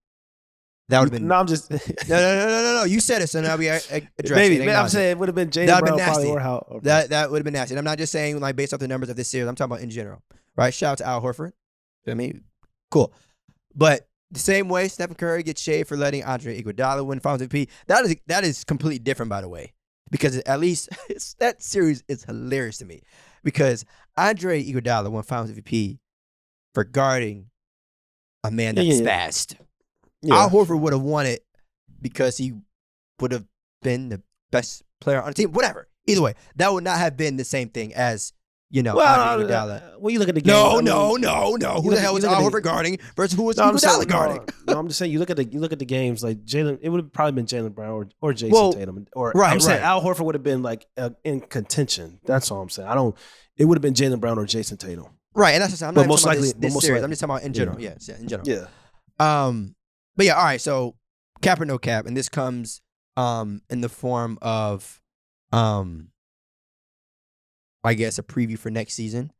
that 0.89 1.01
would 1.01 1.07
have 1.07 1.21
been. 1.21 1.27
no, 1.27 1.37
I'm 1.37 1.47
just 1.47 1.71
No, 1.71 1.77
no, 1.79 2.17
no, 2.17 2.47
no, 2.47 2.63
no, 2.63 2.75
no. 2.81 2.85
You 2.85 3.01
said 3.01 3.23
it, 3.23 3.29
so 3.29 3.41
now 3.41 3.57
we 3.57 3.69
uh, 3.69 3.77
address 3.91 4.31
maybe. 4.31 4.57
it. 4.57 4.59
maybe 4.61 4.73
I'm 4.73 4.89
saying 4.89 5.13
it 5.13 5.19
would 5.19 5.29
have 5.29 5.35
been 5.35 5.49
That'd 5.49 5.67
Brown 5.67 5.85
been 5.85 5.97
nasty. 5.97 6.29
or 6.29 6.39
how. 6.39 6.81
That 6.83 7.11
that 7.11 7.31
would 7.31 7.39
have 7.39 7.45
been 7.45 7.55
nasty. 7.55 7.75
And 7.75 7.79
I'm 7.79 7.85
not 7.85 7.99
just 7.99 8.13
saying 8.13 8.39
like 8.41 8.57
based 8.57 8.75
off 8.75 8.81
the 8.81 8.89
numbers 8.89 9.09
of 9.09 9.17
this 9.17 9.29
series. 9.29 9.49
I'm 9.49 9.55
talking 9.55 9.73
about 9.73 9.83
in 9.83 9.91
general, 9.91 10.23
right? 10.57 10.73
Shout 10.73 10.93
out 10.93 10.99
to 10.99 11.07
Al 11.07 11.23
Horford. 11.23 11.53
I 12.07 12.15
mean, 12.15 12.45
cool. 12.91 13.13
But 13.75 14.07
the 14.31 14.39
same 14.39 14.69
way 14.69 14.89
Stephen 14.89 15.15
Curry 15.15 15.43
gets 15.43 15.63
shaved 15.63 15.89
for 15.89 15.97
letting 15.97 16.25
Andre 16.25 16.63
Iguodala 16.63 17.07
win 17.07 17.21
Finals 17.21 17.43
MVP. 17.43 17.69
That 17.87 18.05
is 18.05 18.17
that 18.27 18.45
is 18.45 18.65
completely 18.65 18.99
different, 18.99 19.31
by 19.31 19.41
the 19.41 19.49
way, 19.49 19.73
because 20.11 20.39
at 20.39 20.61
least 20.61 20.89
that 21.39 21.63
series 21.63 22.03
is 22.09 22.25
hilarious 22.25 22.79
to 22.79 22.85
me 22.85 23.03
because 23.45 23.85
Andre 24.17 24.63
Iguodala 24.63 25.11
won 25.11 25.23
Finals 25.23 25.53
MVP 25.53 26.01
for 26.75 26.85
guarding 26.85 27.47
a 28.45 28.51
man 28.51 28.75
that's 28.75 28.87
yeah, 29.01 29.05
fast. 29.05 29.57
yeah. 30.23 30.35
Al 30.35 30.51
Horford 30.51 30.81
would 30.81 30.93
have 30.93 31.03
won 31.03 31.27
it 31.27 31.45
because 32.01 32.37
he 32.37 32.53
would 33.21 33.33
have 33.33 33.45
been 33.83 34.09
the 34.09 34.23
best 34.51 34.83
player 35.01 35.21
on 35.21 35.29
the 35.29 35.35
team. 35.35 35.53
Whatever. 35.53 35.89
Either 36.07 36.23
way, 36.23 36.35
that 36.57 36.73
would 36.73 36.83
not 36.85 36.99
have 36.99 37.17
been 37.17 37.37
the 37.37 37.45
same 37.45 37.69
thing 37.69 37.95
as 37.95 38.33
you 38.71 38.83
know 38.83 38.97
well, 38.97 39.39
Andre 39.39 39.47
uh, 39.55 39.67
Iguodala. 39.67 40.01
when 40.01 40.15
you 40.15 40.19
look 40.19 40.31
at 40.31 40.35
the 40.35 40.41
game, 40.41 40.53
No, 40.55 40.73
I 40.73 40.75
mean, 40.77 40.85
no, 40.87 41.15
no, 41.17 41.55
no. 41.57 41.81
Who 41.83 41.91
the 41.91 42.01
hell 42.01 42.15
was 42.15 42.25
Al 42.25 42.35
at 42.35 42.39
the- 42.43 42.51
Horford 42.59 42.63
guarding 42.63 42.99
versus 43.15 43.37
who 43.37 43.45
was 43.45 43.59
No, 43.59 43.65
Iguodala 43.71 43.79
saying, 43.79 44.09
guarding? 44.09 44.49
no, 44.67 44.73
no, 44.73 44.81
I'm 44.81 44.89
just 44.89 44.99
saying 44.99 45.13
you 45.13 45.19
look 45.19 45.29
at 45.31 45.37
the 45.37 45.45
you 45.45 45.61
look 45.61 45.73
at 45.73 45.79
the 45.79 45.85
games 45.85 46.25
like 46.25 46.45
Jaylen. 46.45 46.79
It 46.81 46.89
would 46.89 47.03
have 47.03 47.13
probably 47.13 47.33
been 47.33 47.47
Jaylen 47.47 47.75
Brown 47.75 47.91
or, 47.91 48.09
or 48.23 48.33
Jayson 48.33 48.51
Well, 48.51 48.73
Tatum 48.73 49.07
or 49.13 49.31
right, 49.35 49.53
I'm 49.53 49.61
saying 49.61 49.83
right. 49.83 49.87
Al 49.87 50.03
Horford 50.03 50.25
would 50.25 50.35
have 50.35 50.43
been 50.43 50.63
like 50.63 50.87
uh, 50.97 51.11
in 51.23 51.41
contention. 51.43 52.19
That's 52.25 52.51
all 52.51 52.63
I'm 52.63 52.71
saying. 52.71 52.89
I 52.89 52.95
don't. 52.95 53.15
It 53.59 53.67
would 53.67 53.77
have 53.77 53.83
been 53.83 53.95
Jaylen 53.95 54.19
Brown 54.21 54.39
or 54.39 54.47
Jayson 54.47 54.79
Tatum. 54.79 55.07
Right, 55.35 55.53
and 55.53 55.63
that's 55.63 55.73
just 55.73 55.83
I'm 55.83 55.95
But 55.95 56.03
not 56.03 56.09
most 56.09 56.21
most 56.21 56.27
likely 56.27 56.49
likely- 56.49 56.61
this, 56.61 56.71
but 56.71 56.75
most 56.75 56.83
series. 56.85 56.95
likely- 57.01 57.05
I'm 57.05 57.11
just 57.11 57.21
talking 57.21 57.35
about 57.37 57.43
in 57.47 57.53
general. 57.53 57.81
Yeah. 57.81 57.91
Yes, 57.91 58.09
yeah, 58.09 58.17
in 58.19 58.29
general. 58.29 58.49
Yeah. 58.49 58.67
Um, 59.47 59.75
but 60.17 60.27
yeah, 60.27 60.35
all 60.35 60.45
right. 60.45 60.61
So 60.61 60.97
cap 61.41 61.61
or 61.61 61.65
no 61.65 61.79
cap, 61.79 62.07
and 62.07 62.17
this 62.17 62.29
comes 62.29 62.81
um 63.17 63.63
in 63.71 63.81
the 63.81 63.89
form 63.89 64.39
of 64.43 65.01
um, 65.53 66.09
I 67.85 67.95
guess 67.95 68.19
a 68.19 68.23
preview 68.23 68.59
for 68.59 68.71
next 68.71 68.95
season. 68.95 69.33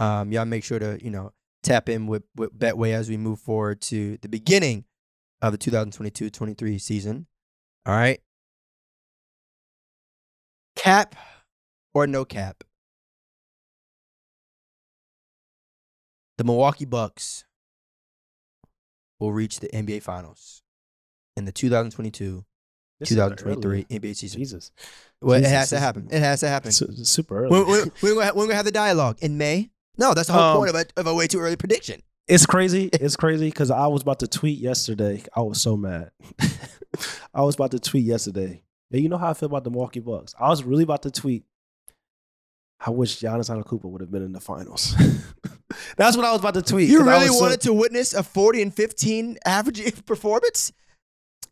Um, 0.00 0.32
y'all 0.32 0.44
make 0.44 0.64
sure 0.64 0.78
to 0.78 0.98
you 1.02 1.10
know 1.10 1.32
tap 1.62 1.88
in 1.88 2.06
with 2.06 2.24
with 2.36 2.56
Betway 2.58 2.92
as 2.92 3.08
we 3.08 3.16
move 3.16 3.40
forward 3.40 3.80
to 3.82 4.18
the 4.22 4.28
beginning 4.28 4.84
of 5.42 5.52
the 5.52 5.58
2022-23 5.58 6.80
season. 6.80 7.26
All 7.86 7.94
right, 7.94 8.20
cap 10.76 11.14
or 11.94 12.06
no 12.06 12.24
cap. 12.24 12.64
The 16.38 16.44
Milwaukee 16.44 16.84
Bucks 16.84 17.44
will 19.18 19.32
reach 19.32 19.60
the 19.60 19.68
NBA 19.68 20.02
Finals 20.02 20.62
in 21.36 21.44
the 21.44 21.52
2022 21.52 22.44
this 23.00 23.08
2023. 23.10 23.84
NBA 23.84 24.16
season. 24.16 24.40
Jesus, 24.40 24.70
Well, 25.20 25.42
it 25.42 25.48
has 25.48 25.70
to 25.70 25.78
happen. 25.78 26.08
It 26.10 26.20
has 26.20 26.40
to 26.40 26.48
happen. 26.48 26.72
Su- 26.72 26.92
super 27.04 27.44
early. 27.44 27.50
When, 27.50 27.66
when, 27.66 27.90
when, 28.16 28.34
we're 28.34 28.44
gonna 28.44 28.54
have 28.54 28.64
the 28.64 28.72
dialogue 28.72 29.18
in 29.20 29.36
May? 29.36 29.70
No, 29.96 30.14
that's 30.14 30.28
the 30.28 30.32
whole 30.34 30.42
Um, 30.42 30.56
point 30.58 30.70
of 30.70 30.76
a, 30.76 30.86
of 31.00 31.06
a 31.08 31.14
way 31.14 31.26
too 31.26 31.40
early 31.40 31.56
prediction. 31.56 32.02
It's 32.28 32.46
crazy. 32.46 32.90
It's 32.92 33.16
crazy 33.16 33.46
because 33.46 33.70
I 33.70 33.86
was 33.88 34.02
about 34.02 34.20
to 34.20 34.28
tweet 34.28 34.58
yesterday. 34.58 35.22
I 35.34 35.40
was 35.40 35.60
so 35.60 35.76
mad. 35.76 36.10
I 37.34 37.42
was 37.42 37.56
about 37.56 37.72
to 37.72 37.80
tweet 37.80 38.04
yesterday. 38.04 38.62
And 38.92 39.02
you 39.02 39.08
know 39.08 39.18
how 39.18 39.30
I 39.30 39.34
feel 39.34 39.48
about 39.48 39.64
the 39.64 39.70
Milwaukee 39.70 40.00
Bucks. 40.00 40.34
I 40.38 40.48
was 40.48 40.62
really 40.62 40.84
about 40.84 41.02
to 41.02 41.10
tweet. 41.10 41.44
I 42.80 42.90
wish 42.90 43.18
Giannis 43.20 43.50
Antetokounmpo 43.50 43.84
would 43.90 44.00
have 44.00 44.10
been 44.10 44.22
in 44.22 44.32
the 44.32 44.40
finals. 44.40 44.94
That's 45.96 46.16
what 46.16 46.24
I 46.24 46.32
was 46.32 46.40
about 46.40 46.54
to 46.54 46.62
tweet. 46.62 46.88
You 46.88 47.04
really 47.04 47.28
was 47.28 47.38
so- 47.38 47.44
wanted 47.44 47.60
to 47.62 47.72
witness 47.72 48.14
a 48.14 48.22
40 48.22 48.62
and 48.62 48.74
15 48.74 49.38
average 49.44 50.04
performance? 50.06 50.72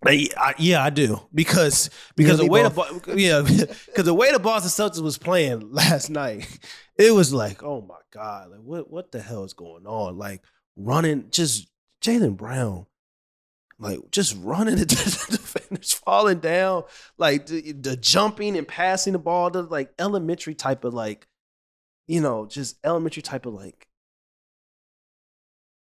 Uh, 0.05 0.11
I- 0.11 0.29
I- 0.37 0.55
yeah, 0.59 0.83
I 0.85 0.91
do 0.91 1.21
because 1.35 1.91
because 2.17 2.39
the 2.39 2.47
way 2.47 2.63
the 2.63 2.71
both. 2.71 3.09
Yeah 3.17 3.41
because 3.87 4.05
the 4.05 4.15
way 4.15 4.31
the 4.33 4.39
Boston 4.39 4.71
Celtics 4.71 5.03
was 5.03 5.19
playing 5.19 5.71
last 5.73 6.11
night, 6.11 6.47
it 6.99 7.13
was 7.13 7.33
like 7.33 7.63
oh 7.63 7.81
my 7.83 7.99
god, 8.13 8.51
like 8.51 8.61
what 8.61 8.91
what 8.91 9.13
the 9.13 9.21
hell 9.21 9.45
is 9.45 9.55
going 9.55 9.87
on? 9.87 10.17
Like 10.19 10.43
running, 10.77 11.27
just 11.31 11.69
Jaylen 12.03 12.37
Brown, 12.37 12.87
like 13.79 13.99
just 14.11 14.37
running 14.41 14.77
the 14.77 14.85
defenders, 14.87 15.93
falling 15.95 16.41
down, 16.41 16.85
like 17.19 17.47
the, 17.47 17.73
the 17.73 17.97
jumping 17.97 18.57
and 18.57 18.69
passing 18.69 19.15
the 19.15 19.19
ball, 19.19 19.51
the 19.51 19.63
like 19.63 19.93
elementary 19.99 20.55
type 20.55 20.85
of 20.85 20.93
like, 20.95 21.27
you 22.07 22.21
know, 22.21 22.47
just 22.47 22.77
elementary 22.85 23.23
type 23.23 23.47
of 23.47 23.55
like 23.55 23.86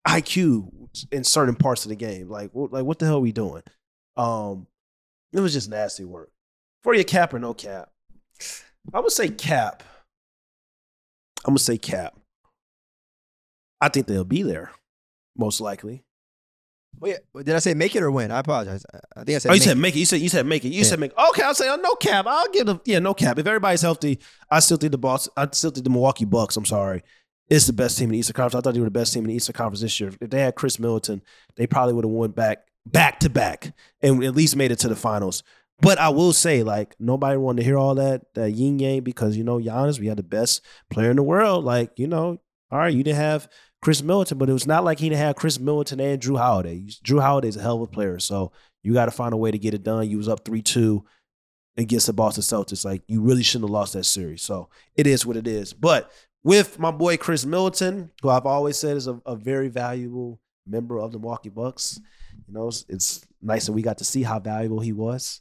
IQ 0.06 0.70
in 1.10 1.24
certain 1.24 1.54
parts 1.56 1.84
of 1.84 1.88
the 1.90 1.96
game. 1.96 2.28
Like, 2.28 2.50
what, 2.52 2.72
like 2.72 2.84
what 2.84 2.98
the 2.98 3.06
hell 3.06 3.16
are 3.16 3.20
we 3.20 3.32
doing? 3.32 3.62
Um, 4.16 4.66
it 5.32 5.40
was 5.40 5.52
just 5.52 5.68
nasty 5.70 6.04
work. 6.04 6.30
For 6.82 6.94
your 6.94 7.04
cap 7.04 7.32
or 7.34 7.38
no 7.38 7.54
cap, 7.54 7.88
I 8.92 9.00
would 9.00 9.12
say 9.12 9.28
cap. 9.28 9.82
I'm 11.46 11.52
gonna 11.52 11.58
say 11.58 11.78
cap. 11.78 12.14
I 13.80 13.88
think 13.88 14.06
they'll 14.06 14.24
be 14.24 14.42
there, 14.42 14.70
most 15.36 15.60
likely. 15.60 16.04
Wait, 17.00 17.18
did 17.36 17.50
I 17.54 17.58
say 17.58 17.74
make 17.74 17.96
it 17.96 18.02
or 18.02 18.10
win? 18.10 18.30
I 18.30 18.38
apologize. 18.38 18.84
I- 19.16 19.24
think 19.24 19.36
I 19.36 19.38
said. 19.38 19.50
Oh, 19.50 19.54
you 19.54 19.58
make 19.58 19.62
said 19.64 19.76
it. 19.76 19.80
make 19.80 19.96
it. 19.96 19.98
You 19.98 20.06
said 20.06 20.20
you 20.20 20.28
said 20.28 20.46
make 20.46 20.64
it. 20.64 20.68
You 20.68 20.78
Yeah. 20.78 20.84
said 20.84 21.00
make. 21.00 21.12
Okay, 21.18 21.42
I'll 21.42 21.54
say 21.54 21.68
uh, 21.68 21.76
no 21.76 21.94
cap. 21.96 22.26
I'll 22.28 22.48
give 22.50 22.66
them. 22.66 22.80
Yeah, 22.84 23.00
no 23.00 23.14
cap. 23.14 23.38
If 23.38 23.46
everybody's 23.46 23.80
healthy, 23.82 24.20
I 24.50 24.60
still 24.60 24.76
think 24.76 24.92
the 24.92 24.98
Boston. 24.98 25.32
I 25.36 25.48
still 25.52 25.70
think 25.70 25.84
the 25.84 25.90
Milwaukee 25.90 26.24
Bucks. 26.24 26.56
I'm 26.56 26.64
sorry, 26.64 27.02
is 27.62 27.66
the 27.66 27.72
best 27.72 27.98
team 27.98 28.08
in 28.08 28.12
the 28.12 28.18
Eastern 28.18 28.34
Conference. 28.34 28.54
I 28.54 28.60
thought 28.62 28.74
they 28.74 28.80
were 28.80 28.86
the 28.86 28.90
best 28.90 29.12
team 29.12 29.24
in 29.24 29.28
the 29.28 29.36
Eastern 29.36 29.54
Conference 29.54 29.80
this 29.80 29.98
year. 30.00 30.12
If 30.20 30.30
they 30.30 30.40
had 30.40 30.54
Khris 30.54 30.78
Middleton, 30.78 31.22
they 31.56 31.66
probably 31.66 31.94
would 31.94 32.04
have 32.04 32.12
won 32.12 32.30
back 32.30 32.66
back 32.86 33.20
to 33.20 33.30
back 33.30 33.72
and 34.02 34.22
at 34.22 34.34
least 34.34 34.56
made 34.56 34.70
it 34.70 34.78
to 34.80 34.88
the 34.88 34.96
finals. 34.96 35.42
But 35.80 35.98
I 35.98 36.08
will 36.10 36.32
say, 36.32 36.62
like 36.62 36.94
nobody 36.98 37.36
wanted 37.36 37.62
to 37.62 37.64
hear 37.64 37.78
all 37.78 37.94
that 37.96 38.22
that 38.34 38.52
yin 38.52 38.78
yang 38.78 39.00
because 39.00 39.36
you 39.36 39.44
know 39.44 39.58
Giannis, 39.58 39.98
we 39.98 40.06
had 40.06 40.18
the 40.18 40.22
best 40.22 40.64
player 40.90 41.10
in 41.10 41.16
the 41.16 41.22
world. 41.22 41.64
Like 41.64 41.98
you 41.98 42.06
know, 42.06 42.38
all 42.70 42.78
right, 42.78 42.94
you 42.94 43.02
didn't 43.02 43.16
have 43.16 43.48
Khris 43.82 44.02
Middleton, 44.02 44.38
but 44.38 44.48
it 44.48 44.52
was 44.52 44.66
not 44.66 44.84
like 44.84 44.98
he 44.98 45.08
didn't 45.08 45.20
have 45.20 45.36
Khris 45.36 45.58
Middleton 45.58 46.00
and 46.00 46.22
Jrue 46.22 46.38
Holiday. 46.38 46.86
Jrue 47.04 47.20
Holiday's 47.20 47.56
a 47.56 47.62
hell 47.62 47.76
of 47.76 47.82
a 47.82 47.86
player, 47.86 48.18
so 48.18 48.52
you 48.82 48.94
got 48.94 49.06
to 49.06 49.10
find 49.10 49.34
a 49.34 49.36
way 49.36 49.50
to 49.50 49.58
get 49.58 49.74
it 49.74 49.82
done. 49.82 50.08
You 50.08 50.16
was 50.16 50.28
up 50.28 50.44
three 50.44 50.62
two 50.62 51.04
against 51.76 52.06
the 52.06 52.12
Boston 52.12 52.42
Celtics. 52.42 52.84
Like 52.84 53.02
you 53.08 53.20
really 53.20 53.42
shouldn't 53.42 53.68
have 53.68 53.74
lost 53.74 53.94
that 53.94 54.04
series. 54.04 54.42
So 54.42 54.68
it 54.94 55.06
is 55.06 55.26
what 55.26 55.36
it 55.36 55.48
is. 55.48 55.72
But 55.72 56.10
with 56.44 56.78
my 56.78 56.90
boy 56.90 57.16
Khris 57.16 57.44
Middleton, 57.44 58.10
who 58.22 58.28
I've 58.28 58.46
always 58.46 58.78
said 58.78 58.96
is 58.96 59.08
a, 59.08 59.20
a 59.26 59.34
very 59.34 59.68
valuable 59.68 60.40
member 60.66 60.98
of 60.98 61.10
the 61.10 61.18
Milwaukee 61.18 61.48
Bucks, 61.48 61.98
you 62.46 62.54
know, 62.54 62.68
it's, 62.68 62.84
it's 62.88 63.26
nice 63.42 63.66
that 63.66 63.72
we 63.72 63.82
got 63.82 63.98
to 63.98 64.04
see 64.04 64.22
how 64.22 64.38
valuable 64.38 64.80
he 64.80 64.92
was. 64.92 65.40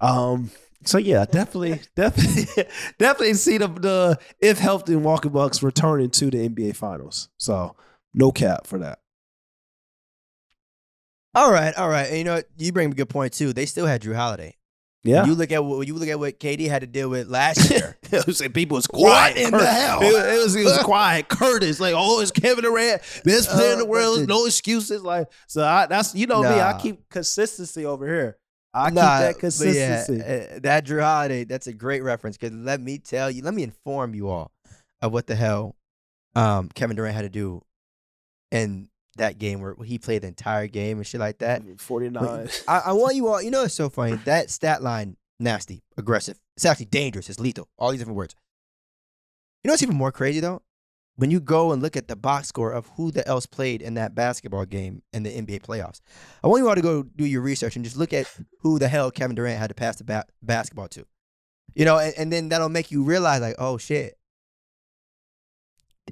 Um. 0.00 0.50
So 0.82 0.96
yeah, 0.96 1.26
definitely, 1.26 1.82
definitely, 1.96 2.64
definitely 2.98 3.34
see 3.34 3.58
the, 3.58 3.68
the 3.68 4.18
if 4.40 4.58
healthy 4.58 4.92
Milwaukee 4.92 5.28
Bucks 5.28 5.62
returning 5.62 6.10
to 6.10 6.30
the 6.30 6.48
NBA 6.48 6.74
Finals. 6.74 7.28
So 7.36 7.76
no 8.14 8.32
cap 8.32 8.66
for 8.66 8.78
that. 8.78 8.98
All 11.34 11.52
right, 11.52 11.74
all 11.76 11.88
right. 11.88 12.08
And 12.08 12.18
you 12.18 12.24
know 12.24 12.34
what? 12.36 12.48
You 12.56 12.72
bring 12.72 12.88
up 12.88 12.92
a 12.94 12.96
good 12.96 13.10
point 13.10 13.34
too. 13.34 13.52
They 13.52 13.66
still 13.66 13.86
had 13.86 14.02
Jrue 14.02 14.16
Holiday. 14.16 14.56
Yeah, 15.02 15.24
You 15.24 15.34
look 15.34 15.50
at 15.50 15.64
what 15.64 15.86
you 15.86 15.94
look 15.94 16.08
at 16.10 16.18
what 16.18 16.38
KD 16.38 16.68
had 16.68 16.80
to 16.82 16.86
deal 16.86 17.08
with 17.08 17.26
last 17.28 17.70
year. 17.70 17.96
it 18.12 18.26
was 18.26 18.42
people 18.52 18.74
was 18.74 18.86
What 18.90 19.32
quiet. 19.32 19.36
in 19.38 19.50
the 19.50 19.64
hell? 19.66 20.02
It, 20.02 20.08
it 20.08 20.42
was 20.44 20.54
it 20.54 20.64
was 20.64 20.76
quiet. 20.84 21.26
Curtis, 21.28 21.80
like, 21.80 21.94
oh, 21.96 22.20
it's 22.20 22.30
Kevin 22.30 22.64
Durant, 22.64 23.00
best 23.24 23.48
player 23.48 23.72
in 23.72 23.78
the 23.78 23.84
Uh, 23.86 23.88
world. 23.88 24.28
no 24.28 24.44
excuses. 24.44 25.02
Like, 25.02 25.28
so 25.46 25.64
I, 25.64 25.86
that's 25.86 26.14
you 26.14 26.26
know 26.26 26.42
me. 26.42 26.48
I 26.48 26.78
keep 26.78 27.08
consistency 27.08 27.86
over 27.86 28.06
here. 28.06 28.36
I 28.74 28.90
Nah, 28.90 29.00
keep 29.00 29.20
that 29.26 29.38
consistency. 29.38 30.16
Yeah, 30.18 30.54
uh, 30.56 30.58
that 30.64 30.84
Jrue 30.84 31.02
Holiday, 31.02 31.44
that's 31.44 31.66
a 31.66 31.72
great 31.72 32.02
reference 32.02 32.36
because 32.36 32.54
let 32.54 32.78
me 32.82 32.98
tell 32.98 33.30
you, 33.30 33.42
let 33.42 33.54
me 33.54 33.62
inform 33.62 34.14
you 34.14 34.28
all 34.28 34.52
of 35.00 35.14
what 35.14 35.26
the 35.26 35.34
hell 35.34 35.76
um, 36.36 36.68
Kevin 36.74 36.94
Durant 36.96 37.16
had 37.16 37.22
to 37.22 37.30
do 37.30 37.62
in 38.52 38.89
that 39.16 39.38
game 39.38 39.60
where 39.60 39.74
he 39.84 39.98
played 39.98 40.22
the 40.22 40.28
entire 40.28 40.66
game 40.66 40.98
and 40.98 41.06
shit 41.06 41.20
like 41.20 41.38
that. 41.38 41.62
Mm-hmm, 41.62 41.76
49. 41.76 42.48
I, 42.68 42.78
I 42.86 42.92
want 42.92 43.16
you 43.16 43.28
all. 43.28 43.42
You 43.42 43.50
know, 43.50 43.64
it's 43.64 43.74
so 43.74 43.88
funny. 43.88 44.16
That 44.24 44.50
stat 44.50 44.82
line, 44.82 45.16
nasty, 45.38 45.82
aggressive. 45.96 46.38
It's 46.56 46.64
actually 46.64 46.86
dangerous. 46.86 47.28
It's 47.28 47.40
lethal. 47.40 47.68
All 47.78 47.90
these 47.90 48.00
different 48.00 48.16
words. 48.16 48.34
You 49.62 49.68
know 49.68 49.72
what's 49.72 49.82
even 49.82 49.96
more 49.96 50.12
crazy 50.12 50.40
though? 50.40 50.62
When 51.16 51.30
you 51.30 51.40
go 51.40 51.72
and 51.72 51.82
look 51.82 51.96
at 51.96 52.08
the 52.08 52.16
box 52.16 52.48
score 52.48 52.72
of 52.72 52.86
who 52.96 53.10
the 53.10 53.26
else 53.28 53.44
played 53.44 53.82
in 53.82 53.92
that 53.94 54.14
basketball 54.14 54.64
game 54.64 55.02
in 55.12 55.22
the 55.22 55.30
NBA 55.30 55.60
playoffs, 55.60 56.00
I 56.42 56.48
want 56.48 56.62
you 56.62 56.68
all 56.68 56.74
to 56.74 56.80
go 56.80 57.02
do 57.02 57.26
your 57.26 57.42
research 57.42 57.76
and 57.76 57.84
just 57.84 57.96
look 57.96 58.14
at 58.14 58.26
who 58.60 58.78
the 58.78 58.88
hell 58.88 59.10
Kevin 59.10 59.36
Durant 59.36 59.58
had 59.58 59.68
to 59.68 59.74
pass 59.74 59.96
the 59.96 60.04
ba- 60.04 60.24
basketball 60.42 60.88
to. 60.88 61.04
You 61.74 61.84
know, 61.84 61.98
and, 61.98 62.14
and 62.16 62.32
then 62.32 62.48
that'll 62.48 62.70
make 62.70 62.90
you 62.90 63.02
realize, 63.02 63.42
like, 63.42 63.56
oh 63.58 63.76
shit, 63.76 64.16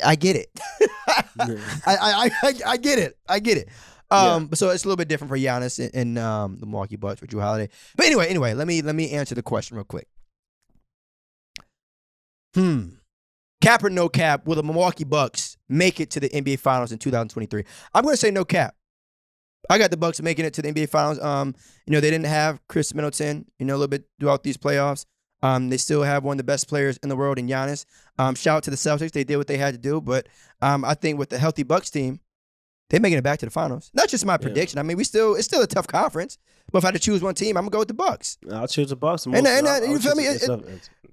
I 0.05 0.15
get 0.15 0.37
it. 0.37 0.49
I, 1.41 1.61
I, 1.87 2.31
I, 2.43 2.55
I 2.67 2.77
get 2.77 2.99
it. 2.99 3.17
I 3.29 3.39
get 3.41 3.59
it. 3.59 3.69
Um, 4.11 4.47
but 4.47 4.59
so 4.59 4.71
it's 4.71 4.85
a 4.85 4.89
little 4.89 4.97
bit 4.97 5.09
different 5.09 5.31
for 5.31 5.37
Giannis 5.37 5.79
and, 5.79 5.95
and 5.95 6.19
um, 6.19 6.59
the 6.59 6.67
Milwaukee 6.67 6.97
Bucks 6.97 7.21
with 7.21 7.31
Jrue 7.31 7.43
Holiday. 7.43 7.69
But 7.97 8.07
anyway, 8.07 8.29
anyway, 8.29 8.55
let 8.55 8.67
me 8.67 8.81
let 8.81 8.95
me 8.95 9.11
answer 9.11 9.35
the 9.35 9.43
question 9.43 9.77
real 9.77 9.85
quick. 9.85 10.09
Hmm. 12.55 12.89
Cap 13.61 13.83
or 13.83 13.91
no 13.91 14.09
cap, 14.09 14.47
will 14.47 14.55
the 14.55 14.63
Milwaukee 14.63 15.05
Bucks 15.05 15.57
make 15.69 16.01
it 16.01 16.11
to 16.13 16.21
the 16.21 16.29
NBA 16.29 16.61
Finals 16.61 16.93
in 16.93 16.99
2023? 16.99 17.65
I'm 17.93 18.05
going 18.05 18.13
to 18.13 18.17
say 18.17 18.31
no 18.31 18.45
cap. 18.45 18.77
I 19.69 19.79
got 19.79 19.91
the 19.91 19.97
Bucks 19.97 20.23
making 20.23 20.45
it 20.45 20.55
to 20.55 20.63
the 20.63 20.73
NBA 20.73 20.89
Finals. 20.89 21.19
Um, 21.19 21.55
you 21.87 21.93
know 21.93 22.01
they 22.01 22.11
didn't 22.11 22.27
have 22.27 22.61
Khris 22.69 22.95
Middleton, 22.95 23.47
you 23.59 23.67
know, 23.67 23.75
a 23.75 23.79
little 23.79 23.89
bit 23.89 24.05
throughout 24.21 24.43
these 24.43 24.57
playoffs. 24.57 25.05
Um, 25.43 25.69
they 25.71 25.77
still 25.77 26.03
have 26.03 26.25
one 26.25 26.35
of 26.35 26.39
the 26.39 26.45
best 26.45 26.69
players 26.69 26.97
in 27.03 27.09
the 27.09 27.17
world 27.17 27.39
in 27.39 27.47
Giannis. 27.47 27.85
Um, 28.19 28.35
shout 28.35 28.57
out 28.59 28.63
to 28.65 28.71
the 28.71 28.77
Celtics. 28.77 29.13
They 29.13 29.25
did 29.25 29.37
what 29.37 29.47
they 29.47 29.57
had 29.57 29.75
to 29.75 29.79
do. 29.79 30.01
But 30.01 30.27
um, 30.61 30.85
I 30.85 30.95
think 30.95 31.19
with 31.19 31.31
the 31.31 31.39
healthy 31.39 31.63
Bucks 31.63 31.91
team, 31.91 32.21
they're 32.91 33.01
making 33.01 33.19
it 33.19 33.23
back 33.25 33.39
to 33.41 33.47
the 33.47 33.51
finals. 33.51 33.91
Not 33.95 34.09
just 34.09 34.25
my 34.27 34.37
prediction. 34.37 34.79
I 34.79 34.83
mean, 34.83 34.97
we 34.97 35.05
still 35.05 35.35
it's 35.35 35.45
still 35.45 35.63
a 35.63 35.67
tough 35.67 35.87
conference. 35.87 36.39
But 36.73 36.79
if 36.79 36.85
I 36.85 36.89
had 36.89 36.95
to 36.95 37.01
choose 37.01 37.23
one 37.23 37.35
team, 37.35 37.57
I'm 37.57 37.63
gonna 37.65 37.71
go 37.71 37.79
with 37.79 37.89
the 37.89 37.95
Bucks. 37.95 38.37
I'll 38.53 38.67
choose 38.69 38.89
the 38.91 38.97
Bucks. 38.97 39.27
And- 39.27 39.47
and, 39.47 39.67
uh, 39.67 39.81
you 39.89 39.99
feel 39.99 40.15
me? 40.15 40.25
It- 40.27 40.41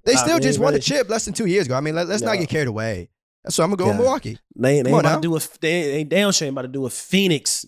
They 0.04 0.12
Nah, 0.14 0.20
still 0.20 0.36
they 0.38 0.42
just 0.42 0.58
ain't 0.58 0.64
won 0.64 0.72
the 0.74 0.78
chip 0.80 1.08
less 1.08 1.24
than 1.24 1.34
two 1.34 1.46
years 1.46 1.66
ago. 1.66 1.74
I 1.76 1.80
mean, 1.80 1.94
let, 1.94 2.08
us 2.08 2.20
not 2.20 2.38
get 2.38 2.48
carried 2.48 2.68
away. 2.68 3.08
So 3.48 3.62
I'm 3.62 3.70
gonna 3.70 3.76
go 3.76 3.86
with 3.86 3.96
Milwaukee. 3.98 4.38
They, 4.56 4.82
they 4.82 4.90
about 5.00 5.16
to 5.22 5.28
do 5.28 5.36
a 5.36 5.40
they 5.60 5.94
ain't 5.98 6.08
damn 6.08 6.32
shame 6.32 6.52
about 6.54 6.62
to 6.62 6.68
do 6.68 6.84
a 6.86 6.90
Phoenix 6.90 7.64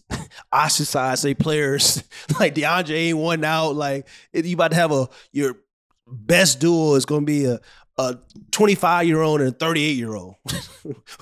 ostracize 0.53 1.23
their 1.23 1.35
players 1.35 2.03
like 2.41 2.55
DeAndre 2.55 2.91
ain't 2.97 3.19
one 3.19 3.45
out 3.45 3.75
like 3.77 4.07
you 4.33 4.55
about 4.55 4.71
to 4.73 4.77
have 4.77 4.93
a 4.93 5.09
your 5.33 5.57
best 6.11 6.61
duel 6.61 6.95
is 6.97 7.05
going 7.07 7.23
to 7.23 7.27
be 7.27 7.45
a 7.47 7.61
a 8.01 8.17
25 8.53 9.09
year 9.09 9.21
old 9.23 9.41
and 9.41 9.49
a 9.49 9.53
38 9.53 9.97
year 9.97 10.15
old. 10.15 10.37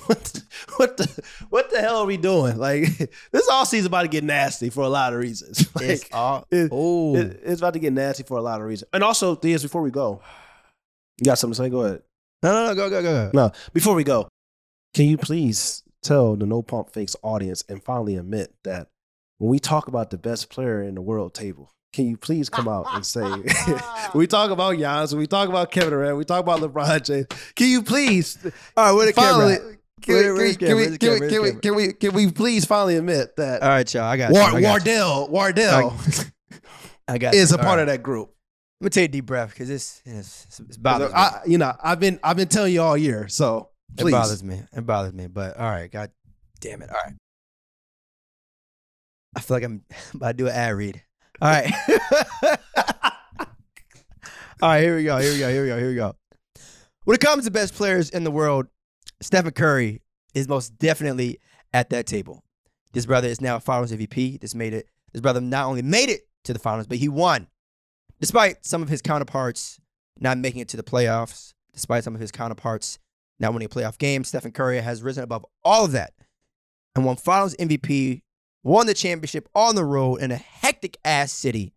what 0.07 0.25
the, 0.25 0.43
what 0.77 0.97
the 0.99 1.23
what 1.49 1.71
the 1.71 1.81
hell 1.81 1.97
are 1.97 2.05
we 2.07 2.19
doing? 2.19 2.59
Like 2.59 2.83
this 3.33 3.49
all 3.49 3.65
season 3.65 3.87
about 3.87 4.03
to 4.03 4.09
get 4.09 4.25
nasty 4.25 4.69
for 4.69 4.83
a 4.83 4.89
lot 4.89 5.15
of 5.15 5.19
reasons. 5.19 5.67
Like, 5.75 5.85
It's 5.89 6.05
all 6.13 6.47
it- 6.51 6.69
oh 6.71 7.17
it- 7.17 7.41
it's 7.45 7.61
about 7.63 7.73
to 7.75 7.79
get 7.79 7.93
nasty 7.95 8.25
for 8.25 8.37
a 8.37 8.43
lot 8.43 8.61
of 8.61 8.67
reasons. 8.67 8.91
And 8.93 9.03
also, 9.03 9.37
Diaz, 9.37 9.63
before 9.63 9.81
we 9.81 9.91
go, 9.91 10.21
you 11.19 11.25
got 11.25 11.39
something 11.39 11.55
to 11.57 11.63
say? 11.65 11.71
Go 11.71 11.81
ahead. 11.81 12.03
no 12.43 12.53
no 12.53 12.67
no 12.69 12.75
go 12.75 12.91
go 12.91 13.01
go 13.03 13.31
go. 13.31 13.31
No, 13.33 13.53
before 13.73 13.95
we 13.95 14.05
go, 14.05 14.29
can 14.93 15.07
you 15.07 15.17
please 15.17 15.83
tell 16.03 16.37
the 16.37 16.45
No 16.45 16.61
Pump 16.63 16.93
Fakes 16.93 17.17
audience 17.23 17.65
and 17.71 17.83
finally 17.83 18.17
admit 18.17 18.55
that 18.65 18.89
when 19.39 19.51
we 19.51 19.59
talk 19.59 19.89
about 19.89 20.11
the 20.11 20.19
best 20.19 20.51
player 20.51 20.83
in 20.83 20.95
the 20.95 21.01
world 21.01 21.33
table, 21.33 21.71
can 21.97 22.07
you 22.07 22.17
please 22.19 22.51
come 22.51 22.69
out 22.69 22.87
and 22.93 23.07
say 23.07 23.23
when 23.23 23.49
we 24.15 24.27
talk 24.27 24.51
about 24.51 24.77
Giannis, 24.77 25.13
when 25.13 25.21
we 25.21 25.27
talk 25.27 25.49
about 25.49 25.71
Kevin 25.71 25.91
Durant, 25.91 26.19
we 26.19 26.25
talk 26.27 26.41
about 26.41 26.61
LeBron 26.61 27.03
James, 27.03 27.27
can 27.55 27.69
you 27.69 27.83
please 27.83 28.37
All 28.77 28.85
right, 28.85 28.93
where 28.93 29.07
the 29.07 29.15
finally 29.15 29.57
camera? 29.57 29.77
can 30.03 30.15
we, 30.15 30.21
can, 30.21 30.37
we, 30.37 30.57
can, 30.57 30.77
we, 30.77 30.99
can, 30.99 31.13
we, 31.13 31.41
Where's 31.41 31.61
can 31.61 31.75
we 31.75 31.93
can 31.95 32.15
we 32.15 32.31
please 32.31 32.67
finally 32.67 32.97
admit 32.97 33.35
that 33.37 33.63
All 33.63 33.71
right, 33.71 33.95
y'all. 33.95 34.03
I 34.03 34.19
got. 34.19 34.31
War, 34.31 34.43
I 34.43 34.61
got. 34.61 34.63
Wardell 34.63 35.29
Wardell 35.29 35.97
I 37.09 37.17
got 37.17 37.35
is 37.35 37.51
you. 37.51 37.57
a 37.57 37.59
part 37.59 37.79
All 37.79 37.81
of 37.81 37.87
that 37.87 38.03
group. 38.03 38.31
Let 38.83 38.85
me 38.85 38.91
take 38.91 39.09
a 39.09 39.13
deep 39.13 39.25
breath 39.25 39.51
because 39.51 39.69
this 39.69 40.03
it's, 40.05 40.61
it's 40.61 40.77
bothers 40.77 41.09
me. 41.09 41.15
I, 41.17 41.41
you 41.47 41.57
know, 41.57 41.73
I've 41.83 41.99
been 41.99 42.21
I've 42.23 42.37
been 42.37 42.49
telling 42.49 42.75
you 42.75 42.83
all 42.83 42.97
year, 42.97 43.27
so 43.29 43.71
please. 43.97 44.13
It 44.13 44.17
bothers 44.17 44.45
me. 44.45 44.61
It 44.77 44.85
bothers 44.85 45.15
me. 45.15 45.29
But 45.29 45.57
all 45.57 45.71
right, 45.71 45.91
God 45.91 46.11
damn 46.61 46.83
it. 46.83 46.91
All 46.91 47.01
right. 47.03 47.15
I 49.35 49.41
feel 49.41 49.57
like 49.57 49.65
I'm 49.65 49.83
about 50.15 50.29
to 50.29 50.35
do 50.35 50.47
an 50.47 50.53
ad 50.53 50.75
read. 50.75 51.03
All 51.41 51.49
right. 51.49 51.73
all 54.63 54.69
right, 54.69 54.81
here 54.81 54.97
we 54.97 55.05
go. 55.05 55.19
Here 55.19 55.33
we 55.33 55.39
go. 55.39 55.51
Here 55.51 55.63
we 55.63 55.69
go. 55.69 55.79
Here 55.79 55.89
we 55.89 55.95
go. 55.95 56.15
When 57.05 57.15
it 57.15 57.21
comes 57.21 57.45
to 57.45 57.51
best 57.51 57.75
players 57.75 58.11
in 58.11 58.25
the 58.25 58.31
world, 58.31 58.67
Stephen 59.21 59.53
Curry 59.53 60.03
is 60.35 60.49
most 60.49 60.79
definitely 60.79 61.41
at 61.73 61.91
that 61.91 62.07
table. 62.07 62.43
This 62.93 63.07
brother 63.07 63.29
is 63.29 63.41
now 63.41 63.57
a 63.57 63.61
finals 63.61 63.93
MVP. 63.93 64.41
This 64.41 64.55
made 64.55 64.73
it. 64.73 64.89
This 65.13 65.21
brother 65.21 65.41
not 65.41 65.67
only 65.67 65.83
made 65.83 66.09
it 66.09 66.23
to 66.45 66.53
the 66.53 66.59
finals, 66.59 66.87
but 66.87 66.99
he 66.99 67.09
won. 67.09 67.49
Despite 68.21 68.65
some 68.65 68.83
of 68.83 68.89
his 68.89 69.03
counterparts 69.03 69.79
not 70.19 70.39
making 70.39 70.63
it 70.63 70.69
to 70.69 70.77
the 70.77 70.83
playoffs, 70.83 71.53
despite 71.75 72.05
some 72.05 72.15
of 72.15 72.21
his 72.21 72.33
counterparts 72.33 72.99
not 73.39 73.53
winning 73.53 73.67
a 73.67 73.69
playoff 73.69 73.99
game, 73.99 74.25
Stephen 74.25 74.53
Curry 74.53 74.81
has 74.81 75.03
risen 75.03 75.23
above 75.25 75.45
all 75.63 75.85
of 75.85 75.93
that 75.93 76.15
and 76.95 77.05
won 77.05 77.17
finals 77.17 77.55
MVP, 77.57 78.23
won 78.67 78.87
the 78.87 78.95
championship 78.95 79.49
on 79.55 79.77
the 79.77 79.85
road 79.85 80.17
in 80.17 80.33
a 80.33 80.37
hectic 80.37 80.99
ass 81.05 81.33
city 81.33 81.73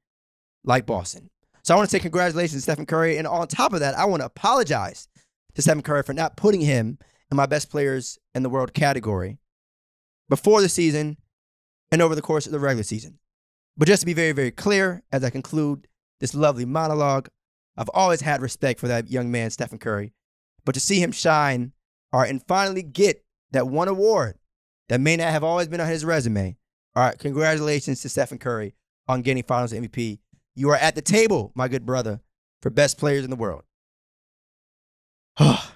like 0.63 0.87
Boston. 0.87 1.29
So 1.61 1.73
I 1.73 1.77
want 1.77 1.87
to 1.87 1.95
say 1.95 1.99
congratulations 1.99 2.53
to 2.53 2.71
Stephen 2.71 2.87
Curry. 2.87 3.17
And 3.17 3.27
on 3.27 3.47
top 3.47 3.73
of 3.73 3.79
that, 3.81 3.95
I 3.95 4.05
want 4.05 4.21
to 4.21 4.25
apologize 4.25 5.07
to 5.53 5.61
Stephen 5.61 5.83
Curry 5.83 6.01
for 6.01 6.13
not 6.13 6.35
putting 6.35 6.61
him 6.61 6.97
in 7.29 7.37
my 7.37 7.45
best 7.45 7.69
players 7.69 8.17
in 8.33 8.41
the 8.41 8.49
world 8.49 8.73
category 8.73 9.37
before 10.29 10.61
the 10.61 10.69
season 10.69 11.17
and 11.91 12.01
over 12.01 12.15
the 12.15 12.23
course 12.23 12.47
of 12.47 12.51
the 12.51 12.59
regular 12.59 12.83
season. 12.83 13.19
But 13.77 13.87
just 13.87 14.01
to 14.01 14.07
be 14.07 14.13
very, 14.13 14.31
very 14.31 14.51
clear, 14.51 15.03
as 15.11 15.23
I 15.23 15.29
conclude 15.29 15.87
this 16.19 16.33
lovely 16.33 16.65
monologue, 16.65 17.29
I've 17.77 17.89
always 17.93 18.21
had 18.21 18.41
respect 18.41 18.79
for 18.79 18.87
that 18.87 19.11
young 19.11 19.29
man, 19.29 19.51
Stephen 19.51 19.77
Curry. 19.77 20.13
But 20.65 20.73
to 20.73 20.79
see 20.79 21.01
him 21.01 21.11
shine 21.11 21.73
all 22.11 22.21
right, 22.21 22.31
and 22.31 22.41
finally 22.47 22.81
get 22.81 23.23
that 23.51 23.67
one 23.67 23.87
award 23.87 24.39
that 24.87 24.99
may 24.99 25.15
not 25.15 25.29
have 25.29 25.43
always 25.43 25.67
been 25.67 25.79
on 25.79 25.87
his 25.87 26.03
resume. 26.03 26.57
All 26.95 27.03
right, 27.03 27.17
congratulations 27.17 28.01
to 28.01 28.09
Stephen 28.09 28.37
Curry 28.37 28.73
on 29.07 29.21
getting 29.21 29.43
finals 29.43 29.73
MVP. 29.73 30.19
You 30.55 30.69
are 30.69 30.75
at 30.75 30.95
the 30.95 31.01
table, 31.01 31.51
my 31.55 31.67
good 31.67 31.85
brother, 31.85 32.19
for 32.61 32.69
best 32.69 32.97
players 32.97 33.23
in 33.23 33.29
the 33.29 33.35
world. 33.35 33.63
Oh, 35.39 35.69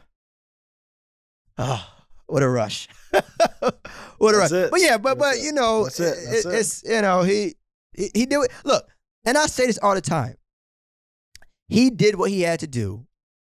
what 2.27 2.43
a 2.43 2.49
rush. 2.49 2.87
what 3.11 3.23
a 4.35 4.37
That's 4.37 4.51
rush. 4.51 4.51
it. 4.51 4.71
But 4.71 4.81
yeah, 4.81 4.97
but 4.97 5.17
That's 5.19 5.37
but 5.37 5.37
it. 5.37 5.45
you 5.45 5.51
know, 5.53 5.83
That's 5.83 5.99
it. 5.99 6.17
That's 6.31 6.45
it. 6.45 6.53
it's 6.53 6.83
you 6.83 7.01
know, 7.01 7.21
he 7.21 7.55
he, 7.93 8.09
he 8.13 8.25
did 8.25 8.39
it. 8.43 8.51
Look, 8.65 8.87
and 9.25 9.37
I 9.37 9.45
say 9.45 9.67
this 9.67 9.77
all 9.81 9.95
the 9.95 10.01
time. 10.01 10.35
He 11.69 11.89
did 11.89 12.15
what 12.15 12.29
he 12.31 12.41
had 12.41 12.59
to 12.59 12.67
do. 12.67 13.05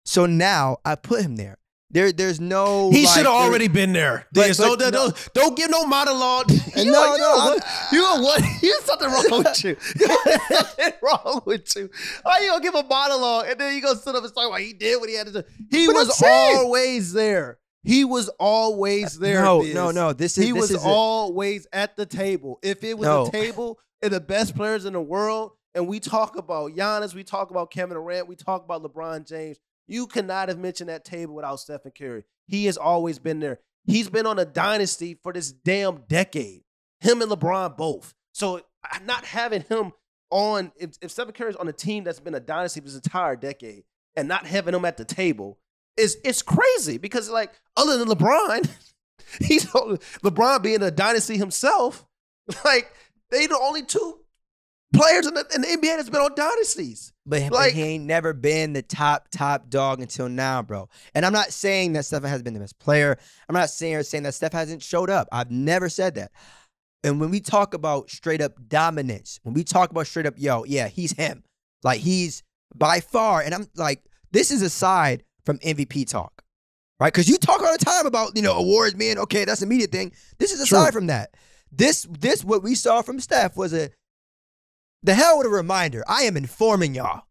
So 0.06 0.26
now 0.26 0.78
I 0.86 0.96
put 0.96 1.22
him 1.22 1.36
there. 1.38 1.58
There, 1.92 2.12
there's 2.12 2.42
no. 2.42 2.90
He 2.92 3.06
like, 3.06 3.16
should 3.16 3.26
have 3.26 3.36
already 3.36 3.68
been 3.68 3.94
there. 3.94 4.28
But- 4.34 4.58
don't, 4.58 4.80
but 4.80 4.86
no- 4.86 4.92
don't, 4.92 5.30
don't 5.34 5.56
give 5.58 5.70
no 5.70 5.86
monologue. 5.86 6.52
you, 6.76 6.92
No, 6.92 7.14
you, 7.14 7.20
no, 7.20 7.36
what? 7.38 7.64
You 7.92 8.00
know 8.02 8.22
what? 8.22 8.44
There's 8.62 8.84
something 8.84 9.08
wrong 9.08 9.44
with 9.44 9.64
you. 9.64 9.78
Something 9.80 10.92
wrong 11.02 11.42
with 11.46 11.76
you. 11.76 11.90
Why 12.24 12.40
you 12.42 12.50
gonna 12.50 12.64
give 12.64 12.76
a 12.76 12.84
monologue 12.84 13.46
and 13.50 13.60
then 13.60 13.76
you 13.76 13.82
gonna 13.82 13.98
sit 14.00 14.16
up 14.16 14.24
and 14.24 14.34
talk 14.34 14.48
about 14.48 14.60
he 14.60 14.74
did 14.74 15.00
what 15.00 15.10
he 15.10 15.16
had 15.16 15.28
to 15.28 15.34
do? 15.34 15.44
He 15.70 15.86
But 15.86 15.96
was 15.96 16.24
always 16.26 17.14
there. 17.14 17.60
He 17.84 18.04
was 18.04 18.30
always 18.40 19.18
uh, 19.18 19.22
there. 19.22 19.44
No, 19.44 19.62
Biz. 19.62 19.74
no, 19.76 19.92
no. 19.92 20.12
This 20.14 20.38
is 20.40 20.46
He 20.46 20.52
this 20.52 20.62
was 20.62 20.72
is 20.72 20.84
a- 20.84 20.88
always 20.88 21.68
at 21.72 21.96
the 21.96 22.06
table. 22.08 22.60
If 22.64 22.84
it 22.84 22.98
was 22.98 23.06
No. 23.08 23.28
a 23.28 23.32
table 23.32 23.80
and 24.02 24.12
the 24.12 24.20
best 24.20 24.56
players 24.56 24.86
in 24.86 24.94
the 24.94 25.02
world, 25.02 25.52
and 25.76 25.88
we 25.88 26.00
talk 26.00 26.36
about 26.36 26.72
Giannis, 26.72 27.14
we 27.14 27.24
talk 27.24 27.52
about 27.52 27.70
Kevin 27.70 27.96
Durant, 27.96 28.28
we 28.28 28.36
talk 28.36 28.64
about 28.66 28.82
LeBron 28.84 29.28
James, 29.28 29.58
you 29.88 30.08
cannot 30.08 30.50
have 30.50 30.58
mentioned 30.58 30.90
that 30.90 31.06
table 31.06 31.36
without 31.36 31.60
Stephen 31.60 31.92
Curry. 31.98 32.24
He 32.48 32.66
has 32.66 32.78
always 32.78 33.20
been 33.20 33.40
there. 33.40 33.60
He's 33.86 34.10
been 34.10 34.26
on 34.26 34.40
a 34.40 34.46
dynasty 34.46 35.18
for 35.22 35.32
this 35.32 35.52
damn 35.52 36.04
decade. 36.08 36.64
Him 37.00 37.22
and 37.22 37.32
LeBron 37.32 37.78
both. 37.78 38.14
So 38.32 38.62
not 39.04 39.26
having 39.26 39.62
him 39.62 39.94
on, 40.32 40.72
if, 40.76 40.92
if 41.02 41.12
Stephen 41.12 41.34
Curry's 41.34 41.56
on 41.56 41.68
a 41.68 41.74
team 41.74 42.04
that's 42.04 42.20
been 42.20 42.36
a 42.36 42.40
dynasty 42.40 42.80
for 42.80 42.88
this 42.88 42.96
entire 42.96 43.36
decade, 43.36 43.84
and 44.16 44.28
not 44.28 44.46
having 44.46 44.74
him 44.74 44.86
at 44.86 44.98
the 44.98 45.06
table 45.06 45.58
is 45.98 46.18
it's 46.24 46.42
crazy 46.42 46.98
because 46.98 47.30
like 47.30 47.54
other 47.78 47.98
than 47.98 48.08
LeBron, 48.08 48.70
he's 49.40 49.66
LeBron 50.24 50.62
being 50.62 50.82
a 50.82 50.92
dynasty 50.92 51.38
himself. 51.38 52.06
Like 52.64 52.94
they 53.32 53.48
the 53.48 53.58
only 53.60 53.82
two 53.82 54.20
players 54.96 55.28
in 55.28 55.34
the, 55.34 55.46
in 55.54 55.62
the 55.62 55.68
NBA 55.68 55.98
that's 55.98 56.10
been 56.10 56.22
on 56.22 56.36
dynasties. 56.36 57.14
But, 57.26 57.50
but 57.50 57.72
he 57.72 57.82
ain't 57.84 58.06
never 58.06 58.34
been 58.34 58.74
the 58.74 58.82
top 58.82 59.28
top 59.32 59.70
dog 59.70 60.02
until 60.02 60.30
now, 60.30 60.62
bro. 60.62 60.90
And 61.14 61.26
I'm 61.26 61.34
not 61.34 61.52
saying 61.52 61.94
that 61.94 62.06
Steph 62.06 62.24
has 62.24 62.44
been 62.44 62.54
the 62.54 62.60
best 62.60 62.80
player. 62.80 63.18
I'm 63.50 63.54
not 63.54 63.70
saying 63.70 64.04
saying 64.04 64.24
that 64.24 64.34
Steph 64.34 64.54
hasn't 64.54 64.84
showed 64.84 65.10
up. 65.10 65.28
I've 65.32 65.52
never 65.52 65.90
said 65.90 66.16
that. 66.16 66.32
And 67.04 67.20
when 67.20 67.30
we 67.30 67.40
talk 67.40 67.74
about 67.74 68.10
straight 68.10 68.42
up 68.42 68.54
dominance, 68.68 69.40
when 69.44 69.54
we 69.54 69.64
talk 69.64 69.92
about 69.92 70.08
straight 70.08 70.26
up, 70.26 70.36
yo, 70.38 70.64
yeah, 70.66 70.88
he's 70.88 71.12
him. 71.14 71.44
Like 71.84 72.00
he's 72.00 72.44
by 72.76 73.00
far, 73.00 73.42
and 73.42 73.54
I'm 73.54 73.68
like, 73.76 74.04
this 74.32 74.52
is 74.52 74.62
aside 74.62 75.24
from 75.46 75.60
MVP 75.60 76.10
talk, 76.10 76.42
right? 77.00 77.14
Because 77.14 77.30
you 77.30 77.38
talk 77.38 77.62
all 77.62 77.72
the 77.72 77.86
time 77.86 78.08
about 78.08 78.36
you 78.36 78.42
know 78.42 78.58
awards 78.58 78.96
being 78.96 79.20
okay, 79.20 79.46
that's 79.46 79.62
an 79.62 79.68
immediate 79.68 79.92
thing. 79.92 80.12
This 80.40 80.52
is 80.52 80.60
aside 80.60 80.92
True. 80.92 81.02
from 81.02 81.08
that. 81.08 81.36
this 81.72 82.08
this 82.20 82.44
what 82.44 82.64
we 82.64 82.74
saw 82.74 83.02
from 83.02 83.20
Steph 83.20 83.56
was 83.56 83.74
a 83.74 83.92
the 85.06 85.14
hell 85.14 85.38
with 85.38 85.48
a 85.48 85.50
reminder. 85.52 86.04
I 86.08 86.24
am 86.24 86.36
informing 86.38 86.96
y'all 86.96 87.24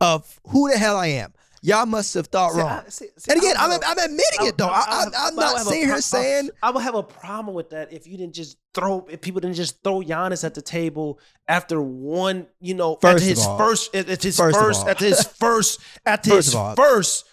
of 0.00 0.40
who 0.48 0.70
the 0.70 0.78
hell 0.78 0.96
I 0.96 1.08
am. 1.08 1.32
Y'all 1.62 1.86
must 1.86 2.14
have 2.14 2.28
thought 2.28 2.52
See, 2.52 2.58
wrong. 2.60 2.68
I- 2.70 2.88
see- 2.90 3.08
see, 3.18 3.30
and 3.32 3.40
again, 3.40 3.56
I 3.58 3.64
I'm, 3.64 3.80
I'm 3.84 3.98
admitting 3.98 4.46
it 4.46 4.56
though. 4.58 4.68
I, 4.68 4.84
I, 4.86 5.04
I'm, 5.04 5.12
I 5.16 5.30
would 5.30 5.36
not 5.36 5.60
sitting 5.62 5.84
here 5.88 6.00
saying 6.00 6.50
I 6.62 6.70
would 6.70 6.82
have 6.82 6.94
a 6.94 7.02
problem 7.02 7.54
with 7.56 7.70
that 7.70 7.92
if 7.92 8.06
you 8.06 8.16
didn't 8.16 8.34
just 8.34 8.56
throw 8.74 9.04
if 9.10 9.20
people 9.20 9.40
didn't 9.40 9.56
just 9.56 9.82
throw 9.82 10.00
Giannis 10.00 10.44
at 10.44 10.54
the 10.54 10.62
table 10.62 11.18
after 11.48 11.82
one, 11.82 12.46
you 12.60 12.74
know, 12.74 12.96
First 13.02 13.24
at 13.24 13.28
his 13.28 13.44
all- 13.44 13.58
first 13.58 13.94
at 13.96 14.08
at 14.08 14.22
his 14.22 14.36
first 14.36 14.56
first 14.58 14.86
at 14.86 15.00
his 15.00 15.24
first 15.40 15.80
at 16.04 16.24
First 16.24 16.46
his 16.46 16.54
all- 16.54 16.76
first 16.76 17.24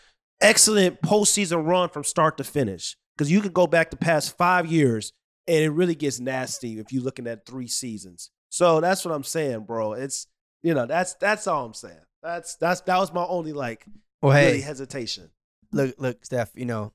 excellent 0.42 1.02
postseason 1.02 1.66
run 1.68 1.90
from 1.90 2.04
start 2.04 2.38
to 2.38 2.44
finish. 2.44 2.96
Because 3.16 3.32
you 3.32 3.42
could 3.42 3.54
go 3.54 3.68
back 3.68 3.92
the 3.92 3.98
past 3.98 4.36
five 4.38 4.66
years 4.66 5.14
and 5.48 5.58
it 5.64 5.70
really 5.70 5.94
gets 5.96 6.20
nasty 6.20 6.80
if 6.80 6.92
you're 6.92 7.04
looking 7.04 7.28
at 7.28 7.46
three 7.46 7.68
seasons. 7.68 8.32
So 8.54 8.82
that's 8.82 9.04
what 9.04 9.12
I'm 9.16 9.24
saying, 9.24 9.62
bro. 9.62 9.94
It's 9.94 10.28
you 10.62 10.76
know, 10.76 10.86
that's 10.86 11.16
that's 11.16 11.48
all 11.48 11.66
I'm 11.66 11.74
saying. 11.74 11.98
That's 12.22 12.56
that's 12.58 12.82
that 12.82 13.00
was 13.00 13.12
my 13.12 13.26
only 13.26 13.52
like 13.52 13.84
well, 14.22 14.32
really 14.32 14.58
hey, 14.58 14.62
hesitation. 14.62 15.32
look, 15.72 15.96
look, 15.98 16.24
Steph. 16.24 16.52
You 16.54 16.66
know, 16.66 16.94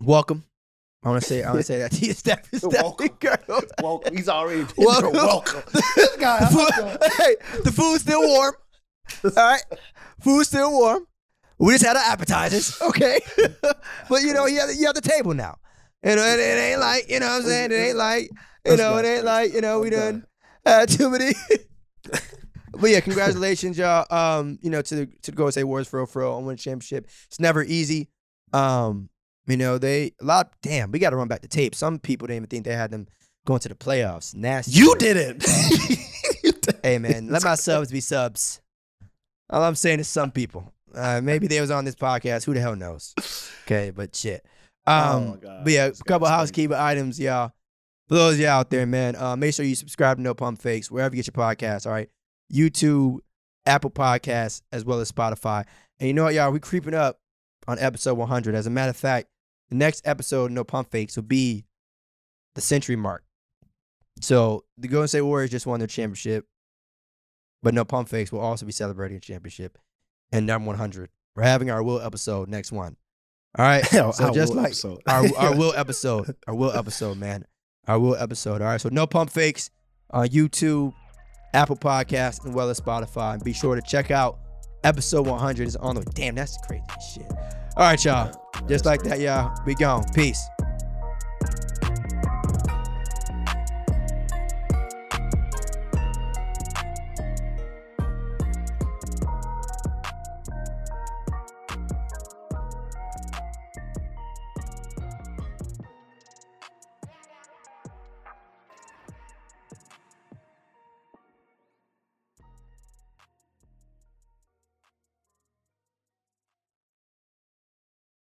welcome. 0.00 0.44
I 1.02 1.08
want 1.08 1.20
to 1.20 1.28
say, 1.28 1.42
I 1.42 1.48
want 1.48 1.58
to 1.58 1.64
say 1.64 1.78
that 1.78 1.90
to 1.90 2.06
you, 2.06 2.12
Steph. 2.12 2.46
Steph 2.54 2.62
Welcome. 2.62 3.08
girl. 3.18 3.60
Welcome. 3.82 4.16
He's 4.16 4.28
already 4.28 4.64
Welcome. 4.78 5.14
welcome. 5.14 5.62
This 5.96 6.16
guy, 6.16 6.38
The 6.38 6.46
food, 6.46 7.12
hey, 7.18 7.36
the 7.64 7.72
food's 7.72 8.02
still 8.02 8.22
warm. 8.22 8.54
All 9.24 9.30
right, 9.34 9.64
food's 10.20 10.46
still 10.46 10.70
warm. 10.70 11.08
We 11.58 11.72
just 11.72 11.84
had 11.84 11.96
our 11.96 12.04
appetizers, 12.04 12.80
okay? 12.82 13.18
but 14.08 14.22
you 14.22 14.32
know, 14.32 14.46
you 14.46 14.60
have, 14.60 14.70
you 14.76 14.86
have 14.86 14.94
the 14.94 15.00
table 15.00 15.34
now. 15.34 15.58
You 16.04 16.14
know, 16.14 16.24
it, 16.24 16.38
it 16.38 16.58
ain't 16.70 16.78
like 16.78 17.10
you 17.10 17.18
know 17.18 17.26
what 17.26 17.42
I'm 17.42 17.48
saying. 17.48 17.72
It 17.72 17.74
ain't 17.74 17.96
like 17.96 18.30
you 18.64 18.76
know, 18.76 18.96
it 18.98 19.04
ain't 19.04 19.24
like 19.24 19.52
you 19.52 19.60
know 19.60 19.80
we 19.80 19.90
done 19.90 20.24
had 20.64 20.88
too 20.88 21.10
many. 21.10 21.32
but 22.72 22.90
yeah, 22.90 23.00
congratulations, 23.00 23.76
y'all. 23.78 24.06
Um, 24.10 24.58
you 24.62 24.70
know, 24.70 24.82
to 24.82 24.94
the 24.94 25.06
to 25.22 25.30
the 25.30 25.36
Golden 25.36 25.52
State 25.52 25.64
Warriors 25.64 25.88
for 25.88 25.98
real, 26.00 26.06
for 26.06 26.22
real, 26.22 26.32
on 26.32 26.44
winning 26.44 26.58
championship. 26.58 27.06
It's 27.26 27.40
never 27.40 27.62
easy. 27.62 28.08
Um, 28.52 29.08
you 29.46 29.56
know, 29.56 29.78
they 29.78 30.12
a 30.20 30.24
lot. 30.24 30.52
Damn, 30.62 30.90
we 30.92 30.98
got 30.98 31.10
to 31.10 31.16
run 31.16 31.28
back 31.28 31.42
the 31.42 31.48
tape. 31.48 31.74
Some 31.74 31.98
people 31.98 32.26
didn't 32.26 32.36
even 32.36 32.48
think 32.48 32.64
they 32.64 32.74
had 32.74 32.90
them 32.90 33.06
going 33.44 33.60
to 33.60 33.68
the 33.68 33.74
playoffs. 33.74 34.34
Nasty. 34.34 34.72
You 34.72 34.94
didn't. 34.96 35.44
Hey 36.84 36.98
man, 36.98 37.28
let 37.28 37.44
my 37.44 37.54
subs 37.54 37.90
be 37.92 38.00
subs. 38.00 38.60
All 39.50 39.62
I'm 39.62 39.74
saying 39.76 40.00
is 40.00 40.08
some 40.08 40.30
people. 40.32 40.72
Uh, 40.94 41.20
maybe 41.22 41.46
they 41.46 41.60
was 41.60 41.70
on 41.70 41.84
this 41.84 41.94
podcast. 41.94 42.44
Who 42.44 42.54
the 42.54 42.60
hell 42.60 42.74
knows? 42.76 43.14
Okay, 43.64 43.90
but 43.90 44.14
shit. 44.16 44.44
Um, 44.86 44.94
Oh, 44.96 45.20
my 45.30 45.36
God. 45.36 45.64
but 45.64 45.72
yeah, 45.72 45.84
a 45.86 45.92
couple 45.92 46.26
guy's 46.26 46.30
crazy. 46.30 46.30
housekeeping 46.38 46.76
items, 46.76 47.20
y'all. 47.20 47.52
For 48.08 48.14
those 48.16 48.34
of 48.34 48.40
you 48.40 48.46
out 48.46 48.70
there, 48.70 48.86
man, 48.86 49.16
uh, 49.16 49.36
make 49.36 49.54
sure 49.54 49.64
you 49.64 49.74
subscribe 49.74 50.18
to 50.18 50.22
No 50.22 50.34
Pump 50.34 50.60
Fakes 50.60 50.90
wherever 50.90 51.14
you 51.14 51.22
get 51.22 51.34
your 51.34 51.44
podcasts. 51.44 51.86
All 51.86 51.92
right, 51.92 52.10
YouTube, 52.52 53.18
Apple 53.66 53.90
Podcasts, 53.90 54.62
as 54.72 54.84
well 54.84 55.00
as 55.00 55.10
Spotify. 55.10 55.64
And 55.98 56.08
you 56.08 56.14
know 56.14 56.24
what, 56.24 56.34
y'all? 56.34 56.50
We 56.50 56.58
creeping 56.60 56.94
up 56.94 57.20
on 57.68 57.78
episode 57.78 58.14
100. 58.14 58.54
As 58.54 58.66
a 58.66 58.70
matter 58.70 58.90
of 58.90 58.96
fact, 58.96 59.28
the 59.70 59.76
next 59.76 60.06
episode, 60.06 60.50
No 60.50 60.64
Pump 60.64 60.90
Fakes, 60.90 61.16
will 61.16 61.22
be 61.22 61.64
the 62.54 62.60
century 62.60 62.96
mark. 62.96 63.24
So 64.20 64.64
the 64.76 64.88
Golden 64.88 65.08
State 65.08 65.22
Warriors 65.22 65.50
just 65.50 65.66
won 65.66 65.80
their 65.80 65.86
championship, 65.86 66.44
but 67.62 67.72
No 67.72 67.84
Pump 67.84 68.08
Fakes 68.08 68.30
will 68.32 68.40
also 68.40 68.66
be 68.66 68.72
celebrating 68.72 69.16
a 69.16 69.20
championship 69.20 69.78
and 70.32 70.46
number 70.46 70.66
100. 70.68 71.08
We're 71.34 71.44
having 71.44 71.70
our 71.70 71.82
Will 71.82 72.00
episode 72.00 72.48
next 72.48 72.72
one. 72.72 72.96
All 73.58 73.64
right. 73.64 73.84
So 73.90 74.12
our 74.20 74.30
just 74.32 74.54
like 74.54 74.66
episode. 74.66 75.00
our 75.06 75.24
our 75.36 75.56
Will 75.56 75.72
episode, 75.74 76.34
our 76.46 76.54
Will 76.54 76.72
episode, 76.72 77.16
man, 77.18 77.44
our 77.88 77.98
Will 77.98 78.16
episode. 78.16 78.62
All 78.62 78.68
right. 78.68 78.80
So 78.80 78.88
no 78.90 79.06
pump 79.06 79.30
fakes 79.30 79.70
on 80.10 80.28
YouTube, 80.28 80.92
Apple 81.54 81.76
Podcasts, 81.76 82.44
and 82.44 82.54
well 82.54 82.70
as 82.70 82.80
Spotify. 82.80 83.34
And 83.34 83.44
be 83.44 83.52
sure 83.52 83.74
to 83.74 83.82
check 83.82 84.10
out 84.10 84.38
episode 84.84 85.26
100 85.26 85.66
is 85.66 85.76
on 85.76 85.96
the. 85.96 86.02
Damn, 86.02 86.34
that's 86.34 86.56
crazy 86.66 86.84
shit. 87.14 87.30
All 87.76 87.84
right, 87.84 88.04
y'all. 88.04 88.32
Just 88.68 88.84
like 88.84 89.02
that, 89.04 89.20
y'all. 89.20 89.54
We 89.66 89.74
gone. 89.74 90.04
Peace. 90.14 90.42